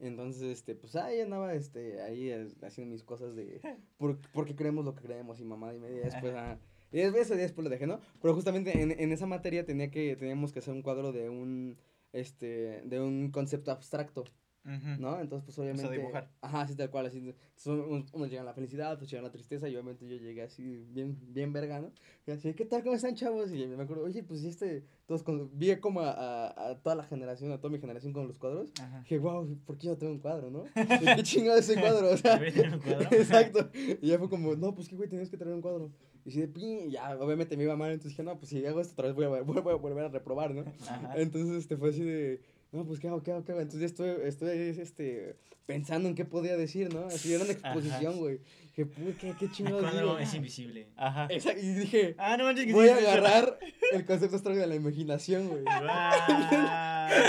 [0.00, 3.60] Entonces, este, pues ahí andaba, este, ahí eh, haciendo mis cosas de
[3.98, 6.04] por, porque creemos lo que creemos y mamá y media.
[6.04, 6.58] Después, ah,
[6.90, 8.00] y después, después lo dejé, ¿no?
[8.22, 11.76] Pero justamente en, en esa materia tenía que, teníamos que hacer un cuadro de un,
[12.14, 14.24] este, de un concepto abstracto,
[14.64, 15.20] ¿no?
[15.20, 15.90] Entonces, pues obviamente.
[15.96, 16.30] dibujar.
[16.42, 17.18] Ajá, así tal cual, así.
[17.18, 20.16] entonces, unos, unos llegan a la felicidad, otros llegan a la tristeza, y obviamente yo
[20.16, 21.90] llegué así, bien, bien verga, ¿no?
[22.26, 22.82] Y así, ¿qué tal?
[22.82, 23.50] ¿Cómo están, chavos?
[23.52, 27.04] Y me acuerdo, oye, pues este, todos con, vi como a, a, a toda la
[27.04, 28.70] generación, a toda mi generación con los cuadros.
[28.80, 29.00] Ajá.
[29.00, 30.64] Dije, wow, ¿por qué yo tengo un cuadro, no?
[30.74, 32.10] ¿De ¿Qué chingado ese cuadro?
[32.10, 33.08] O sea, ¿Debería tener un cuadro?
[33.16, 33.70] exacto.
[34.02, 35.90] Y ya fue como, no, pues qué güey, tenías que traer un cuadro.
[36.24, 38.80] Y así de pin, ya, obviamente me iba mal, entonces dije, no, pues si hago
[38.82, 40.62] esto otra vez voy a, voy a- voy a volver a reprobar, ¿no?
[40.86, 41.14] Ajá.
[41.16, 42.40] Entonces, este, fue así de,
[42.72, 43.60] no, pues qué hago, qué hago, qué hago.
[43.60, 44.48] Entonces ya estoy, estoy,
[44.80, 47.06] este, pensando en qué podía decir, ¿no?
[47.06, 48.40] Así era una exposición, güey.
[48.76, 50.18] Dije, "Puy, ¿qué, qué El cuadro digo?
[50.18, 50.88] es invisible.
[50.96, 51.26] Ajá.
[51.30, 53.58] Exacto, y dije, Ah, no manches que voy sí, a agarrar
[53.92, 55.64] el concepto abstracto de la imaginación, güey.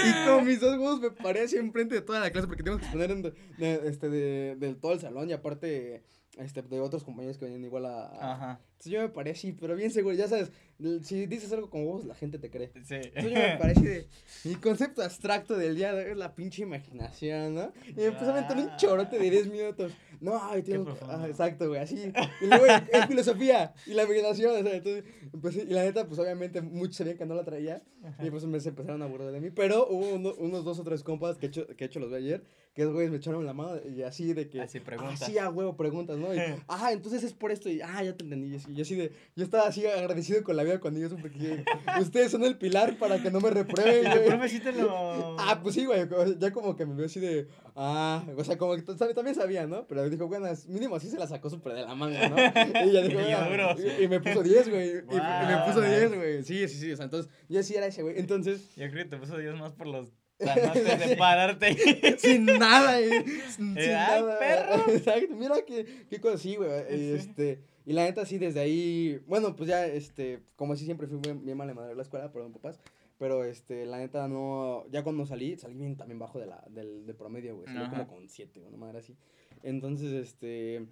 [0.06, 2.82] Y con mis dos huevos me paré así enfrente de toda la clase porque teníamos
[2.82, 3.22] que exponer en,
[3.58, 6.04] de, este, de, del todo el salón y aparte
[6.40, 8.04] este, de otros compañeros que venían igual a...
[8.08, 8.60] a- Ajá.
[8.80, 10.52] Entonces yo me paré así, pero bien seguro, ya sabes,
[11.04, 12.72] si dices algo con huevos la gente te cree.
[12.86, 12.96] Sí.
[12.96, 14.08] Entonces yo me paré así de...
[14.46, 17.74] Mi concepto abstracto del día de hoy es la pinche imaginación, ¿no?
[17.90, 19.92] Y me empezó a aventar un chorote de 10 minutos.
[20.22, 20.98] No, ay, tengo...
[21.10, 22.12] ah, exacto, güey, así.
[22.42, 25.04] Y luego es filosofía y la imaginación, o sea, entonces...
[25.34, 27.82] empecé- y la neta, pues obviamente muchos sabían que no la traía.
[28.24, 29.50] Y pues me se empezaron a burlar de mí.
[29.52, 32.10] Pero hubo uno- unos dos o tres compas que he hecho, que he hecho los
[32.12, 32.44] vi ayer.
[32.80, 34.62] Que esos güeyes me echaron la mano y así de que.
[34.62, 35.22] Así preguntas.
[35.22, 36.34] Así a huevo, preguntas, ¿no?
[36.34, 37.68] Y, ajá, entonces es por esto.
[37.68, 38.54] Y, ah, ya te entendí.
[38.54, 39.12] Y así, yo así de.
[39.36, 41.66] Yo estaba así agradecido con la vida cuando yo supe que
[42.00, 44.28] ustedes son el pilar para que no me reprueben, güey.
[44.30, 45.38] profe sí te lo...
[45.38, 46.08] Ah, pues sí, güey.
[46.40, 47.50] Ya como que me vio así de.
[47.76, 48.82] Ah, o sea, como que
[49.14, 49.86] también sabía, ¿no?
[49.86, 52.38] Pero dijo, bueno, mínimo así se la sacó súper de la manga, ¿no?
[52.38, 54.88] Y ya dijo, Y "Ah", y, me puso 10, güey.
[54.88, 55.90] Y, y me puso Wow.
[55.90, 56.44] 10, güey.
[56.44, 56.94] Sí, sí, sí.
[56.94, 58.18] O sea, entonces, yo sí era ese, güey.
[58.18, 62.18] Entonces, Yo creo que te puso Dios más por los tanates de pararte.
[62.18, 63.24] sin nada, eh.
[63.56, 64.40] Sin, Eh, sin ¡ay, nada.
[64.40, 64.90] perro!
[64.94, 66.70] Exacto, mira qué, qué cosa así, güey.
[66.90, 67.12] Y, Sí.
[67.16, 71.18] este, y la neta, sí, desde ahí, bueno, pues ya, este, como así siempre fui
[71.20, 72.80] bien, bien mal en la escuela, perdón, papás.
[73.18, 77.06] Pero, este, la neta, no, ya cuando salí, salí bien también bajo de la, del,
[77.06, 77.68] de promedio, güey.
[77.68, 77.90] Salí Ajá.
[77.92, 79.18] como con siete, una madre así.
[79.62, 80.86] Entonces, este,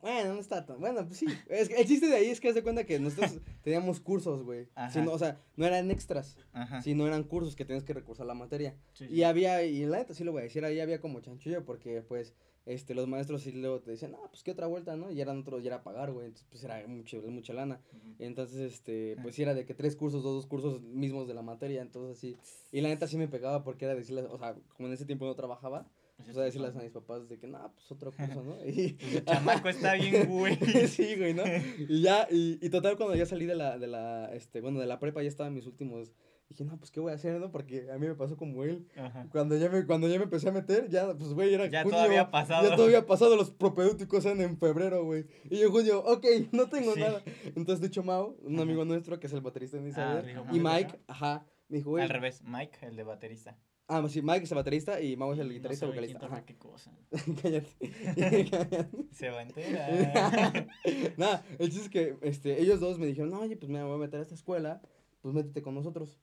[0.00, 1.26] bueno, no está tan, bueno, pues sí.
[1.48, 4.42] Es, que el chiste de ahí es que haz de cuenta que nosotros teníamos cursos,
[4.42, 4.68] güey.
[5.04, 6.82] No, o sea, no eran extras, Ajá.
[6.82, 8.76] sino eran cursos que tenías que recursar la materia.
[8.92, 11.64] Sí, Y había, y la neta sí lo voy a decir, ahí había como chanchullo
[11.64, 12.34] porque pues
[12.66, 15.12] este, los maestros sí luego te decían, ah, pues qué otra vuelta, ¿no?
[15.12, 17.80] Y eran otros, y era pagar, güey, entonces pues era mucho, mucha lana.
[18.18, 21.42] Entonces, este, pues sí era de que tres cursos, dos, dos cursos mismos de la
[21.42, 22.36] materia, entonces sí.
[22.72, 25.26] Y la neta sí me pegaba porque era decirles, o sea, como en ese tiempo
[25.26, 25.86] no trabajaba,
[26.18, 28.56] o sea, decirles a mis papás de que, no, pues otro curso, ¿no?
[28.64, 30.56] Y, Pues el chamaco está bien, güey.
[30.88, 31.42] sí, güey, ¿no?
[31.88, 34.86] Y ya, y, y total, cuando ya salí de la, de la, este, bueno, de
[34.86, 36.12] la prepa, ya estaba en mis últimos,
[36.48, 37.50] dije, no, pues, ¿qué voy a hacer, no?
[37.50, 39.28] Porque a mí me pasó como él, Ajá.
[39.30, 41.96] cuando ya me, cuando ya me empecé a meter, ya, pues, güey, era Ya junio,
[41.98, 42.68] todo había pasado.
[42.70, 45.26] Ya todo había pasado, los propedéuticos eran en febrero, güey.
[45.50, 47.00] Y yo, junio, ok, no tengo Sí.
[47.00, 47.22] nada.
[47.54, 49.86] Entonces, de hecho, Mao, un amigo nuestro, que es el baterista de Ah,
[50.20, 52.02] Insider, dijo, y Mike, Mike, ajá, me dijo, güey.
[52.04, 53.58] Al revés, Mike, el de baterista.
[53.88, 56.18] Ah, sí, Mike es el baterista y Mao es el No guitarrista quién vocalista.
[56.18, 56.44] toca Ajá.
[56.44, 56.92] qué cosa.
[57.42, 57.70] Cállate.
[59.12, 60.66] Se va a enterar.
[61.16, 63.94] Nada, el chiste es que este, ellos dos me dijeron, no, oye, pues me voy
[63.94, 64.82] a meter a esta escuela,
[65.20, 66.18] pues métete con nosotros.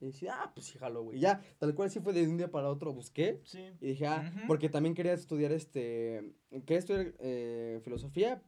[0.00, 1.18] Y dije, ah, pues sí, jalo, güey.
[1.18, 3.40] Y ya, tal cual sí fue de un día para otro, busqué.
[3.44, 3.60] Sí.
[3.80, 8.42] Y dije, ah, porque también quería estudiar este, quería estudiar eh, filosofía.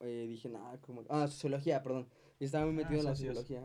[0.00, 2.08] Eh, dije, nada, como, ah, sociología, perdón.
[2.44, 3.12] Estaba muy Ah, metido en la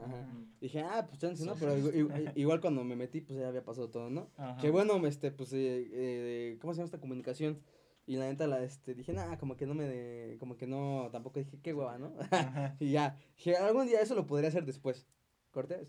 [0.06, 0.28] ajá.
[0.32, 0.46] Ujú.
[0.62, 1.56] Dije, ah, pues chance, ¿no?
[1.56, 4.30] Pero igual, igual- cuando me metí, pues ya había pasado todo, ¿no?
[4.38, 4.58] Ajá.
[4.62, 7.60] Que bueno, este, pues, eh, eh, ¿cómo se llama esta comunicación?
[8.06, 11.10] Y la neta, la, este, dije, nada, como que no me, de, como que no,
[11.12, 12.14] tampoco dije, qué hueva, ¿no?
[12.80, 15.08] Y ya, dije, algún día eso lo podría hacer después.
[15.52, 15.88] ¿Corte?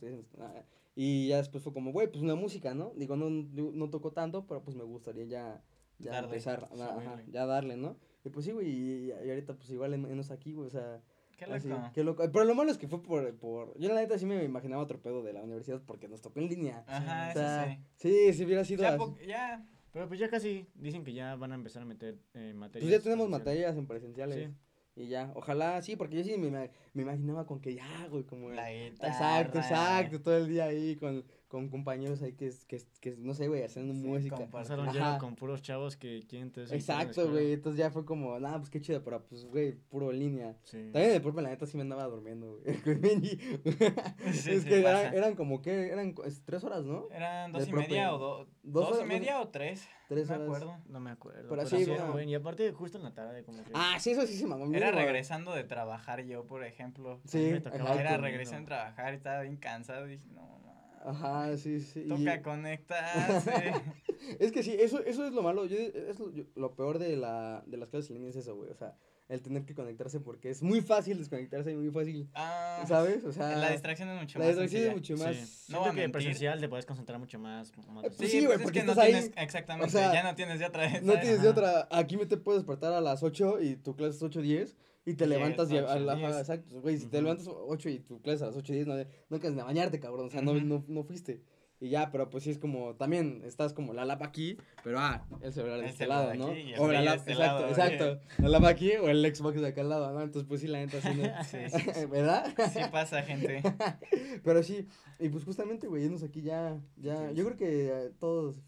[0.95, 2.93] Y ya después fue como, güey, pues una música, ¿no?
[2.97, 5.62] Digo, no, no, toco tanto, pero pues me gustaría ya,
[5.99, 7.97] ya Darle, empezar, ajá, ya darle, ¿no?
[8.24, 11.03] Y pues sí, güey, y, y ahorita pues igual en- enos aquí, güey, o sea,
[11.47, 11.91] Qué así, loco.
[11.95, 12.22] qué loco.
[12.32, 15.01] Pero lo malo es que fue por, por, yo la neta sí me imaginaba otro
[15.01, 16.84] pedo de la universidad porque nos tocó en línea.
[16.86, 18.28] Ajá, O sea, sí.
[18.28, 18.99] sí, si hubiera sido Ya, así.
[18.99, 19.66] po- ya.
[19.93, 22.88] Pero pues ya casi dicen que ya van a empezar a meter eh, materias.
[22.88, 24.36] Pues ya tenemos materias en presenciales.
[24.49, 24.55] Sí.
[25.03, 26.51] Y ya, ojalá, sí, porque yo sí me,
[26.93, 28.51] me imaginaba con que ya, güey, como...
[28.51, 29.61] La Exacto, guitarra.
[30.01, 33.18] exacto, todo el día ahí con, con compañeros ahí que, es- que, es- que es-
[33.18, 34.48] no sé, güey, haciendo Sí, música.
[34.53, 34.92] Ajá.
[34.92, 38.70] lleno con puros chavos que quieren su Exacto, güey, entonces ya fue como, nah, pues
[38.70, 40.57] qué chido, pero pues, güey, puro línea.
[40.62, 40.90] Sí.
[40.92, 42.64] También el propio, la neta, sí me andaba durmiendo, güey.
[44.32, 45.88] Sí, es que eran, eran como, ¿qué?
[45.88, 47.09] Eran es tres horas, ¿no?
[47.11, 49.88] Eran dos Del y media o do- Dos dos, horas, y media o tres.
[50.09, 50.48] Tres no horas.
[50.48, 50.76] me acuerdo.
[50.88, 51.38] No me acuerdo.
[51.48, 52.12] Pero Pero, sí, sí, era bueno.
[52.12, 52.30] bueno.
[52.30, 53.70] Y aparte, justo en la tarde, como que.
[53.74, 54.72] Ah, sí, eso sí se mamó.
[54.74, 57.20] Era regresando de trabajar yo, por ejemplo.
[57.24, 57.98] Sí, me tocaba.
[58.01, 60.07] Era regresando de trabajar y estaba bien cansado.
[60.07, 60.59] Y dije, no,
[61.03, 62.03] Ajá, sí, sí.
[62.05, 63.72] y- Toca conectarse.
[64.38, 65.64] Es que sí, eso, eso es lo malo.
[65.66, 68.55] Yo, es lo, yo- lo peor de, la, de las clases en línea es eso,
[68.55, 68.70] güey.
[68.70, 68.94] O sea,
[69.28, 73.24] el tener que conectarse porque es muy fácil desconectarse y muy fácil, Ah, ¿sabes?
[73.24, 75.36] O sea, la distracción es mucho la más distracción es mucho más.
[75.36, 75.72] Sí.
[75.72, 77.72] No que presencial te puedes concentrar mucho más.
[77.88, 79.86] más Eh, pues Sí, sí, güey, pues es porque que no estás ahí, tienes, exactamente,
[79.86, 81.03] o sea, ya no tienes de otra vez.
[81.03, 81.20] No ¿sabes?
[81.22, 81.88] tienes de otra.
[81.90, 84.76] Aquí me te puedes despertar a las 8 y tu clase es 8.10
[85.07, 86.24] y te Y levantas y a, la- 8:10.
[86.26, 89.34] ajá, exacto, güey, si te levantas 8 y tu clase a las 8.10 no, no
[89.36, 91.42] alcanzas ni a bañarte, cabrón, o sea, no, no, no fuiste.
[91.82, 95.26] Y ya, pero pues sí es como, también estás como la lapa aquí, pero ah,
[95.40, 96.48] el celular de El este lado, ¿no?
[96.48, 98.20] aquí y O la lapa, este exacto, lado, exacto.
[98.42, 100.20] La lapa aquí o el Xbox de acá al lado, ¿no?
[100.20, 102.05] Entonces pues sí, la neta sí, no- Sí, sí, sí.
[102.05, 102.53] ¿verdad?
[102.70, 103.62] Sí pasa, gente.
[104.44, 104.86] Pero sí,
[105.18, 108.61] y pues justamente, güey, irnos aquí ya, ya, yo creo que eh, todos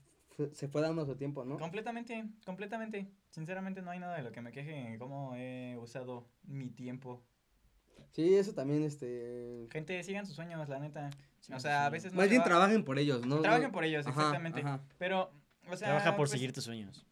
[0.52, 1.58] se fue dando su tiempo, ¿no?
[1.58, 3.10] Completamente, completamente.
[3.32, 7.24] Sinceramente no hay nada de lo que me queje en cómo he usado mi tiempo.
[8.12, 9.66] Sí, eso también, este...
[9.70, 11.10] Gente, sigan sus sueños, la neta.
[11.40, 13.40] Sí, o sí, sea, a veces no Más bien va- trabajen por ellos, ¿no?
[13.40, 14.60] Trabajen No- por ellos, Ajá, exactamente.
[14.60, 14.84] ajá.
[14.98, 15.32] Pero,
[15.68, 17.06] o sea, Trabaja por pues, seguir tus sueños.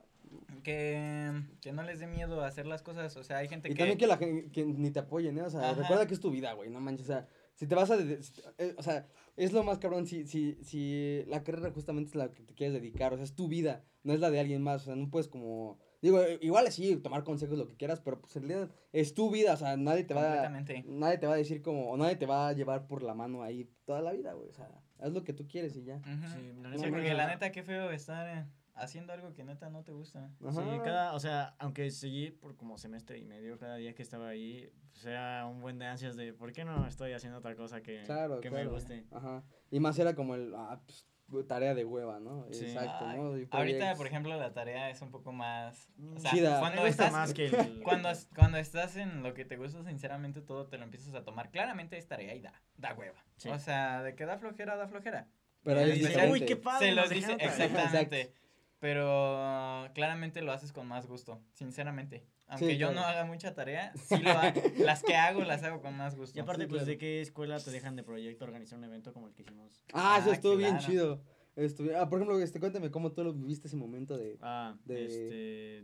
[0.62, 3.16] Que, que no les dé miedo hacer las cosas.
[3.16, 3.78] O sea, hay gente Y que.
[3.78, 5.42] también que la gente, que ni te apoyen, ¿eh?
[5.42, 5.80] O sea, Ajá.
[5.80, 8.74] recuerda que es tu vida, güey, no manches, o sea, si te vas a, eh,
[8.76, 9.06] o sea,
[9.36, 12.74] es lo más cabrón, si, si, si la carrera justamente es la que te quieres
[12.74, 15.08] dedicar, o sea, es tu vida, no es la de alguien más, o sea, no
[15.10, 18.70] puedes como, digo, eh, igual sí, tomar consejos, lo que quieras, pero pues en realidad
[18.92, 20.48] es tu vida, o sea, nadie te va a,
[20.84, 23.42] nadie te va a decir como, o nadie te va a llevar por la mano
[23.42, 25.96] ahí toda la vida, güey, o sea, haz lo que tú quieres y ya.
[25.96, 26.26] Ujú.
[26.32, 29.68] Sí, la Sí, neta, porque la neta, qué feo estar eh, haciendo algo que neta
[29.68, 30.30] no te gusta.
[30.40, 30.82] Sí, Ajá.
[30.82, 34.70] cada, o sea, aunque seguí por como semestre y medio, cada día que estaba ahí,
[34.92, 38.02] pues era un buen de ansias de, ¿por qué no estoy haciendo otra cosa que,
[38.06, 38.64] Claro, que claro.
[38.64, 39.04] me guste?
[39.10, 41.06] Ajá, y más era como el, ah, pues,
[41.48, 42.46] tarea de hueva, ¿no?
[42.52, 42.66] Sí.
[42.66, 43.38] Exacto, Ay, ¿no?
[43.38, 45.88] Y Ahorita, por ejemplo, la tarea es un poco más.
[46.14, 46.60] O sea, Chida.
[46.60, 50.40] cuando estás, más que el- cuando, es- cuando estás en lo que te gusta, sinceramente,
[50.40, 51.50] todo te lo empiezas a tomar.
[51.50, 53.24] Claramente es tarea y da, da hueva.
[53.36, 53.48] Sí.
[53.48, 55.28] O sea, de que da flojera, da flojera.
[55.62, 56.88] Pero ahí es Dice, uy, qué padre.
[56.88, 58.32] Se lo nos dice traer".
[58.80, 62.24] Pero claramente lo haces con más gusto, sinceramente.
[62.48, 64.60] Aunque Sí, yo no haga mucha tarea, sí lo hago.
[64.78, 66.36] Las que hago las hago con más gusto.
[66.38, 66.90] Y aparte, Sí, pues, claro.
[66.90, 69.84] ¿de qué escuela te dejan de proyecto organizar un evento como el que hicimos?
[69.92, 71.22] Ah, eso Ah, estuvo bien chido.
[71.56, 75.04] Estuvi- ah, por ejemplo, este, cuéntame cómo tú lo viviste ese momento de, Ah, De-
[75.04, 75.34] este,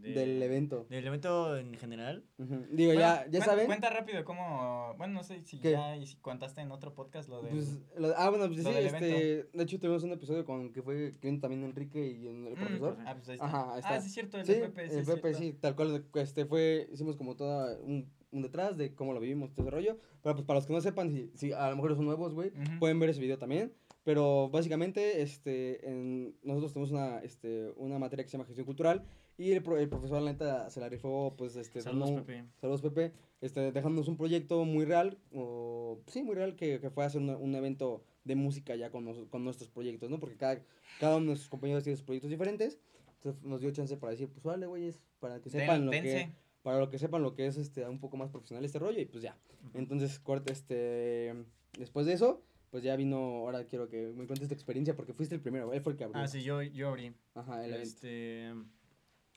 [0.01, 0.87] de- del evento.
[0.89, 2.25] Del evento en general.
[2.39, 2.65] Ujú.
[2.71, 3.67] Digo, Bueno, ya, ya saben.
[3.67, 4.95] Cuenta rápido cómo.
[4.97, 5.73] Bueno, no sé si ¿Qué?
[5.73, 7.51] ya y si contaste en otro podcast lo de.
[7.51, 11.13] Pues, lo- ah, bueno, pues sí, este, de hecho tuvimos un episodio con que fue
[11.41, 12.97] también Enrique y el Mm, profesor.
[13.05, 13.47] Ah, pues ahí está.
[13.47, 13.95] Ajá, ahí está.
[13.97, 14.89] Ah, sí, es cierto, el Sí, Pepe.
[14.89, 18.95] Sí, el Pepe, sí, tal cual, este fue, hicimos como todo un, un detrás de
[18.95, 21.53] cómo lo vivimos, todo ese rollo, pero pues para los que no sepan, si, si
[21.53, 23.73] a lo mejor son nuevos, güey, pueden ver ese video también,
[24.07, 29.03] pero básicamente, este, en, nosotros tenemos una, este, una materia que se llama gestión cultural,
[29.37, 32.45] y el, pro- el profesor, la neta, se la rifó, pues, este, Saludos, un- Pepe.
[32.61, 33.13] Saludos, Pepe.
[33.41, 37.31] Este, dejándonos un proyecto muy real, o sí, muy real, que, que fue hacer un,
[37.31, 40.21] un evento de música ya con, nos- con nuestros proyectos, ¿no?
[40.21, 40.63] Porque cada,
[41.01, 42.79] cada uno de nuestros compañeros tiene sus proyectos diferentes.
[43.17, 46.09] Entonces nos dio chance para decir, pues vale, güeyes, para que Den- sepan lo dense.
[46.09, 46.33] que,
[46.63, 49.05] para lo que sepan lo que es este un poco más profesional este rollo, y
[49.07, 49.37] pues ya.
[49.75, 51.35] Entonces, corte, este,
[51.77, 52.41] después de eso,
[52.71, 55.81] pues ya vino, ahora quiero que me cuentes tu experiencia, porque fuiste el primero, él
[55.81, 56.23] fue el que abrió.
[56.23, 57.13] Ah, sí, yo, yo abrí.
[57.35, 57.89] Ajá, el evento.
[57.89, 58.53] Este,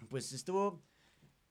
[0.09, 0.82] pues estuvo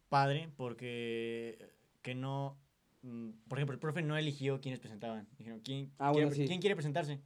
[0.08, 1.58] padre porque
[2.02, 2.58] que no,
[3.02, 5.28] mm, por ejemplo, el profe no eligió quiénes presentaban.
[5.36, 6.46] Dijeron, ¿quién, Ah, quiere, bueno, sí.
[6.46, 7.20] ¿quién quiere presentarse?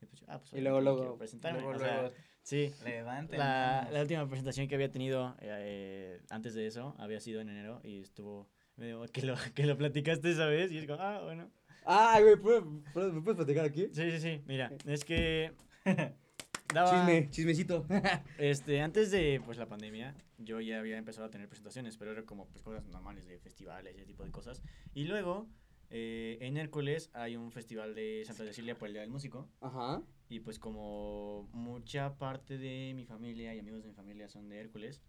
[0.00, 1.60] Y, pues, ah, pues, Y luego, luego, quiero presentarme.
[1.60, 2.72] Luego, o sea, luego, sí.
[2.84, 3.38] levanten.
[3.38, 7.80] La, la última presentación que había tenido eh, antes de eso había sido en enero
[7.82, 11.50] y estuvo medio que lo, que lo platicaste esa vez y es como, ah, bueno.
[11.86, 13.88] Ah, güey, ¿puedo- puedo- ¿me puedes platicar aquí?
[13.92, 15.52] Sí, sí, sí, mira, es que
[16.74, 16.90] daba...
[16.90, 17.86] Chisme, chismecito.
[18.38, 22.24] Este, antes de pues la pandemia, yo ya había empezado a tener presentaciones, pero era
[22.24, 24.62] como pues cosas normales de festivales y ese tipo de cosas.
[24.94, 25.46] Y luego,
[25.90, 29.48] eh, en Hércules hay un festival de Santa Cecilia por el Día del Músico.
[29.60, 30.02] Ajá.
[30.28, 34.58] Y pues como mucha parte de mi familia y amigos de mi familia son de
[34.58, 35.00] Hércules,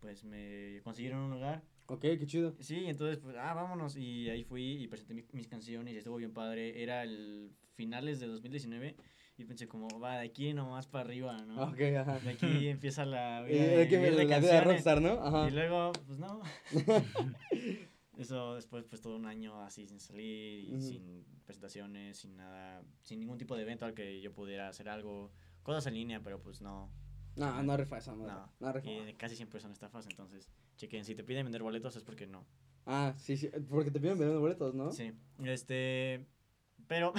[0.00, 1.62] pues me consiguieron un lugar.
[1.90, 2.54] Ok, qué chido.
[2.60, 3.96] Sí, entonces pues, ah, vámonos.
[3.96, 6.82] Y ahí fui y presenté mi- mis canciones y estuvo bien padre.
[6.82, 8.94] Era el finales de 2019
[9.36, 11.62] y pensé como, va, de aquí nomás para arriba, ¿no?
[11.64, 12.20] Ok, ajá.
[12.20, 15.12] De aquí empieza la vida de de vivir la de de rockstar, ¿no?
[15.22, 15.48] Ajá.
[15.48, 16.40] Y luego, pues no.
[18.18, 20.82] Eso después, pues todo un año así sin salir y Ujú.
[20.82, 25.32] sin presentaciones, sin nada, sin ningún tipo de evento al que yo pudiera hacer algo.
[25.62, 26.90] Cosas en línea, pero pues no.
[27.36, 28.32] No, no rifa esa madre.
[28.60, 28.72] No.
[28.72, 29.08] No.
[29.08, 31.04] Y casi siempre son estafas, entonces chequen.
[31.04, 32.46] Si te piden vender boletos es porque no.
[32.86, 33.50] Ah, sí, sí.
[33.68, 34.90] Porque te piden vender boletos, ¿no?
[34.90, 35.12] Sí.
[35.44, 36.26] Este.
[36.88, 37.12] Pero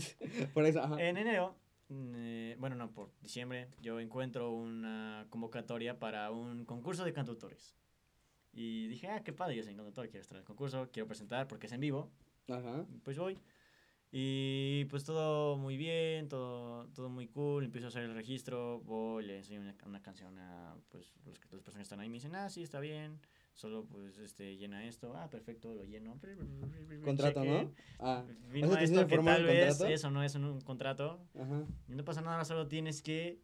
[0.54, 1.00] Por eso, ajá.
[1.02, 1.56] en enero,
[1.88, 7.74] eh, bueno, no, por diciembre, yo encuentro una convocatoria para un concurso de cantautores.
[8.52, 11.48] Y dije, ah, qué padre, yo soy cantautor, quiero estar en el concurso, quiero presentar
[11.48, 12.10] porque es en vivo.
[12.48, 12.84] Ajá.
[13.02, 13.38] pues voy.
[14.16, 17.64] Y pues todo muy bien, todo, todo muy cool.
[17.64, 21.48] Empiezo a hacer el registro, voy, le enseño una, una canción a pues, los, que-
[21.50, 22.08] las personas que están ahí.
[22.08, 23.18] Me dicen, ah, sí, está bien.
[23.54, 25.14] Solo pues este, llena esto.
[25.16, 26.16] Ah, perfecto, lo lleno.
[27.04, 27.72] Contrato, ¿no?
[27.98, 29.92] Ah, Firma ¿Eso te esto que tal vez contrato?
[29.92, 31.18] eso no es un, un contrato.
[31.34, 31.64] ajá.
[31.88, 33.40] Y no pasa nada, solo tienes que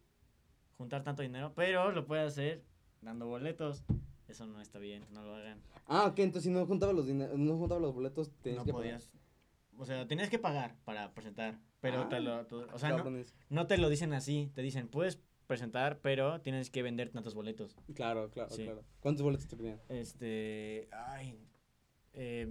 [0.77, 1.51] juntar tanto dinero.
[1.53, 2.63] Pero lo puedes hacer
[3.01, 3.83] dando boletos.
[4.29, 5.59] Eso no está bien, no lo hagan.
[5.87, 9.01] Ah, ok, entonces si no juntaba los no juntaba los boletos, tenías no que pagar.
[9.81, 11.57] O sea, tenías que pagar para presentar.
[11.79, 12.45] Pero Ah, te lo.
[12.45, 13.03] tú- o sea, no,
[13.49, 14.51] no te lo dicen así.
[14.53, 17.75] Te dicen, puedes presentar, pero tienes que vender tantos boletos.
[17.95, 18.63] Claro, claro, Sí.
[18.65, 18.83] claro.
[18.99, 19.81] ¿Cuántos boletos te pedían?
[19.89, 20.87] Este.
[20.91, 21.39] Ay.
[22.13, 22.47] Eh,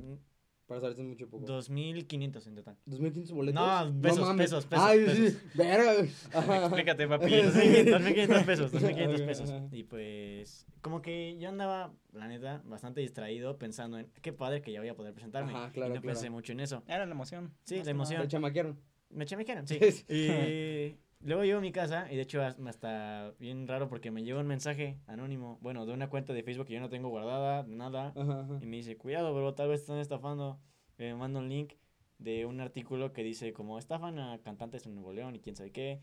[0.71, 1.47] Para saber si es mucho o poco.
[1.47, 2.77] 2.500 en total.
[2.87, 3.61] ¿2.500 boletos?
[3.61, 4.45] No, pesos, mames.
[4.45, 5.17] pesos, pesos, Ay, pesos.
[5.33, 5.93] sí, verga.
[6.33, 6.57] Ajá.
[6.67, 7.27] Explícate, papi.
[7.33, 9.53] 2.500 pesos, 2.500 Ok, pesos.
[9.73, 14.71] Y pues, como que yo andaba, la neta, bastante distraído pensando en qué padre que
[14.71, 15.51] ya voy a poder presentarme.
[15.51, 16.15] Ajá, claro, y no claro.
[16.15, 16.85] pensé mucho en eso.
[16.87, 17.53] Era la emoción.
[17.65, 18.23] Sí, la emoción.
[18.23, 18.79] Te chamaquearon.
[19.09, 19.77] Me chamaquearon, sí.
[19.91, 20.05] Sí.
[20.09, 24.23] Y luego llego a mi casa y de hecho has- hasta bien raro porque me
[24.23, 27.65] llegó un mensaje anónimo, bueno, de una cuenta de Facebook que yo no tengo guardada,
[27.67, 28.13] nada.
[28.17, 28.59] Ajá, ajá.
[28.61, 30.61] Y me dice, cuidado, bro, tal vez están estafando.
[30.99, 31.75] Y me manda un link
[32.19, 35.73] de un artículo que dice como estafan a cantantes en Nuevo León y quién sabe
[35.73, 36.01] qué.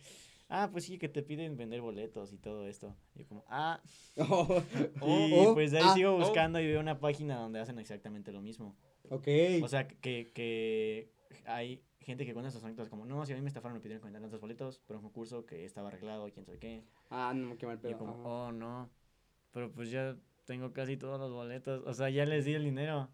[0.50, 2.96] Ah, pues sí, que te piden vender boletos y todo esto.
[3.14, 3.82] Y yo como, ah.
[4.18, 4.64] Oh,
[5.06, 6.20] y oh, pues de ahí ah, sigo oh.
[6.20, 8.76] buscando y veo una página donde hacen exactamente lo mismo.
[9.10, 9.28] Ok.
[9.62, 11.12] O sea, que, que
[11.46, 14.04] hay gente que cuenta estos anécdotas como, no, si a mí me estafaron, me pidieron
[14.04, 16.84] vender tantos boletos, pero un concurso que estaba arreglado, quién sabe qué.
[17.10, 17.92] ah, no, qué mal Y pedo.
[17.92, 18.22] yo como, ajá.
[18.28, 18.90] oh, no,
[19.52, 23.10] pero pues ya tengo casi todos los boletos, o sea, ya les di el dinero.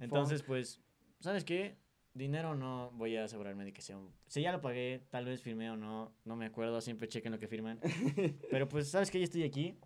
[0.00, 0.80] Entonces, pues,
[1.20, 1.76] ¿sabes qué?
[2.14, 4.12] Dinero no voy a asegurarme de que sea un...
[4.26, 7.38] Si ya lo pagué, tal vez firmé o no, no me acuerdo, siempre chequen lo
[7.38, 7.78] que firman.
[8.50, 9.18] Pero pues, ¿sabes qué?
[9.18, 9.78] Ya estoy aquí,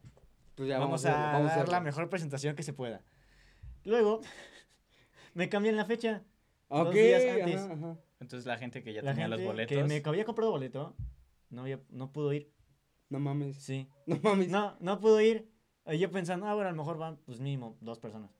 [0.54, 3.02] Pues ya vamos, hacerlo, a vamos dar la mejor presentación que se pueda.
[3.84, 4.20] Luego,
[5.34, 6.22] me cambian la fecha.
[6.68, 7.60] Ok, dos días antes.
[7.60, 7.98] ajá, ajá.
[8.22, 9.76] Entonces la gente que ya la tenía gente los boletos.
[9.76, 10.96] que me había comprado boleto,
[11.50, 12.52] no, había, no pudo ir.
[13.08, 13.56] No mames.
[13.56, 13.88] Sí.
[14.06, 14.48] No mames.
[14.48, 15.52] No, no pudo ir.
[15.86, 18.30] Y yo pensando, ah, bueno, a lo mejor van, pues mínimo dos personas.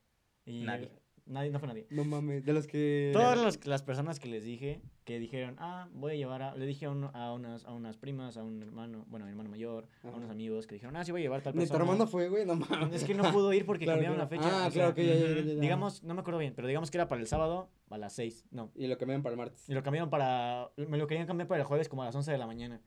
[0.45, 0.91] Y Nadie.
[1.25, 1.87] Nadie, no fue nadie.
[1.89, 2.43] No mames.
[2.45, 3.11] De los que.
[3.13, 6.55] Todas las, las personas que les dije, que dijeron, ah, voy a llevar a...
[6.55, 9.87] Le dije a, unas, a unas primas, a un hermano, bueno, a mi hermano mayor,
[10.03, 11.83] a unos amigos que dijeron, ah, sí voy a llevar tal Ni tu persona.
[11.85, 12.45] hermano fue, güey.
[12.45, 12.93] No mames.
[12.93, 14.65] Es que no pudo ir porque Claro, cambiaron la fecha.
[14.65, 15.35] Ah, o claro que ya, ya, ujú.
[15.35, 15.59] ya, ya.
[15.61, 18.47] Digamos, no me acuerdo bien, pero digamos que era para el sábado a las 6.
[18.51, 18.71] No.
[18.75, 19.69] Y lo cambiaron para el martes.
[19.69, 20.71] Y lo cambiaron para...
[20.75, 22.81] Me lo querían cambiar para el jueves como a las 11 de la mañana.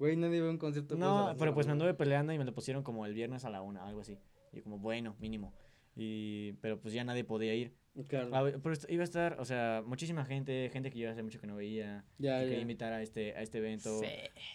[0.00, 0.96] Güey, nadie ve un concierto.
[0.96, 3.44] jueves a No, pero pues me anduve peleando y me lo pusieron como el viernes
[3.44, 4.18] a la una, algo así.
[4.52, 5.52] Y yo como, bueno, mínimo.
[5.96, 7.72] Y, pero pues ya nadie podía ir.
[8.08, 8.60] Claro.
[8.60, 11.54] Pero iba a estar, o sea, muchísima gente, gente que yo hace mucho que no
[11.54, 12.62] veía, Ya, que quería ya.
[12.62, 14.00] invitar a este, a este evento.
[14.00, 14.06] Sí.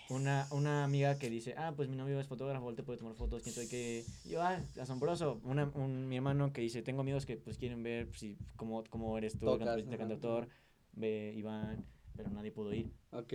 [0.10, 3.16] Una, una amiga que dice, ah, pues mi novio es fotógrafo, él te puede tomar
[3.16, 4.04] fotos, quién sabe qué.
[4.26, 5.40] Y yo, ah, asombroso.
[5.46, 9.18] Una, un, mi hermano que dice, tengo amigos que pues quieren ver si, cómo, cómo
[9.18, 10.50] eres tú, Tocas, cantautor,
[10.92, 11.86] ve Iván,
[12.18, 12.92] pero nadie pudo ir.
[13.12, 13.34] Ok.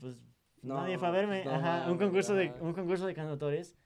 [0.00, 0.16] Pues
[0.62, 3.76] No, nadie fue a verme, pues, no ajá, un concurso de, un concurso de cantautores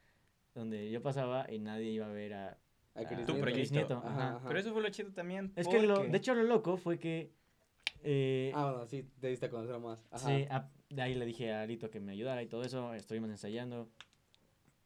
[0.55, 2.59] donde yo pasaba y nadie iba a ver a...
[2.99, 3.33] A Chris a Tu Nieto.
[3.33, 3.41] Chris
[3.71, 3.75] proyecto.
[3.75, 4.37] Nieto, Ajá, ajá.
[4.37, 4.49] ajá.
[4.49, 5.53] Pero eso fue lo chido también.
[5.57, 7.31] Es que lo, de hecho lo loco fue que...
[8.03, 9.99] eh, Ah, bueno, sí, te diste a conocer más.
[10.11, 10.27] Ajá.
[10.29, 13.29] Sí, a- de ahí le dije a Alito que me ayudara y todo eso, estuvimos
[13.31, 13.89] ensayando.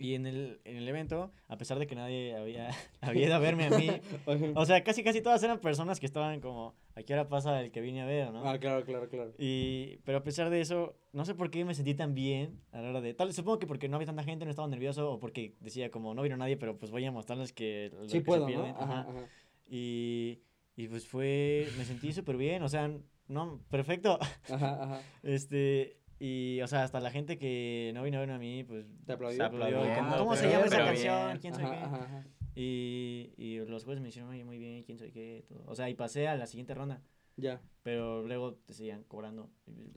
[0.02, 3.38] Y en el, en el evento, a pesar de que nadie había, había ido a
[3.38, 3.88] verme a mí,
[4.56, 7.70] o sea, casi casi todas eran personas que estaban como, ¿a qué hora pasa el
[7.70, 8.44] que vine a ver, no?
[8.44, 9.32] Ah, claro, claro, claro.
[9.38, 12.80] Y, pero a pesar de eso, no sé por qué me sentí tan bien a
[12.80, 13.14] la hora de...
[13.14, 16.14] Tal, supongo que porque no había tanta gente, no estaba nervioso, o porque decía como,
[16.14, 17.90] no vino nadie, pero pues voy a mostrarles que...
[17.92, 18.46] lo que Sí se puedo, ¿no?
[18.48, 18.74] pierden".
[18.74, 19.00] Ajá, Ajá.
[19.08, 19.26] ajá.
[19.68, 20.40] Y,
[20.74, 22.90] y pues fue, me sentí súper bien, o sea,
[23.28, 24.18] no, perfecto.
[24.50, 25.00] Ajá, ajá.
[25.22, 28.86] Este, y, o sea, hasta la gente que no vino a verme a mí, pues,
[29.04, 29.38] Te aplaudió.
[29.38, 31.26] Se aplaudió, ¿cómo, cómo se llama esa canción?
[31.26, 31.38] bien.
[31.38, 31.84] ¿Quién sabe Ajá, qué?
[31.84, 32.24] ajá, ajá.
[32.54, 35.64] Y, y los jueces me hicieron, oye, muy bien, quién sabe qué, todo.
[35.66, 37.02] O sea, y pasé a la siguiente ronda,
[37.36, 37.60] Ya.
[37.82, 39.50] pero luego te seguían cobrando.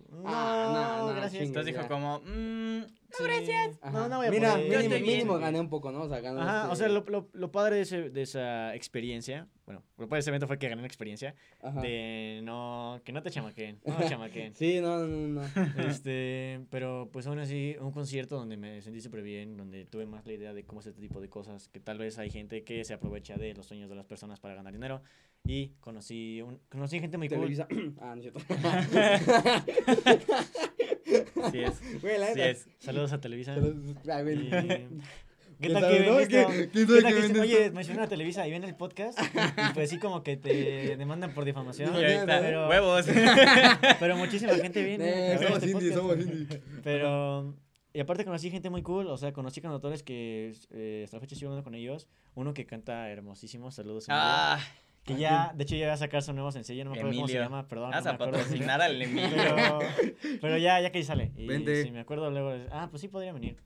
[0.10, 1.32] No, Ah, no, no, gracias.
[1.34, 1.46] chingue.
[1.48, 2.84] Entonces dijo como, mmm,
[3.16, 3.24] Sí.
[3.82, 4.10] No, Ajá.
[4.10, 4.72] no voy a Mira, poder.
[4.72, 6.02] Yo mínimo, mínimo gané un poco, ¿no?
[6.02, 8.76] O sea, gané Ajá, o este- sea, lo, lo, lo padre de, ese- de esa
[8.76, 11.34] experiencia bueno, por ese evento fue que gané la experiencia
[11.64, 11.82] Ajá.
[11.82, 14.54] de no, que no te chamaquen, no te chamaquen.
[14.56, 15.42] Sí, no, no, no.
[16.04, 20.26] Este, pero pues aún así, un concierto donde me sentí súper bien, donde tuve más
[20.28, 22.84] la idea de cómo es este tipo de cosas, que tal vez hay gente que
[22.84, 25.02] se aprovecha de los sueños de las personas para ganar dinero.
[25.48, 27.38] Y conocí, un, conocí gente muy cool.
[27.38, 27.68] Televisa.
[28.02, 28.40] ah, no es cierto.
[31.52, 32.02] Sí es.
[32.02, 32.68] Güey, la Sí es.
[32.80, 33.56] Saludos a Televisa.
[34.12, 34.48] Ah, güey.
[34.48, 34.50] Y-
[35.62, 36.16] ¿Qué ¿Quién tal que no?
[36.18, 36.52] ven ¿Quién- esto?
[36.52, 37.76] quién ¿Qué sabe tal que que ven dicen, Oye, esto?
[37.76, 41.46] menciona a Televisa y ven el podcast y pues sí como que te demandan por
[41.46, 41.92] difamación.
[41.94, 43.06] No, ahorita, pero, huevos.
[44.02, 45.38] pero muchísima gente viene.
[45.38, 46.60] Somos este indie, somos indie.
[46.84, 47.56] Pero,
[47.94, 51.38] y aparte conocí gente muy cool, o sea, conocí cantautores que eh, hasta la fecha
[51.38, 52.10] sigo hablando con ellos.
[52.34, 54.08] Uno que canta hermosísimo, saludos.
[54.10, 54.60] Ah,
[55.06, 57.28] que ya, de hecho ya va a sacar su nuevo sencillo, no me acuerdo cómo
[57.28, 57.92] se llama, perdón.
[57.92, 58.34] vas no me acuerdo.
[58.34, 59.30] patrocinar al Emilio.
[59.36, 59.80] Pero,
[60.42, 61.32] pero ya, ya que sale.
[61.38, 61.84] Y Vente.
[61.84, 63.58] si me acuerdo luego, les- ah, pues sí podría venir.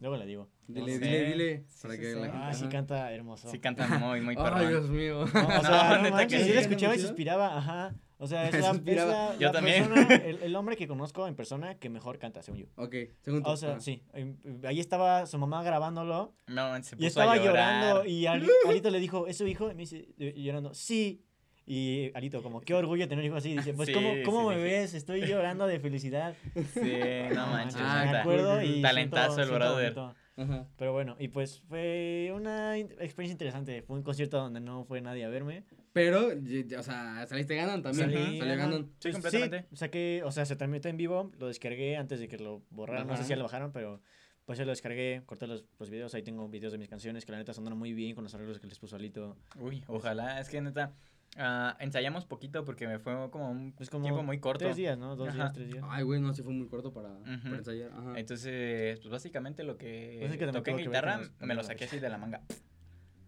[0.00, 0.48] Luego le digo.
[0.68, 1.24] Dile, No dile, sé.
[1.24, 1.64] dile.
[1.68, 2.18] Sí, Para sí, que sí.
[2.18, 3.50] la Ah, gente- sí canta hermoso.
[3.50, 4.68] Sí cantan muy, muy Ay.
[4.68, 5.24] Dios mío.
[5.32, 6.54] No, o No, sea, no, neta manches, que yo sí.
[6.54, 7.94] la escuchaba y suspiraba, ajá.
[8.24, 9.88] O sea, es la, es la- Yo la también.
[9.88, 12.66] persona, el, el hombre que conozco en persona que mejor canta, según yo.
[12.76, 13.50] Ok, según tú.
[13.50, 13.80] O sea, Ah.
[13.80, 14.02] sí.
[14.14, 17.82] em, Ahí estaba su mamá grabándolo No, se puso y estaba a llorar.
[17.84, 19.70] llorando y Ali- Alito le dijo, ¿es su hijo?
[19.70, 21.22] Y me dice, eh, llorando, sí.
[21.66, 23.56] Y Alito, como, qué orgullo tener un hijo así.
[23.56, 24.76] Dice, pues, Sí, ¿cómo, cómo sí, me dije.
[24.80, 24.94] ves?
[24.94, 26.34] Estoy llorando de felicidad.
[26.74, 26.92] Sí,
[27.34, 27.76] no manches.
[27.80, 29.98] Ah, me acuerdo y Talentazo siento- el brother.
[30.36, 30.66] Ajá.
[30.76, 33.82] Pero bueno, y pues fue una experiencia interesante.
[33.82, 35.64] Fue un concierto donde no fue nadie a verme.
[35.94, 38.10] Pero, o sea, saliste ganando también.
[38.10, 38.76] Salí Salió ganando.
[38.76, 38.88] ganando.
[38.98, 39.66] Sí, Pues, completamente.
[39.76, 43.14] saqué, o sea, se transmitió en vivo, lo descargué antes de que lo borraran, no
[43.14, 43.22] sé Ajá.
[43.24, 44.02] si ya lo bajaron, pero
[44.44, 47.30] pues ya lo descargué, corté los, los videos, ahí tengo videos de mis canciones que
[47.32, 49.36] la neta sonaron muy bien con los arreglos que les puso Alito.
[49.58, 50.38] Uy, ojalá.
[50.40, 50.92] Es que neta,
[51.38, 54.64] ah, ensayamos poquito porque me fue como un Pues como tiempo muy corto.
[54.64, 55.14] Tres días, ¿no?
[55.16, 55.36] Dos Ajá.
[55.36, 55.84] días, tres días.
[55.88, 57.42] Ay, güey, no, sí fue muy corto para, Ujú.
[57.44, 57.90] para ensayar.
[57.92, 58.18] Ajá.
[58.18, 61.62] Entonces, pues básicamente lo que, Pues es que toqué en que guitarra los- me lo
[61.62, 62.42] saqué así de la manga.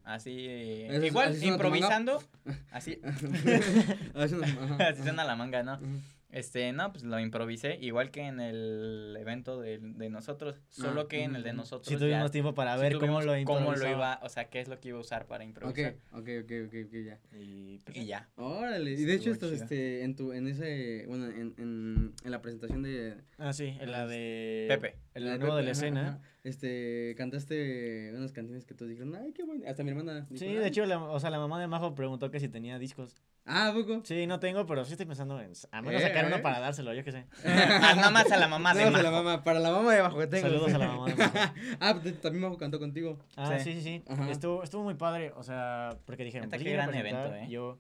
[0.07, 2.23] Así, eh, ¿Eso es- igual, así improvisando.
[2.71, 3.01] Así,
[4.15, 5.79] así suena la manga, ¿no?
[6.31, 11.09] Este, no, pues lo improvisé, igual que en el evento de, de nosotros, solo Ah,
[11.09, 11.87] que en el de nosotros.
[11.89, 13.89] Sí ya- tuvimos tiempo para sí ver cómo lo cómo lo improvisó.
[13.91, 15.97] iba, o sea, qué es lo que iba a usar para improvisar.
[16.13, 17.19] ok, ok, ok, ok, ya.
[17.39, 18.29] Y, pues, Y ya.
[18.37, 19.53] Órale, y de hecho chido.
[19.53, 23.17] este, en tu, en ese, bueno, en, en, en la presentación de...
[23.39, 24.67] Ah, sí, en la de...
[24.69, 24.97] Pepe.
[25.17, 26.09] El de nuevo de la ajá, escena.
[26.09, 30.27] ajá, Este, cantaste unas canciones que todos dijeron, ay, qué bueno, hasta mi hermana.
[30.31, 32.79] dijo, Sí, de hecho, la, o sea, la mamá de Majo preguntó que si tenía
[32.79, 33.23] discos.
[33.45, 34.01] Ah, ¿a poco?
[34.05, 36.29] Sí, no tengo, pero sí estoy pensando en a menos Eh, sacar eh.
[36.29, 37.27] uno para dárselo, yo qué sé.
[37.45, 39.25] Ah, nada más a la mamá de Saludos a la Majo.
[39.25, 40.49] mamá, para la mamá de abajo que tengo.
[40.49, 41.33] Saludos a la mamá de Majo.
[41.81, 43.19] ah, pues, también Majo cantó contigo.
[43.37, 43.73] Ah, Sí.
[43.73, 44.31] sí, sí, sí.
[44.31, 47.47] Estuvo, estuvo muy padre, o sea, porque dijeron, pues, qué gran evento, ¿eh?
[47.49, 47.79] Yo,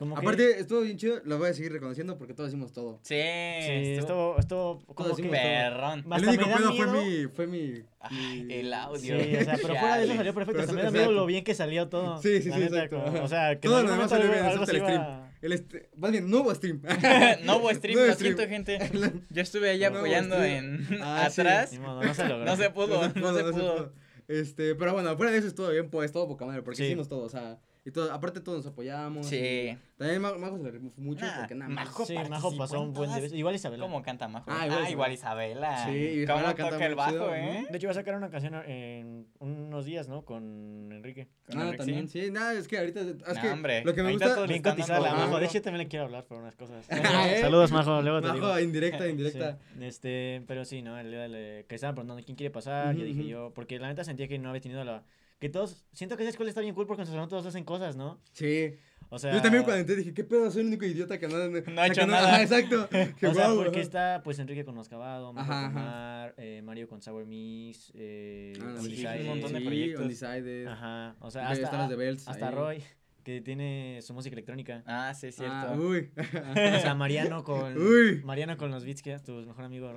[0.00, 2.98] como que- Aparte, estuvo bien chido, lo voy a seguir reconociendo porque todos hicimos todo.
[3.02, 5.24] Sí, sí, estuvo estuvo, como que...
[5.28, 6.04] perrón.
[6.16, 9.16] El único pedo fue mi, fue mi, Ay, mi- el Sí, audio.
[9.40, 10.62] o sea, pero fuera de eso salió perfecto.
[10.62, 12.20] Eso- da miedo lo bien que salió todo.
[12.22, 13.22] Sí, sí, sí, exacto, como-.
[13.22, 15.20] O sea, que Todo lo demás salió bien, excepto el stream.
[15.42, 16.80] El este, más bien, nuevo stream.
[16.82, 18.16] no stream, Nuevo lo stream.
[18.16, 18.78] siento, gente.
[19.30, 20.86] Yo estuve ahí Nuevo apoyando stream.
[20.90, 21.40] en Ah, sí.
[21.42, 21.78] atrás.
[21.78, 22.44] No se logró.
[22.46, 23.92] No se pudo, no se pudo.
[24.28, 26.84] Este, pero bueno, fuera de eso estuvo bien, pues, todo poca madre, porque Sí.
[26.84, 29.26] hicimos todo, o sea, y todo, aparte todos nos apoyamos.
[29.26, 29.76] Sí.
[29.96, 31.86] También Ma- Majo se le rifó mucho, Nah, porque nada más.
[31.86, 33.36] Majo Sí, Majo pasó un buen de.
[33.36, 33.82] Igual Isabela.
[33.84, 34.50] ¿Cómo canta Majo?
[34.50, 35.84] Ah, Ah, igual igual, Isabela.
[35.86, 37.66] Sí, Isabela ¿Cómo canta toca el bajo, chido, eh?
[37.70, 40.24] De hecho, iba a sacar una canción en unos días, ¿no?
[40.24, 41.28] Con Enrique.
[41.46, 44.02] Con Ah, Enrique, también, sí, nada, es que ahorita, es Nah, que hombre, lo que
[44.02, 45.38] me ahorita gusta, Bien cotizada Majo.
[45.40, 46.86] De hecho, también le quiero hablar por unas cosas.
[46.90, 47.40] Ah, ¿eh?
[47.40, 48.02] Saludos, Majo.
[48.02, 48.46] Luego te digo.
[48.48, 49.58] Majo, indirecta, indirecta.
[49.78, 50.98] Sí, este, pero sí, ¿no?
[50.98, 54.04] El día de- que estaban preguntando quién quiere pasar, yo dije yo, porque la neta
[54.04, 55.02] sentía que no había tenido la...
[55.40, 57.64] Que todos, siento que esa escuela está bien cool porque en su salón todos hacen
[57.64, 58.20] cosas, ¿no?
[58.32, 58.74] Sí.
[59.08, 59.32] O sea...
[59.32, 60.50] Yo también cuando entré dije, ¿qué pedo?
[60.50, 62.28] Soy el único idiota que no, ha hecho nada.
[62.28, 62.88] Ajá, exacto.
[63.18, 63.80] Que O sea, porque ajá.
[63.80, 65.90] está pues Enrique con Mascabado, Majo Ajá, con ajá.
[65.90, 70.02] Mar, eh, Mario con Sour Mix, eh, Ah, sí, Undecided, un montón de sí, proyectos.
[70.02, 70.66] Undecided.
[70.66, 72.54] Ajá, o sea, hasta, de hasta ahí.
[72.54, 72.84] Roy,
[73.22, 74.82] que tiene su música electrónica.
[74.86, 75.54] Ah, sí, es cierto.
[75.54, 76.10] Ah, uy.
[76.76, 78.22] O sea, Mariano con Uy.
[78.24, 79.92] Mariano con los beats que hace, tu mejor amigo.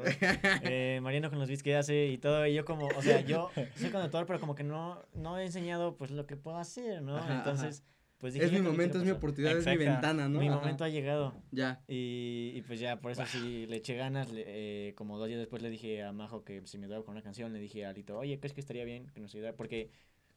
[0.64, 3.50] Eh, Mariano con los beats que hace y todo, y yo como, o sea, yo
[3.76, 7.18] soy conductor, pero como que no, no he enseñado pues lo que puedo hacer, ¿no?
[7.18, 7.84] Ajá, Entonces,
[8.20, 10.40] pues dije, Es mi momento, es mi oportunidad, es mi ventana, ¿no?
[10.40, 10.58] Mi Ajá.
[10.58, 11.34] momento ha llegado.
[11.52, 11.82] Ya.
[11.88, 14.32] Y, y pues ya, por eso sí le eché ganas.
[14.32, 17.14] le- eh, como dos días después le dije a Majo que si me ayudaba con
[17.14, 19.56] una canción, le dije a Alito, oye, ¿crees que estaría bien que nos ayudara?
[19.58, 19.90] Porque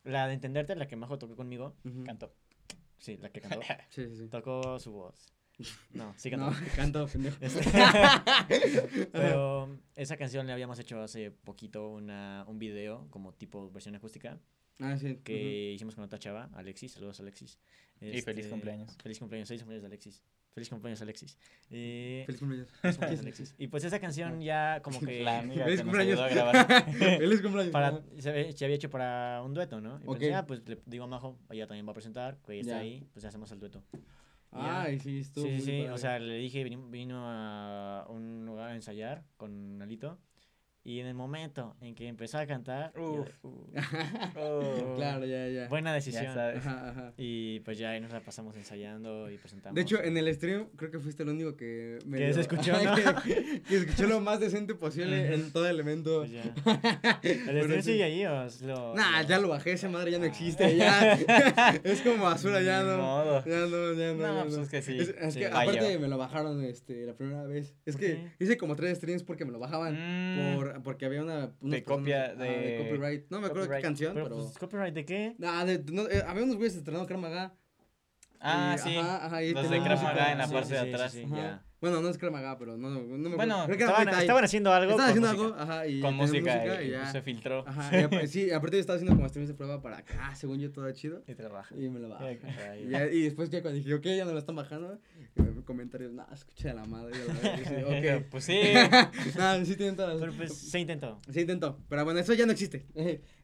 [0.02, 1.76] la de entenderte, la que Majo tocó conmigo.
[2.04, 2.32] Cantó.
[2.98, 4.28] Sí, la que cantó, Sí, sí, sí.
[4.28, 5.14] tocó su voz.
[5.94, 6.50] No, sí cantó.
[6.50, 7.36] No, canto, pendejo.
[7.40, 7.60] Este,
[9.12, 14.38] pero esa canción le habíamos hecho hace poquito una, un video como tipo versión acústica
[14.80, 15.16] Ah, sí.
[15.24, 17.58] que hicimos con otra chava, Alexis, saludos Alexis.
[18.00, 18.94] Y feliz Este, cumpleaños.
[19.02, 20.22] Feliz cumpleaños, feliz cumpleaños Alexis.
[20.56, 21.36] Feliz cumpleaños, Alexis.
[21.68, 22.70] Feliz cumpleaños.
[22.80, 23.54] feliz cumpleaños, Alexis.
[23.58, 26.18] Y pues esa canción ya como que La amiga Feliz que nos cumpleaños.
[26.18, 26.92] ayudó a grabar.
[27.18, 27.72] Feliz cumpleaños.
[27.72, 29.98] para, se, había, se había hecho para un dueto, ¿no?
[29.98, 30.16] Y Ok.
[30.16, 32.72] pues ya, pues le digo a Majo, ella también va a presentar, que ella está
[32.76, 32.78] Ya.
[32.80, 33.84] ahí, pues ya hacemos el dueto.
[34.50, 35.78] Ay, sí, estuvo Sí, sí, muy sí.
[35.82, 35.90] padre.
[35.92, 40.18] O sea, le dije, vino, vino a un lugar a ensayar con Alito.
[40.88, 43.28] Y en el momento en que empezó a cantar, yo Uf.
[43.42, 43.50] "Uh,
[44.36, 44.94] Oh.
[44.96, 45.66] Claro, ya, ya.
[45.68, 46.32] buena Ya decisión.
[46.34, 46.64] sabes.
[46.64, 47.12] Ajá, ajá.
[47.16, 49.74] Y pues ya ahí nos la pasamos ensayando y presentamos.
[49.74, 52.72] De hecho, en el stream creo que fuiste el único que me Que se escuchó,
[52.84, 52.94] ¿no?
[52.94, 56.20] que, que escuchó lo más decente posible en todo elemento.
[56.20, 56.42] Pues ya.
[57.22, 57.92] ¿El stream sí.
[57.92, 58.94] sigue ahí o es lo.?
[58.94, 60.28] Nah, lo- ya lo bajé, esa madre ya no Ah.
[60.28, 61.14] existe, ya.
[61.82, 62.96] es como basura, ya no.
[62.98, 63.44] modo.
[63.44, 64.14] Ya no, ya no.
[64.14, 64.62] No, ya pues no.
[64.62, 64.98] es que sí.
[65.00, 65.40] Es, es sí.
[65.40, 65.70] que Fallo.
[65.72, 67.74] aparte me lo bajaron este, la primera vez.
[67.84, 69.94] Es ¿Por que hice como tres streams porque me lo bajaban.
[69.96, 70.54] Mm.
[70.56, 71.52] Por, porque había una.
[71.60, 73.26] De copia, ajá, de- copyright.
[73.30, 74.36] No me acuerdo qué canción, Pero, pero.
[74.44, 75.34] pues, ¿copyright de qué?
[75.38, 77.54] De- no, eh, había unos güeyes estrenando Krav Maga.
[78.40, 78.96] Ah, sí.
[78.96, 81.14] Ajá, ajá, y Los de Krav Maga en la parte de atrás.
[81.14, 81.62] Ya.
[81.78, 83.66] Bueno, no es Krav Maga, pero no, no, me Bueno, acuerdo.
[83.66, 84.20] Creo que era Estaban, Muay Thai.
[84.24, 84.90] estaban haciendo algo.
[84.92, 85.60] Estaban haciendo música.
[85.60, 87.12] algo, ajá, y Con música, y ya.
[87.12, 87.64] se filtró.
[87.68, 90.58] Ajá, y ap- sí, aparte yo estaba haciendo como streams de prueba para acá, según
[90.58, 91.22] yo todo chido.
[91.28, 91.74] Y trabaja.
[91.76, 92.26] Y me lo bajan.
[92.26, 94.98] Ay, Y, ya- y después ya cuando dije, ok, ya no lo están bajando,
[95.36, 97.12] y me- comentarios, no, escucha la madre.
[97.14, 97.34] Y la
[97.84, 98.26] verdad, ok.
[98.30, 98.58] Pues sí.
[99.38, 100.36] no, sí tienen todas Pero las...
[100.36, 101.20] pues se intentó.
[101.30, 102.86] Se intentó, pero bueno, eso ya no existe.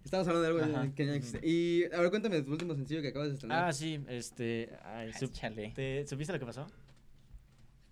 [0.05, 0.92] Estamos hablando de algo Ajá.
[0.94, 1.40] que ya no existe.
[1.46, 3.68] Y a ver, cuéntame tu último sencillo que acabas de estrenar.
[3.68, 4.70] Ah, sí, este.
[4.84, 5.72] Ay, sup- Échale.
[5.74, 6.66] ¿te- ¿Supiste lo que pasó?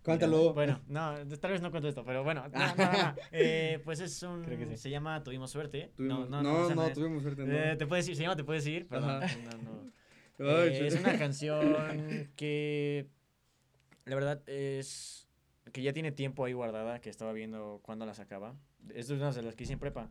[0.02, 0.54] Cuéntalo.
[0.54, 2.48] Bueno, no, tal vez no cuento esto, pero bueno.
[2.48, 3.14] No, no, no.
[3.32, 4.42] Eh, pues es un.
[4.44, 4.76] Creo que sí.
[4.76, 5.92] Se llama Tuvimos Suerte.
[5.96, 7.44] Tuvimos- no, no, no, no, tuvimos suerte.
[7.44, 7.52] No.
[7.54, 9.22] Eh, te puedes ir, se llama Te puedes ir, perdón.
[9.22, 9.36] Ajá.
[9.62, 9.90] No, no.
[10.62, 11.06] Ay, Eh, es chale.
[11.10, 13.06] una canción que
[14.06, 15.28] la verdad es
[15.72, 18.56] que ya tiene tiempo ahí guardada, que estaba viendo cuándo la sacaba.
[18.94, 20.10] Es una de las que hice en prepa.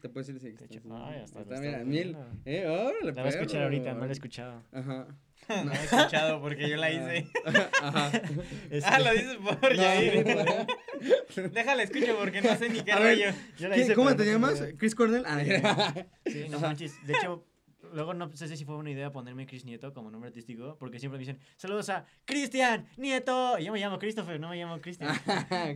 [0.00, 2.26] Te puedes ir si De hecho, estás- ay, hasta Está, lo mira, viendo.
[2.44, 4.62] Eh, órale, La voy a escuchar ahorita, no la he escuchado.
[4.72, 5.06] Ajá.
[5.64, 7.28] No he escuchado porque yo la hice.
[7.82, 8.10] Ajá.
[8.70, 10.24] Este, Ah, lo dices por No, Yair.
[11.28, 13.38] sí, Déjala, escucho porque no sé ni qué A ver, rollo.
[13.58, 14.64] yo la ¿Quién- hice, ¿Cómo te no llamas?
[14.76, 15.22] ¿Chris Cornell?
[15.26, 16.06] Ah, ya.
[16.26, 16.94] Sí, no manches.
[17.06, 17.46] De hecho,
[17.92, 21.18] luego no sé si fue una idea ponerme Chris Nieto como nombre artístico, porque siempre
[21.18, 23.58] me dicen, saludos a Cristian Nieto.
[23.58, 25.10] Y yo me llamo Christopher, no me llamo Cristian.
[25.10, 25.16] Ok,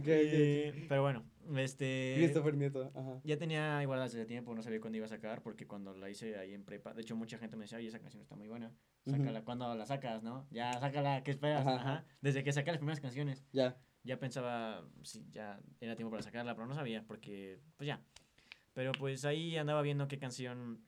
[0.00, 0.06] ok.
[0.06, 1.22] Eh, pero bueno,
[1.58, 2.14] este...
[2.16, 2.90] Christopher Nieto.
[2.94, 3.20] Ajá.
[3.24, 6.36] Ya tenía igual desde tiempo, no sabía cuándo iba a sacar, porque cuando la hice
[6.38, 8.72] ahí en prepa, de hecho mucha gente me decía, oye, esa canción está muy buena,
[9.06, 10.46] sácala, ¿cuándo la sacas, no?
[10.50, 11.66] Ya, sácala, ¿qué esperas?
[11.66, 12.04] Ajá.
[12.20, 13.76] Desde que saqué las primeras canciones, Ya.
[14.04, 18.02] ya pensaba, sí, ya era tiempo para sacarla, pero no sabía, porque, pues ya.
[18.72, 20.84] Pero pues ahí andaba viendo qué canción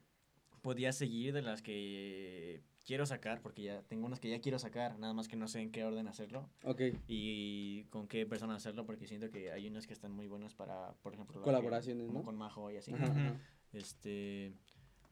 [0.63, 4.99] podía seguir de las que quiero sacar, porque ya tengo unas que ya quiero sacar,
[4.99, 6.81] nada más que no sé en qué orden hacerlo Ok.
[7.09, 10.93] y con qué persona hacerlo, porque siento que hay unas que están muy buenas para,
[11.03, 12.23] por ejemplo, que- Colaboraciones, ¿no?
[12.23, 12.93] con Majo y así.
[12.93, 13.19] Ajá, Ujú.
[13.19, 13.41] ajá.
[13.73, 14.53] Este,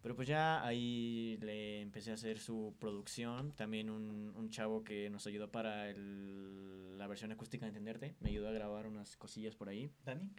[0.02, 3.52] pero pues ya ahí le empecé a hacer su producción.
[3.52, 8.16] También un, un chavo que nos ayudó para el- la versión acústica de Entenderte.
[8.20, 9.92] Me ayudó a grabar unas cosillas por ahí.
[10.04, 10.30] ¿Dani?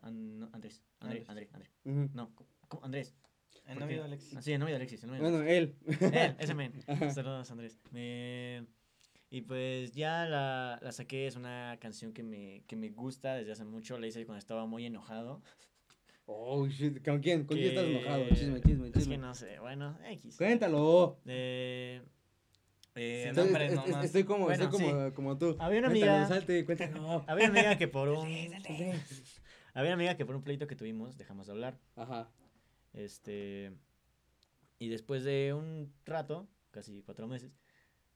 [0.00, 1.28] An- no, Andrés, André, Andrés.
[1.28, 1.70] André, André.
[2.04, 2.10] Ujú.
[2.14, 2.84] No, ¿cómo- cómo?
[2.84, 3.14] Andrés.
[3.66, 4.36] El ¿por novio de Alex.
[4.36, 5.02] Ah, sí, el novio de Alexis.
[5.02, 5.74] El novio de Bueno, él.
[6.12, 6.72] él, ese men.
[7.12, 7.78] Saludos, Andrés.
[7.90, 8.64] Me-
[9.28, 13.52] Y pues ya la, la saqué, es una canción que me, que me gusta desde
[13.52, 15.42] hace mucho, la hice cuando estaba muy enojado.
[16.26, 17.04] Oh, shit.
[17.04, 17.44] ¿Con quién?
[17.44, 18.28] ¿Con quién estás enojado?
[18.30, 19.18] Chisme, chisme, Es que chisme.
[19.18, 20.36] no sé, bueno, X.
[20.36, 21.18] Cuéntalo.
[21.26, 22.02] Eh,
[22.94, 25.56] eh, Sí, Estoy, es- estoy como, Bueno, estoy como, como tú.
[25.58, 27.24] Había una Cuéntalo, amiga- Salte, cuéntalo.
[27.28, 28.26] había una amiga que por un...
[29.74, 31.78] Había una amiga que por un pleito que tuvimos dejamos de hablar.
[31.96, 32.30] Ajá.
[32.96, 33.72] Este...
[34.78, 37.50] Y después de un rato, casi cuatro meses,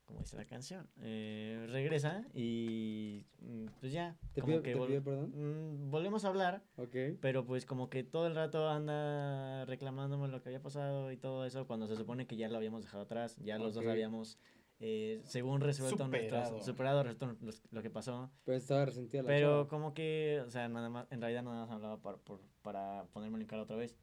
[0.04, 4.18] como dice la canción, eh, regresa y mm, pues ya.
[4.34, 5.30] ¿Te como pido, que te vol- pido perdón?
[5.34, 6.96] mm, volvemos a hablar, Ok.
[7.20, 11.46] pero pues como que todo el rato anda reclamándome lo que había pasado y todo
[11.46, 14.38] eso, cuando se supone que ya lo habíamos dejado atrás, ya los dos habíamos,
[14.80, 16.60] eh, según resuelto Superado.
[16.62, 19.68] superado, resuelto los- lo que pasó, Pero estaba resentida la pero chava.
[19.68, 22.20] como que, o sea, nada más, en realidad nada más hablaba por-
[22.60, 23.96] para ponerme en cara otra vez,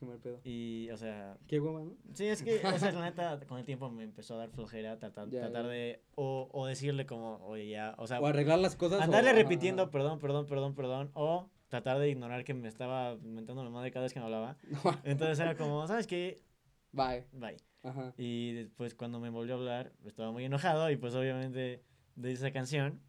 [0.00, 0.40] Qué mal pedo.
[0.44, 1.92] y, o sea, Qué hueva, ¿no?
[2.14, 4.98] Sí, es que, o sea, la neta, con el tiempo me empezó a dar flojera
[4.98, 5.70] tratar, Ya, tratar ya.
[5.70, 9.02] de, o, o decirle como, oye, ya, o sea, O arreglar las cosas.
[9.02, 13.62] andarle ajá, repitiendo, perdón, perdón, perdón, perdón, o tratar de ignorar que me estaba mentando
[13.62, 14.56] la madre cada vez que me hablaba.
[15.04, 16.42] Entonces era como, ¿sabes qué?
[16.92, 17.26] Bye.
[17.32, 17.58] Bye.
[17.82, 18.12] Ajá.
[18.16, 21.82] Y después cuando me volvió a hablar, estaba muy enojado y pues obviamente
[22.16, 23.00] de esa canción.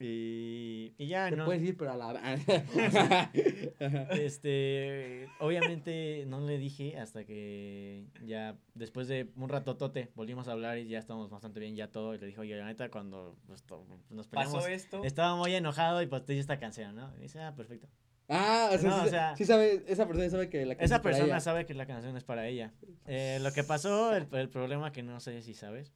[0.00, 1.44] Y, y ya, Te ¿no?
[1.44, 2.12] puedes ir, pero a la.
[4.10, 10.78] Este, obviamente no le dije hasta que ya después de un ratotote volvimos a hablar
[10.78, 13.64] y ya estábamos bastante bien ya todo y le dije, oye, la neta cuando pues,
[14.10, 15.02] nos peleamos Pasó esto.
[15.04, 17.12] estaba muy enojado y pues te hice esta canción, ¿no?
[17.18, 17.88] Y dice, ah, perfecto.
[18.28, 20.84] Ah, o sea, No, sí, o sea- sí sabe, esa persona sabe que la canción
[20.84, 21.40] Esa es para persona ella.
[21.40, 22.72] sabe que la canción es para ella.
[23.06, 25.92] Eh, lo que pasó, el, el problema que no sé si sabes,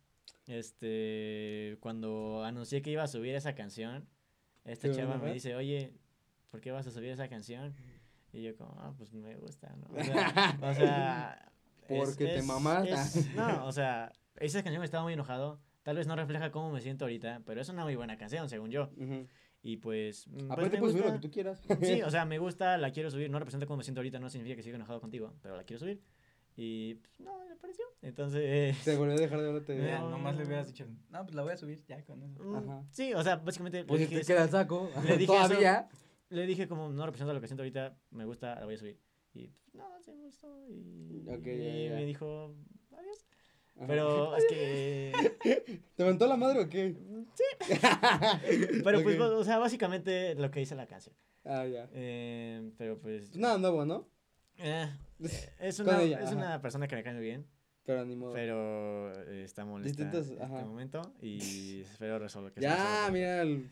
[0.47, 4.09] este, cuando anuncié que iba a subir esa canción,
[4.65, 5.93] esta Sí, chava me dice, oye,
[6.51, 7.75] ¿por qué vas a subir esa canción?
[8.33, 9.89] Y yo como, ah, pues me gusta, ¿no?
[9.95, 11.53] O sea, o sea,
[11.89, 12.95] Porque te mamaste.
[13.35, 15.61] no, o sea, esa canción estaba muy enojado.
[15.83, 18.71] Tal vez no refleja cómo me siento ahorita, pero es una muy buena canción, según
[18.71, 18.91] yo.
[19.63, 21.21] Y pues, mm, pues Aparte me puedes subir lo gusta.
[21.21, 21.63] que tú quieras.
[21.83, 23.31] Sí, o sea, me gusta, la quiero subir.
[23.31, 25.81] No representa cómo me siento ahorita, no significa que siga enojado contigo, pero la quiero
[25.81, 26.01] subir.
[26.65, 27.85] Y pues, no, me pareció.
[28.03, 29.77] Entonces, Te volvió a dejar de hablarte.
[29.85, 30.11] Ya, No.
[30.11, 32.41] nomás le hubieras dicho, no, pues la voy a subir ya con eso.
[32.43, 32.85] mm, Ajá.
[32.91, 34.89] sí, o sea, básicamente Pues le, si te eso, queda el saco.
[35.05, 35.47] Le dije eso.
[35.49, 35.89] Todavía.
[36.29, 38.99] le dije como no representa lo que siento ahorita, me gusta, la voy a subir.
[39.35, 40.49] Y pues, no, se me gustó.
[40.69, 41.95] Y, y ya.
[41.95, 42.55] me dijo,
[42.93, 43.27] adiós.
[43.77, 43.87] Ajá.
[43.89, 45.73] Pero es que.
[45.97, 46.95] ¿Te aventó la madre o qué?
[47.35, 47.67] Sí.
[48.85, 49.33] Pero pues, Ok.
[49.33, 51.17] o sea, básicamente lo que dice la canción.
[51.45, 51.89] Ah, ya.
[51.93, 53.35] Eh, pero pues.
[53.37, 54.07] Nada nuevo, ¿no?
[54.63, 54.89] eh,
[55.61, 57.47] es Con una, ella, es una persona que me cae muy bien.
[57.85, 58.33] Pero ni modo.
[58.33, 60.55] Pero eh, está molesta Distintos, en ajá.
[60.59, 63.43] este momento y espero resolver que Ya, mira.
[63.43, 63.69] el-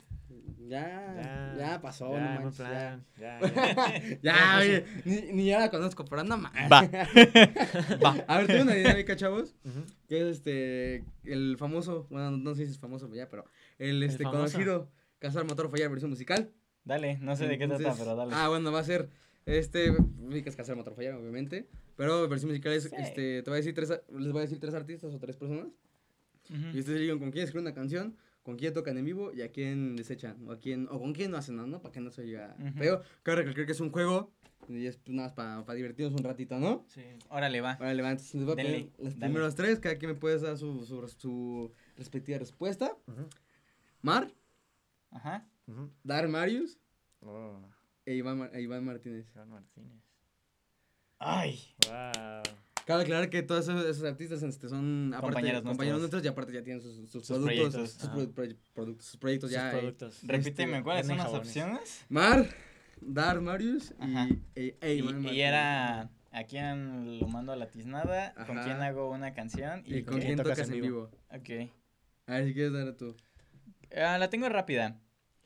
[0.68, 3.40] Ya, ya, pasó, ya, no buen manches, plan, ya,
[4.22, 6.52] Ya, Ya, oye, ni, ni ya la conozco, pero anda mal.
[6.72, 6.82] Va.
[8.04, 8.24] Va.
[8.28, 9.54] A ver, tengo una dinámica, chavos.
[10.08, 11.04] Que es este.
[11.24, 12.06] El famoso.
[12.10, 13.44] Bueno, no sé si es famoso ya, pero.
[13.78, 14.88] El este conocido.
[15.18, 16.50] Casar, matar o fallar, versión musical.
[16.84, 18.32] Dale, no sé de qué trata, pero dale.
[18.34, 19.08] Ah, bueno, va a ser.
[19.58, 19.92] Este.
[20.76, 21.68] Matar o fallar, obviamente.
[21.96, 22.84] Pero versión musical es.
[22.84, 22.90] Sí.
[22.96, 23.42] Este.
[23.42, 23.90] Te voy a decir tres.
[24.16, 25.66] Les voy a decir tres artistas o tres personas.
[26.48, 26.76] Ujú.
[26.76, 29.50] Y ustedes digan con quién escriben una canción, con quién tocan en vivo y a
[29.52, 30.36] quién desechan.
[30.48, 31.80] O, a quién, o con quién no hacen nada, ¿no?
[31.82, 32.78] Para que no se oiga Ujú.
[32.78, 33.02] feo.
[33.22, 34.32] Cabe recalcar que es un juego.
[34.68, 36.84] Y es pues, nada más para divertirnos un ratito, ¿no?
[36.88, 37.02] Sí.
[37.28, 37.72] Órale, va.
[37.72, 38.34] Ahora levantes.
[38.34, 39.32] Les voy a poner los dale.
[39.32, 39.80] primeros tres.
[39.80, 42.96] Cada quien me puede dar su, su, su respectiva respuesta.
[43.06, 43.26] Ujú.
[44.02, 44.32] Mar,
[45.10, 45.46] Ajá.
[46.04, 46.78] Dar Marius
[47.22, 47.60] Oh,
[48.10, 49.26] e Iván, Mar- e Iván Martínez.
[49.34, 50.02] Iván Martínez.
[51.18, 51.58] Ay.
[51.86, 52.42] Wow.
[52.86, 56.22] Cabe aclarar que todos esos, esos artistas este, son aparte, Compañeros compañeros, nuestros.
[56.22, 57.44] nuestros y aparte ya tienen sus, sus, Sus productos,
[57.74, 58.14] proyectos, sus, ajá.
[58.14, 59.68] pro- pro- productos, sus proyectos Sus ya.
[59.68, 59.78] eh.
[59.78, 60.18] productos.
[60.26, 62.04] Repíteme, Este, ¿cuáles son las opciones?
[62.08, 62.48] Mar,
[63.00, 64.28] Dar Marius Ajá.
[64.28, 65.38] y, e, e Y, Iván y Martínez.
[65.46, 70.02] era a quién lo mando a la tiznada, con quién hago una canción y, ¿Y
[70.02, 70.86] con quién quién tocas tocas en vivo?
[70.86, 71.10] vivo?
[71.30, 71.70] Ok.
[72.26, 73.14] A ver si quieres dar tú.
[73.96, 74.98] Ah, la tengo rápida.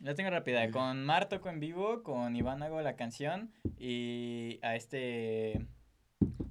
[0.04, 0.70] La tengo rápida.
[0.70, 5.66] Con Mar toco en vivo, con Iván hago la canción y a este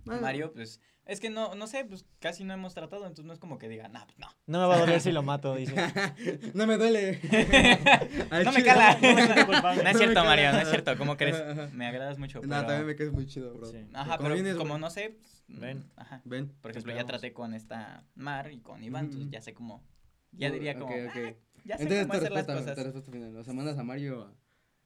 [0.05, 3.39] Mario, pues es que no, no sé, pues casi no hemos tratado, entonces no es
[3.39, 4.27] como que diga, nah, pues no.
[4.47, 5.75] No me va a doler si lo mato, dice.
[6.55, 7.19] no me duele.
[8.43, 8.97] No me cala.
[8.99, 9.27] No me.
[9.27, 10.23] No es No cierto.
[10.23, 10.97] Mario, no es cierto.
[10.97, 11.71] ¿Cómo crees?
[11.73, 12.39] Me agradas mucho.
[12.41, 13.67] No, pero- también me quedas muy chido, bro.
[13.67, 13.85] Sí.
[13.93, 15.83] Ajá, Como pero vienes, como no sé, pues, Ven.
[15.95, 16.21] Ajá.
[16.25, 16.51] Ven.
[16.61, 19.83] Por ejemplo, ya traté con esta Mar y con Iván, entonces ya sé cómo.
[20.31, 20.87] Ya diría como.
[20.95, 21.15] ok, ok.
[21.17, 22.75] "Ah, ya sé Entonces, cómo hacer las respuesta, cosas.
[22.75, 23.35] tu respuesta final.
[23.37, 24.35] O sea, mandas a Mario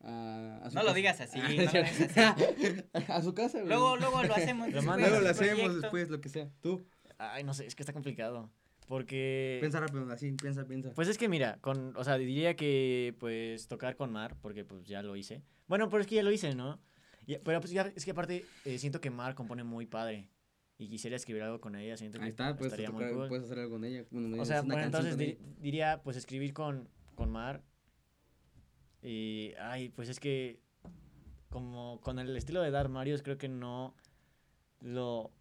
[0.02, 0.96] a, a su No lo casa.
[0.96, 3.70] digas así, Ah, no lo digas a su casa, güey.
[3.70, 4.70] Luego, luego lo hacemos.
[4.70, 5.00] Lo después.
[5.00, 5.82] Luego lo hacemos proyecto.
[5.82, 6.50] después, lo que sea.
[6.62, 6.86] Tú,
[7.18, 8.52] Ay, no sé, es que está complicado.
[8.88, 9.58] Porque.
[9.60, 10.94] piensa rápido, así, piensa, piensa.
[10.94, 14.86] Pues es que mira, con, o sea, diría que pues tocar con Mar, porque pues
[14.88, 15.42] ya lo hice.
[15.68, 16.80] Bueno, pero es que ya lo hice, ¿no?
[17.26, 20.30] Y- pero pues ya, es que aparte eh, siento que Mar compone muy padre.
[20.80, 23.28] Y quisiera escribir algo con ella, siento que Ahí está, puedes, estaría tocar, muy cool.
[23.30, 24.06] puedes hacer algo con ella.
[24.12, 25.40] Bueno, O sea, bueno, entonces con di- ella.
[25.60, 27.64] diría pues escribir con, con Mar.
[29.02, 30.60] Y, ay, pues es que
[31.50, 33.96] como con el estilo de Dar Marios creo que no
[34.82, 35.32] lo...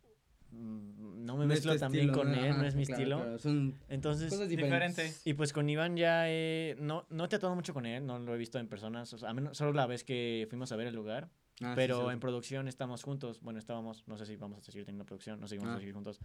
[0.53, 2.43] mm, No me No es mezclo tan bien con ¿no?
[2.45, 3.17] él, no es mi claro, estilo.
[3.23, 5.21] claro, Son Entonces, cosas diferentes.
[5.27, 8.35] y pues con Iván ya he, no, no he tratado mucho con él, no lo
[8.35, 10.87] he visto en personas, o sea, a menos, solo la vez que fuimos a ver
[10.87, 11.29] el lugar,
[11.63, 14.85] Ah, sí, pero en producción estamos juntos, bueno, estábamos, no sé si vamos a seguir
[14.85, 15.77] teniendo producción, no sé si vamos Ah.
[15.77, 16.21] a seguir juntos,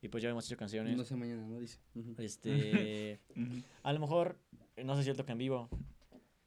[0.00, 1.60] y pues ya hemos hecho canciones, No sé mañana, ¿no?
[1.60, 1.78] Dice.
[2.18, 3.20] Este,
[3.84, 4.38] a lo mejor,
[4.76, 5.68] eh, no sé si él toca en vivo,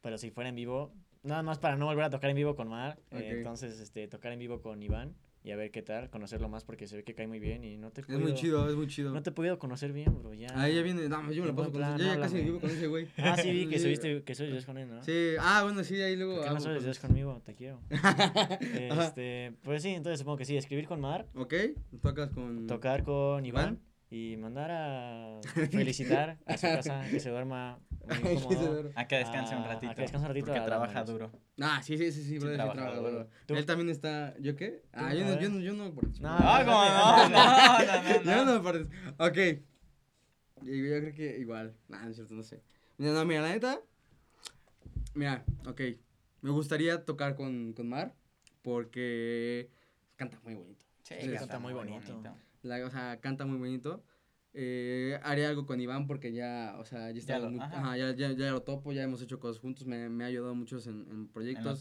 [0.02, 2.68] pero si fuera en vivo, nada más para no volver a tocar en vivo con
[2.68, 5.14] Mar, eh, entonces, este, tocar en vivo con Iván,
[5.46, 7.76] y a ver qué tal, conocerlo más porque se ve que cae muy bien y
[7.76, 9.12] no te he Es muy chido, es muy chido.
[9.12, 10.48] No te he podido conocer bien, bro, ya.
[10.56, 11.08] Ah, ya viene.
[11.08, 12.04] No, yo me la paso con plan, ese.
[12.04, 13.06] Ya, ya casi vivo con ese güey.
[13.18, 15.04] Ah, sí, vi que subiste, que subiste con él, ¿no?
[15.04, 16.34] Sí, ah, bueno, sí, ahí luego.
[16.34, 17.40] ¿Por qué hago no subes videos conmigo?
[17.44, 17.78] Te quiero.
[19.06, 21.54] Este, pues sí, entonces supongo que sí, escribir con Mar, Ok,
[22.02, 22.66] tocas con.
[22.66, 23.78] tocar con Iván.
[24.10, 25.40] Y mandar a
[25.70, 27.78] felicitar a su casa, que se duerma
[28.22, 28.90] muy cómodo.
[28.94, 29.94] A que descanse un Ah, a ratito.
[29.94, 31.32] que descanse un ratito Porque trabaja duro.
[31.60, 33.28] Ah, sí, sí, sí, sí, brother, sí, trabaja duro.
[33.48, 34.36] Él también está.
[34.38, 34.82] ¿Yo qué?
[34.92, 36.26] Ah, yo no, yo no, yo no participo.
[36.28, 38.62] No, Ah, no, no, no, no, no, Yo no.
[38.62, 38.94] participo.
[39.18, 39.36] Ok.
[40.62, 41.74] Yo, yo creo que igual.
[41.88, 42.62] Nah, no es cierto, no sé.
[42.98, 43.80] Mira, no, mira, la neta.
[45.14, 45.80] Mira, ok.
[46.42, 48.14] Me gustaría tocar con, con Mar
[48.62, 49.70] porque
[50.16, 50.84] canta muy bonito.
[51.02, 52.22] Sí, Sí, canta muy bonito.
[52.62, 54.04] La, o sea, canta muy bonito.
[54.58, 57.78] Eh, haré algo con Iván porque ya, o sea, ya, está lo- muy- ajá.
[57.78, 60.54] ajá, ya, ya, ya lo topo, ya hemos hecho cosas juntos, me, me ha ayudado
[60.54, 61.32] mucho en, en En los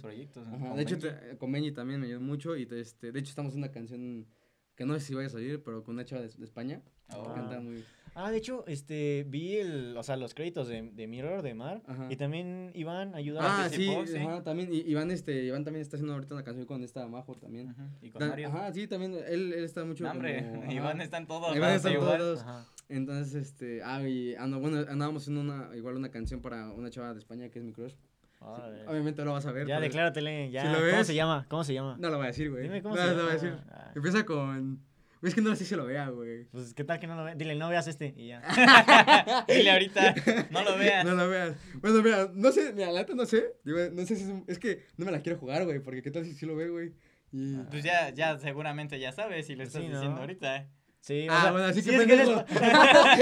[0.01, 0.45] proyectos.
[0.45, 3.53] Ajá, de hecho, te- con Benji también me ayudó mucho y este, de hecho estamos
[3.53, 4.27] en una canción
[4.75, 6.81] que no sé si vaya a salir, pero con una chava de, de España.
[7.13, 7.33] Oh.
[7.33, 7.81] Canta muy.
[8.17, 11.81] Ah, de hecho, este, vi el, o sea, los créditos de, de Mirror, de Mar,
[11.85, 12.07] Ajá.
[12.09, 14.17] y también Iván ayuda Ah, sí, participó, sí.
[14.25, 14.69] ajá, también.
[14.71, 17.71] Iván, este, Iván también está haciendo ahorita una canción con esta Majo también.
[17.71, 18.47] Ujú, Y con Da- Mario.
[18.47, 19.13] Ajá, sí, también.
[19.27, 20.09] Él, él está mucho.
[20.09, 20.71] Hombre, como- ajá.
[20.73, 21.55] Iván está en todo.
[21.55, 22.39] Iván está en todos.
[22.41, 22.65] Ajá.
[22.87, 27.13] Entonces, este, ah, y ando, bueno, andábamos haciendo una, igual una canción para una chava
[27.13, 27.95] de España que es mi crush.
[28.39, 28.87] Órale.
[28.87, 29.67] Obviamente lo vas a ver.
[29.67, 30.61] Ya, decláratele, ya.
[30.61, 31.45] Si lo ¿Cómo ves- se llama?
[31.49, 31.97] ¿Cómo se llama?
[31.99, 32.63] No lo voy a decir, güey.
[32.63, 33.21] Dime cómo no, se no llama.
[33.23, 33.59] lo voy a decir.
[33.71, 34.79] Ah, Empieza con.
[35.25, 36.45] Es que no sé si se lo vea, güey.
[36.45, 37.33] Pues, ¿qué tal que no lo ve?
[37.35, 38.41] Dile, no veas este, y ya.
[39.47, 40.15] Dile ahorita,
[40.51, 41.03] no lo veas.
[41.05, 41.55] No lo veas.
[41.81, 43.53] Bueno, mira, no sé, mira, la no sé.
[43.63, 46.01] Digo, no sé si es, un- es que no me la quiero jugar, güey, porque
[46.01, 46.93] qué tal si sí lo ve, güey.
[47.31, 47.55] Y...
[47.71, 49.95] Pues ya, ya seguramente ya sabes si lo Pues estás sí, ¿no?
[49.99, 50.67] diciendo ahorita.
[51.01, 52.45] Sí, o Ah, sea, bueno, así sí, que es que eres- pendejo.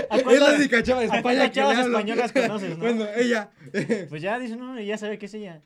[0.09, 1.97] ¿A Es la única chava de España que le chavas hablo.
[1.97, 2.77] españolas conoces, no?
[2.77, 3.51] Bueno, ella.
[4.09, 5.61] Pues ya dice, no, y ya sabe que es ella.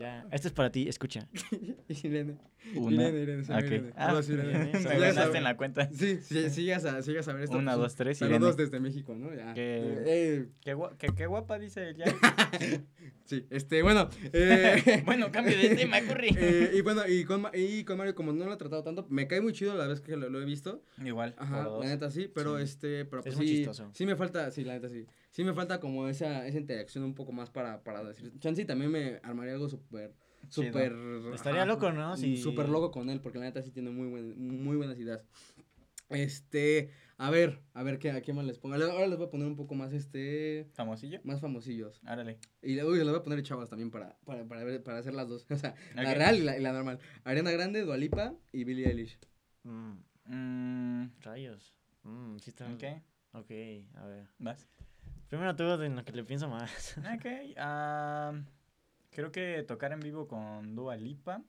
[0.00, 1.28] Ya, esto es para ti, escucha.
[1.88, 2.36] Irene.
[2.74, 3.02] Una.
[3.08, 3.70] Irene, Irene, se llama Ok.
[3.72, 3.92] Irene.
[3.96, 4.78] Ah, Saludos, Irene.
[4.78, 5.90] Si ganaste en la cuenta.
[5.92, 6.50] Sí, sí,
[7.34, 7.56] ver esto.
[7.58, 8.64] Una, dos, tres, Saludos Irene.
[8.64, 9.34] desde México, ¿no?
[9.34, 9.52] Ya.
[9.54, 12.04] Que- Eh, eh, Qué, qué- qué guapa dice ella.
[13.24, 14.08] sí, este, bueno.
[14.32, 16.34] Eh, bueno, cambio de tema, Curry.
[16.38, 19.06] eh, y bueno, y con, Ma- y con Mario, como no lo he tratado tanto,
[19.10, 20.82] me cae muy chido la vez que lo, lo he visto.
[21.04, 21.34] Igual.
[21.38, 21.84] Ajá, dos.
[21.84, 22.64] la neta sí, pero Sí.
[22.64, 23.90] este, pero Es pues muy sí, chistoso.
[23.92, 25.06] sí me falta, sí, la neta sí.
[25.30, 28.32] Sí me falta como esa, esa interacción un poco más para, para decir.
[28.40, 30.14] Chance también me armaría algo súper,
[30.48, 30.92] súper.
[31.32, 32.16] Estaría loco, ¿no?
[32.16, 35.24] Si- Súper loco con él, porque la neta sí tiene muy, buen, muy buenas ideas.
[36.08, 38.74] Este, a ver, a ver qué, a qué más les pongo.
[38.74, 41.20] Ahora les voy a poner un poco más, este, ¿Famosillo?
[41.22, 42.00] más famosillos.
[42.04, 42.38] Árale.
[42.62, 45.28] Y uy, les voy a poner chavas también para, para, para, ver- para hacer las
[45.28, 45.46] dos.
[45.50, 46.98] O sea, la real y la, y la normal.
[47.22, 49.18] Ariana Grande, Dualipa y Billie Eilish.
[49.62, 51.74] Mm, Mm, rayos.
[52.02, 52.66] Mm, sí está.
[52.72, 52.84] ok,
[53.32, 53.50] Ok,
[53.94, 54.26] a ver.
[54.38, 54.66] vas.
[55.30, 56.96] Primero tú en lo que le pienso más.
[57.14, 57.26] Ok,
[57.56, 58.32] ah,
[59.10, 61.42] creo que tocar en vivo con Dua Lipa,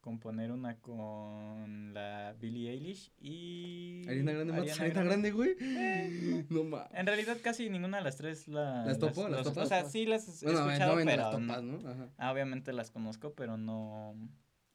[0.00, 4.02] componer una con la Billie Eilish y...
[4.08, 5.56] Ariana Grande, Ariana Ariana Grande, güey.
[5.60, 6.44] Eh.
[6.50, 6.88] No mames.
[6.92, 9.28] En realidad casi ninguna de las tres la, ¿Las topo?
[9.28, 9.64] ¿Las topas?
[9.64, 11.88] O sea, sí las he Bueno, escuchado, no pero las no- topas, ¿no?
[11.90, 12.08] Ajá.
[12.18, 14.14] ah, obviamente las conozco, pero no,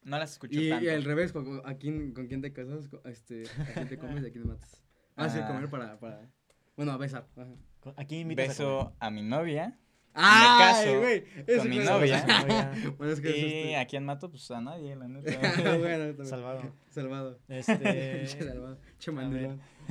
[0.01, 0.85] no las escucho Y, tanto.
[0.85, 2.89] y al revés, con, ¿a quién, ¿con quién te casas?
[3.05, 4.81] Este, ¿A quién te comes y a quién matas?
[5.15, 5.47] Ah, sí, Ah.
[5.47, 6.27] comer para, para...
[6.75, 7.27] Bueno, a besar.
[7.35, 7.49] Ajá.
[7.95, 9.77] ¿A quién invitas Beso a mi novia
[10.19, 11.23] ¡Ay, caso güey!
[11.45, 12.25] Eso con mi novia.
[12.97, 13.75] bueno, es que y este...
[13.75, 15.31] a quién mato, pues a nadie, la neta.
[15.77, 16.25] bueno.
[16.25, 16.73] Salvado.
[16.89, 17.39] Salvado.
[17.47, 18.79] Este, salvado.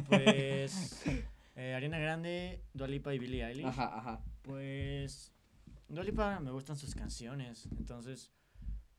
[0.09, 1.05] Pues,
[1.55, 3.66] eh, Ariana Grande, Dua Lipa y Billie Eilish.
[3.66, 4.24] Ajá, ajá.
[4.43, 5.32] Pues,
[5.89, 8.32] Dua Lipa me gustan sus canciones, entonces,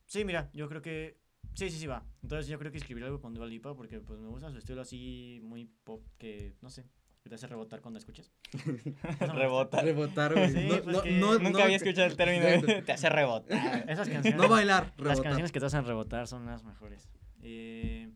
[0.05, 1.19] sí, mira, yo creo que,
[1.55, 2.05] sí, sí, sí va.
[2.23, 4.79] Entonces yo creo que escribir algo con Dua Lipa porque pues me gusta su estilo
[4.79, 6.85] así muy pop que, no sé,
[7.27, 8.31] que te hace rebotar cuando escuchas.
[9.19, 9.81] Rebota.
[9.81, 10.49] Rebotar, güey.
[10.51, 12.45] Sí, no, pues no, que no, Nunca no- había escuchado el término.
[12.47, 12.83] Exacto.
[12.85, 13.89] Te hace rebotar.
[13.89, 15.23] Esas canciones, No bailar, las rebotar.
[15.23, 17.09] canciones que te hacen rebotar son las mejores.
[17.41, 18.09] Eh,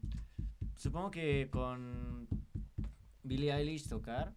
[0.78, 2.28] supongo que con
[3.24, 4.34] Billie Eilish tocar,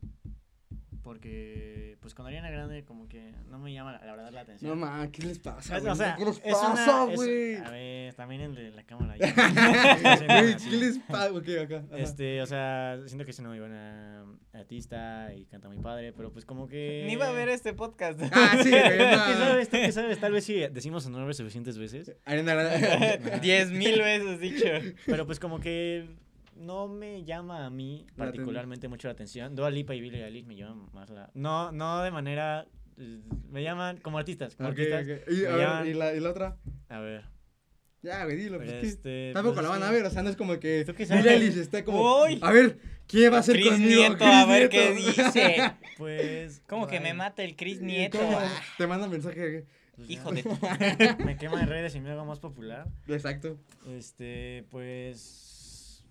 [1.05, 4.71] porque pues con Ariana Grande como que no me llama la, la verdad la atención.
[4.71, 5.93] No, ma, ¿qué les pasa, Es- güey?
[5.93, 7.57] o sea, ¿Qué les es pasa, güey?
[7.57, 9.15] A ver, también el de la cámara.
[9.19, 9.33] ya.
[10.41, 10.57] Güey.
[10.57, 11.31] ¿qué les pasa?
[11.33, 11.85] Ok, acá.
[11.87, 11.99] ajá.
[11.99, 14.25] Este, o sea, siento que es una muy buena
[14.55, 17.05] artista y canta muy padre, pero pues como que...
[17.07, 18.19] Ni va a ver este podcast.
[18.33, 18.99] Ah, sí, güey.
[18.99, 19.69] ¿Qué sabes?
[19.69, 20.19] ¿Tú qué sabes?
[20.19, 23.39] Tal vez si decimos su nombre suficientes veces, Ariana Grande.
[23.43, 24.65] Diez mil veces dicho.
[25.07, 26.09] pero pues como que
[26.57, 29.55] no me llama a mí La particularmente mucho la atención.
[29.55, 31.31] Dua Lipa y Billie Eilish me llaman más la...
[31.35, 32.67] No, no de manera...
[33.51, 35.07] Me llaman como artistas, como artistas.
[35.29, 36.57] Y, a me ver, llaman- ¿y, la, ¿y la otra?
[36.89, 37.25] A ver.
[38.03, 38.59] Ya, güey, dilo.
[38.59, 38.81] Pues, ¿qué?
[38.81, 41.07] Este, Tampoco pues, la van a ver, o sea, no es como que ¿Tú qué
[41.07, 41.31] Billie?
[41.33, 42.39] Eilish está como, Uy.
[42.43, 42.79] a ver,
[43.09, 44.01] ¿quién va a ser Chris conmigo?
[44.01, 45.73] Nieto, Chris a ver qué dice.
[45.99, 46.63] Pues...
[46.69, 48.19] ¿Cómo que me mata el Chris ¿Y Nieto?
[48.19, 48.39] cómo?
[48.79, 49.65] Te manda mensaje.
[49.97, 50.15] pues ya.
[50.15, 50.45] Hijo de...
[51.25, 52.87] Me quema en redes y me hago más popular.
[53.09, 53.57] Exacto.
[53.89, 55.44] Este, pues...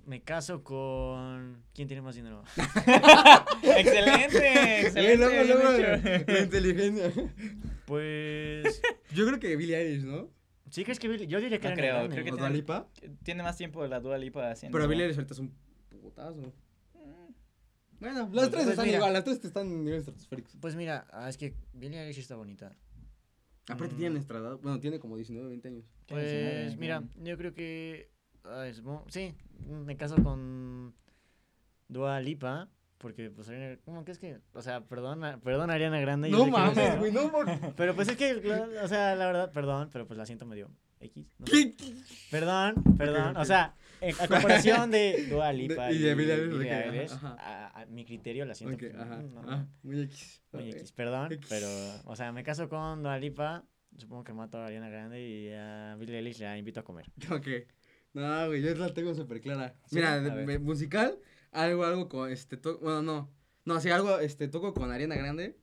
[0.05, 1.63] Me caso con...
[1.73, 2.43] ¿Quién tiene más dinero?
[3.63, 5.17] excelente, excelente.
[5.17, 7.11] luego, luego, la inteligencia.
[7.85, 8.81] Pues...
[9.13, 10.29] Yo creo que Billie Eilish, ¿no?
[10.69, 12.15] Sí, crees que Billie- Yo diría que No creo, Grande.
[12.15, 12.89] creo que ¿O tiene- Dua Lipa?
[13.23, 14.75] Tiene más tiempo la Dua Lipa haciendo...
[14.77, 15.53] Pero Billie Eilish ahorita es un
[16.01, 16.53] putazo.
[16.95, 17.33] Mm,
[17.99, 18.97] Bueno, las Pues, tres pues están mira.
[18.97, 20.57] igual, las tres están en niveles estratosféricos.
[20.59, 22.75] Pues mira, ah, es que Billie Eilish está bonita.
[23.69, 23.97] Aparte Mm.
[23.97, 25.85] tiene nuestra edad, bueno, tiene como 19, 20 años.
[26.07, 27.25] tiene 19, Pues mira, bien.
[27.25, 28.11] yo creo que...
[28.45, 29.33] ay, supongo- sí,
[29.67, 30.93] me caso con
[31.87, 32.69] Dua Lipa.
[32.97, 34.39] Porque, pues, Ariana- ¿cómo que es que?
[34.53, 36.29] O sea, perdona, perdona Ariana Grande.
[36.29, 37.47] No mames, güey, no por...
[37.75, 38.33] Pero pues es que,
[38.81, 40.71] o sea, la verdad, perdón, pero pues la siento medio
[41.01, 41.27] X.
[41.37, 41.45] no.
[42.31, 43.35] Perdón, perdón.
[43.35, 46.33] O sea, en- a comparación de Dua Lipa y y, de Billie
[46.71, 50.41] Eilish, a, a mi criterio la siento Ok, ajá, no, ah, muy X.
[50.53, 50.69] muy.
[50.69, 50.93] X.
[50.93, 51.45] Perdón, X.
[51.49, 51.67] pero,
[52.05, 53.65] o sea, me caso con Dua Lipa,
[53.97, 57.11] supongo que mato a Ariana Grande y a Billie Eilish la invito a comer.
[57.31, 57.47] Ok.
[58.13, 59.75] No, güey, yo la tengo súper clara.
[59.87, 59.95] ¿Sí?
[59.95, 61.17] Mira, de- musical,
[61.51, 63.31] algo, algo con, este, to- bueno, no,
[63.65, 65.57] no, sí, algo, este, toco con Ariana Grande,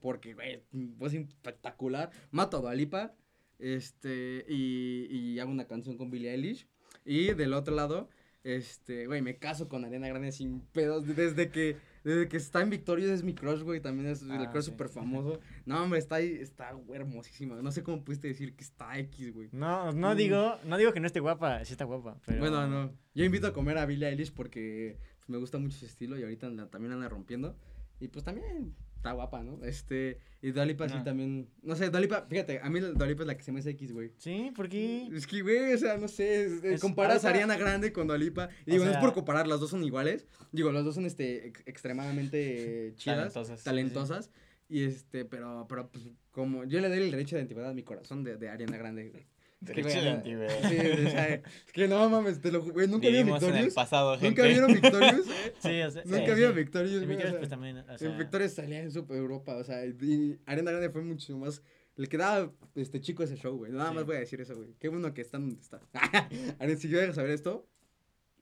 [0.00, 3.14] porque, güey, voz espectacular, mato a Dualipa,
[3.58, 6.66] este, y, y hago una canción con Billie Eilish,
[7.04, 8.08] y del otro lado,
[8.42, 12.70] este, güey, me caso con Ariana Grande sin pedos, desde que, desde que está en
[12.70, 14.70] Victorious es mi crush, güey, también es el Ah, crush sí.
[14.70, 18.62] súper famoso, no, hombre, está ahí, está güey, hermosísima, no sé cómo pudiste decir que
[18.62, 19.48] está X, güey.
[19.52, 20.16] No, no Mm.
[20.16, 22.38] digo, no digo que no esté guapa, sí está guapa, pero...
[22.40, 22.92] Bueno, no.
[23.14, 26.22] Yo invito a comer a Billie Eilish porque pues, me gusta mucho su estilo y
[26.22, 27.56] ahorita también anda rompiendo.
[28.00, 28.74] Y pues también
[29.04, 29.62] está guapa, ¿no?
[29.64, 31.04] Este, y Dalipa sí No.
[31.04, 31.50] también.
[31.62, 34.12] No sé, Dalipa, fíjate, a mí Dalipa es la que se me hace X, güey.
[34.16, 35.08] Sí, ¿por qué?
[35.12, 38.48] Es que, güey, o sea, no sé, es- Es- comparas a Ariana Grande con Dalipa.
[38.64, 40.26] Y digo, no es por comparar, las dos son iguales.
[40.52, 43.62] Digo, las dos son, este, ex- extremadamente eh, chidas, Talentosas.
[43.64, 44.30] talentosas.
[44.70, 47.82] Y este, pero, pero, pues, como yo le doy el derecho de antigüedad a mi
[47.82, 49.26] corazón de, de Ariana Grande, güey.
[49.66, 50.68] Es que, güey, antigüedad.
[50.68, 50.76] Sí,
[51.06, 53.74] o sea, es que no mames, te lo güey, nunca vieron Vivimos en el Victorious.
[53.74, 54.28] pasado, gente.
[54.28, 55.26] Nunca vieron Victorious.
[55.60, 56.58] Sí, o sea, Nunca sí, vieron sí.
[56.60, 59.84] Victorious, En Victorious, pues también, o sea, En Victorious salía en Super Europa, o sea,
[59.86, 61.62] y Ariana Grande fue mucho más.
[61.96, 63.70] Le quedaba este chico ese show, güey.
[63.70, 63.94] Nada Sí.
[63.94, 64.74] más voy a decir eso, güey.
[64.80, 65.80] Qué bueno que está donde está.
[66.76, 67.68] Si llegas a ver esto,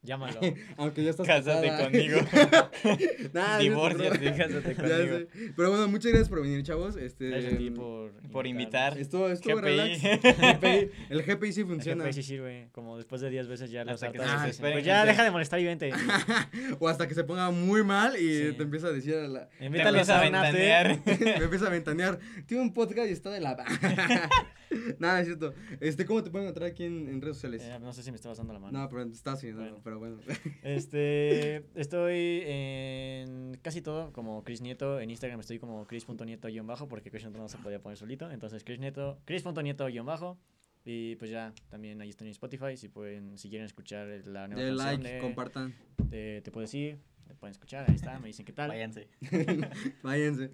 [0.03, 0.41] llámalo.
[0.77, 1.85] aunque ya estás Cásate casada.
[1.91, 2.19] conmigo.
[3.33, 4.37] Nah, Divórciate, no.
[4.37, 5.19] cásate conmigo.
[5.57, 6.97] Pero bueno, muchas gracias por venir, chavos.
[6.97, 8.13] Este, Gracias a ti por...
[8.33, 8.99] Por invitar.
[8.99, 9.53] Estuvo GPI.
[9.61, 10.03] relax.
[10.03, 10.91] GPI.
[11.11, 12.05] El GPI sí El funciona.
[12.05, 15.05] GPI sí sirve, como después de 10 veces ya Hasta que hartas se Pues ya
[15.05, 15.93] deja de molestar y vente.
[16.81, 18.53] o hasta que se ponga muy mal y Sí.
[18.57, 19.49] te empieza a decir a la.
[19.61, 20.99] Empieza a ventanear.
[21.07, 22.19] me empieza a ventanear.
[22.47, 23.57] Tiene un podcast y está de la.
[24.99, 25.53] Nada, es cierto.
[25.81, 27.63] Este, ¿cómo te pueden encontrar aquí en, en redes sociales?
[27.63, 28.79] Eh, no sé si me estabas dando la mano.
[28.79, 29.83] no, pero está así, no.
[29.99, 30.19] Pero bueno.
[30.63, 37.25] Este, estoy en casi todo, como Chris Nieto, en Instagram estoy como chris.nieto-bajo, porque Chris
[37.25, 40.39] Nieto no se podía poner solito, entonces Chris Nieto, chris.nieto-bajo,
[40.85, 44.63] y pues ya, también ahí estoy en Spotify, si pueden, si quieren escuchar la nueva
[44.63, 45.75] De canción like, de, compartan.
[46.09, 46.99] de Te Puedo Decir,
[47.29, 48.69] me pueden escuchar, ahí está, me dicen qué tal.
[48.69, 49.09] Váyanse.
[50.03, 50.51] Váyanse.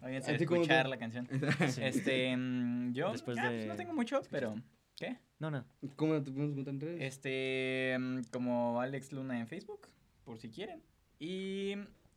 [0.00, 1.28] Váyanse a ¿A ti cómo escuchar te- la canción.
[1.68, 1.80] Sí.
[1.82, 4.54] Este, mm, yo Después ah, pues de- no tengo mucho, pero
[4.96, 5.18] ¿qué?
[5.40, 5.64] No, no,
[5.96, 7.02] ¿Cómo te podemos encontrar en redes?
[7.02, 9.88] Este, mm, como Alex Luna en Facebook,
[10.24, 10.82] por si quieren.
[11.18, 11.72] Y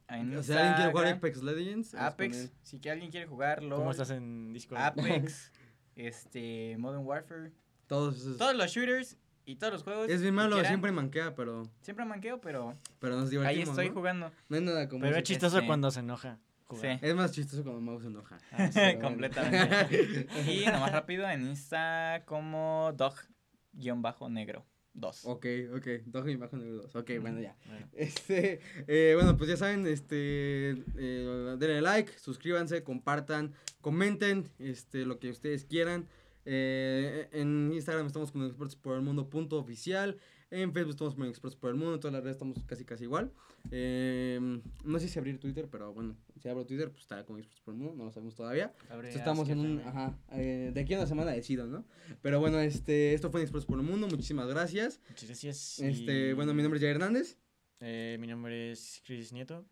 [0.10, 1.96] en O sea, alguien quiere jugar Apex Legends.
[1.96, 3.78] Apex, si que alguien quiere jugarlo.
[3.78, 4.80] ¿cómo estás en Discord?
[4.82, 5.52] Apex,
[5.96, 7.52] este, Modern Warfare,
[7.88, 8.38] Todos esos.
[8.38, 10.10] todos los shooters y todos los juegos.
[10.10, 10.70] Es bien malo, quieran.
[10.72, 13.70] siempre manquea, pero, Siempre manqueo, pero pero nos ahí divertimos.
[13.70, 13.94] estoy ¿no?
[13.94, 14.32] jugando.
[14.50, 16.40] No hay nada como Pero es chistoso este- cuando se enoja.
[16.80, 16.88] Sí.
[17.02, 18.38] Es más chistoso cuando Mouse se enoja.
[18.52, 19.00] Ah, sí.
[19.02, 20.28] Completamente.
[20.48, 25.26] Y nomás rápido en Insta como dog-negro 2.
[25.26, 25.46] ok,
[25.76, 25.88] ok.
[26.06, 26.96] Dos y bajo negro dos.
[26.96, 27.56] Ok, bueno, ya.
[27.66, 27.88] Bueno.
[27.94, 35.20] Este, eh, bueno, pues ya saben, este, eh, denle like, suscríbanse, compartan, comenten, este, lo
[35.20, 36.08] que ustedes quieran.
[36.46, 40.18] Eh, en Instagram estamos como expertos por el mundo punto oficial.
[40.56, 41.96] En Facebook estamos como expertos por el mundo.
[41.96, 43.32] En todas las redes estamos casi casi igual.
[43.72, 44.40] Eh,
[44.84, 47.74] no sé si abrir Twitter, pero bueno, si abro Twitter, pues estará como expertos por
[47.74, 47.96] el mundo.
[47.96, 48.72] No lo sabemos todavía.
[48.84, 51.86] Entonces, estamos en un, ajá, eh, de aquí a una semana decido, ¿no?
[52.22, 54.08] Pero bueno, este, esto fue en Expertos por el Mundo.
[54.08, 55.00] Muchísimas gracias.
[55.10, 55.80] Muchas gracias.
[55.80, 57.38] Este, y- bueno, mi nombre es Jair Hernández.
[57.80, 59.66] Eh, mi nombre es Chris Nieto.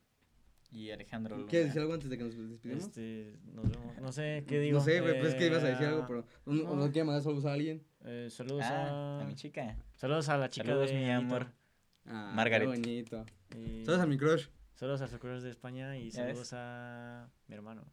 [0.71, 1.49] Y Alejandro Luna.
[1.49, 2.85] ¿Quieres decir algo antes de que nos despidamos?
[2.85, 3.97] Este, nos vemos.
[4.01, 4.79] No sé, ¿qué digo?
[4.79, 6.75] No sé, güey, pues es que ibas a decir Eh, algo, pero ¿o no, no.
[6.75, 7.83] no quieres mandar saludos a alguien?
[8.05, 9.21] eh, saludos Ah, a...
[9.21, 9.75] a mi chica.
[9.95, 11.47] Saludos a la chica Saludos, de mi amor.
[12.05, 12.69] Ah, Margaret.
[12.71, 13.25] Qué bonito.
[13.55, 14.45] Y Saludos a mi crush.
[14.73, 17.83] saludos a su crush de España y saludos a mi hermano.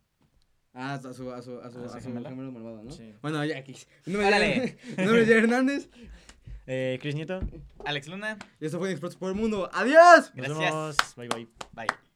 [0.72, 2.52] Ah, a su, a su, a su, ¿A su a su gemelo?
[2.52, 2.90] malvado, ¿no?
[2.92, 3.12] Sí.
[3.22, 3.74] Bueno, ya aquí.
[4.06, 4.28] Nombre
[5.22, 5.90] es Jair Hernández.
[6.66, 7.40] Eh, Chris Nieto.
[7.84, 8.38] Alex Luna.
[8.60, 9.68] Y esto fue Expertos por el Mundo.
[9.72, 10.32] ¡Adiós!
[10.34, 10.58] Nos Gracias.
[10.58, 10.96] vemos.
[11.16, 11.48] Bye bye.
[11.72, 12.07] Bye.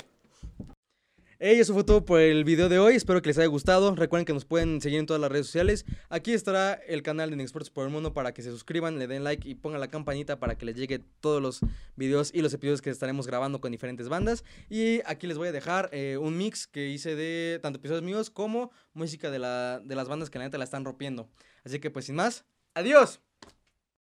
[1.45, 2.95] Hey, eso fue todo por el video de hoy.
[2.95, 3.93] Espero que les haya gustado.
[3.97, 5.85] Recuerden que nos pueden seguir en todas las redes sociales.
[6.09, 9.25] Aquí estará el canal de Expertos por el Mundo para que se suscriban, le den
[9.25, 11.59] like y pongan la campanita para que les llegue todos los
[11.97, 14.45] videos y los episodios que estaremos grabando con diferentes bandas.
[14.71, 18.31] Y aquí les voy a dejar eh, un mix que hice de tanto episodios míos
[18.31, 21.29] como música de, la, de las bandas que la neta la están rompiendo.
[21.65, 22.45] Así que pues sin más,
[22.75, 23.21] adiós.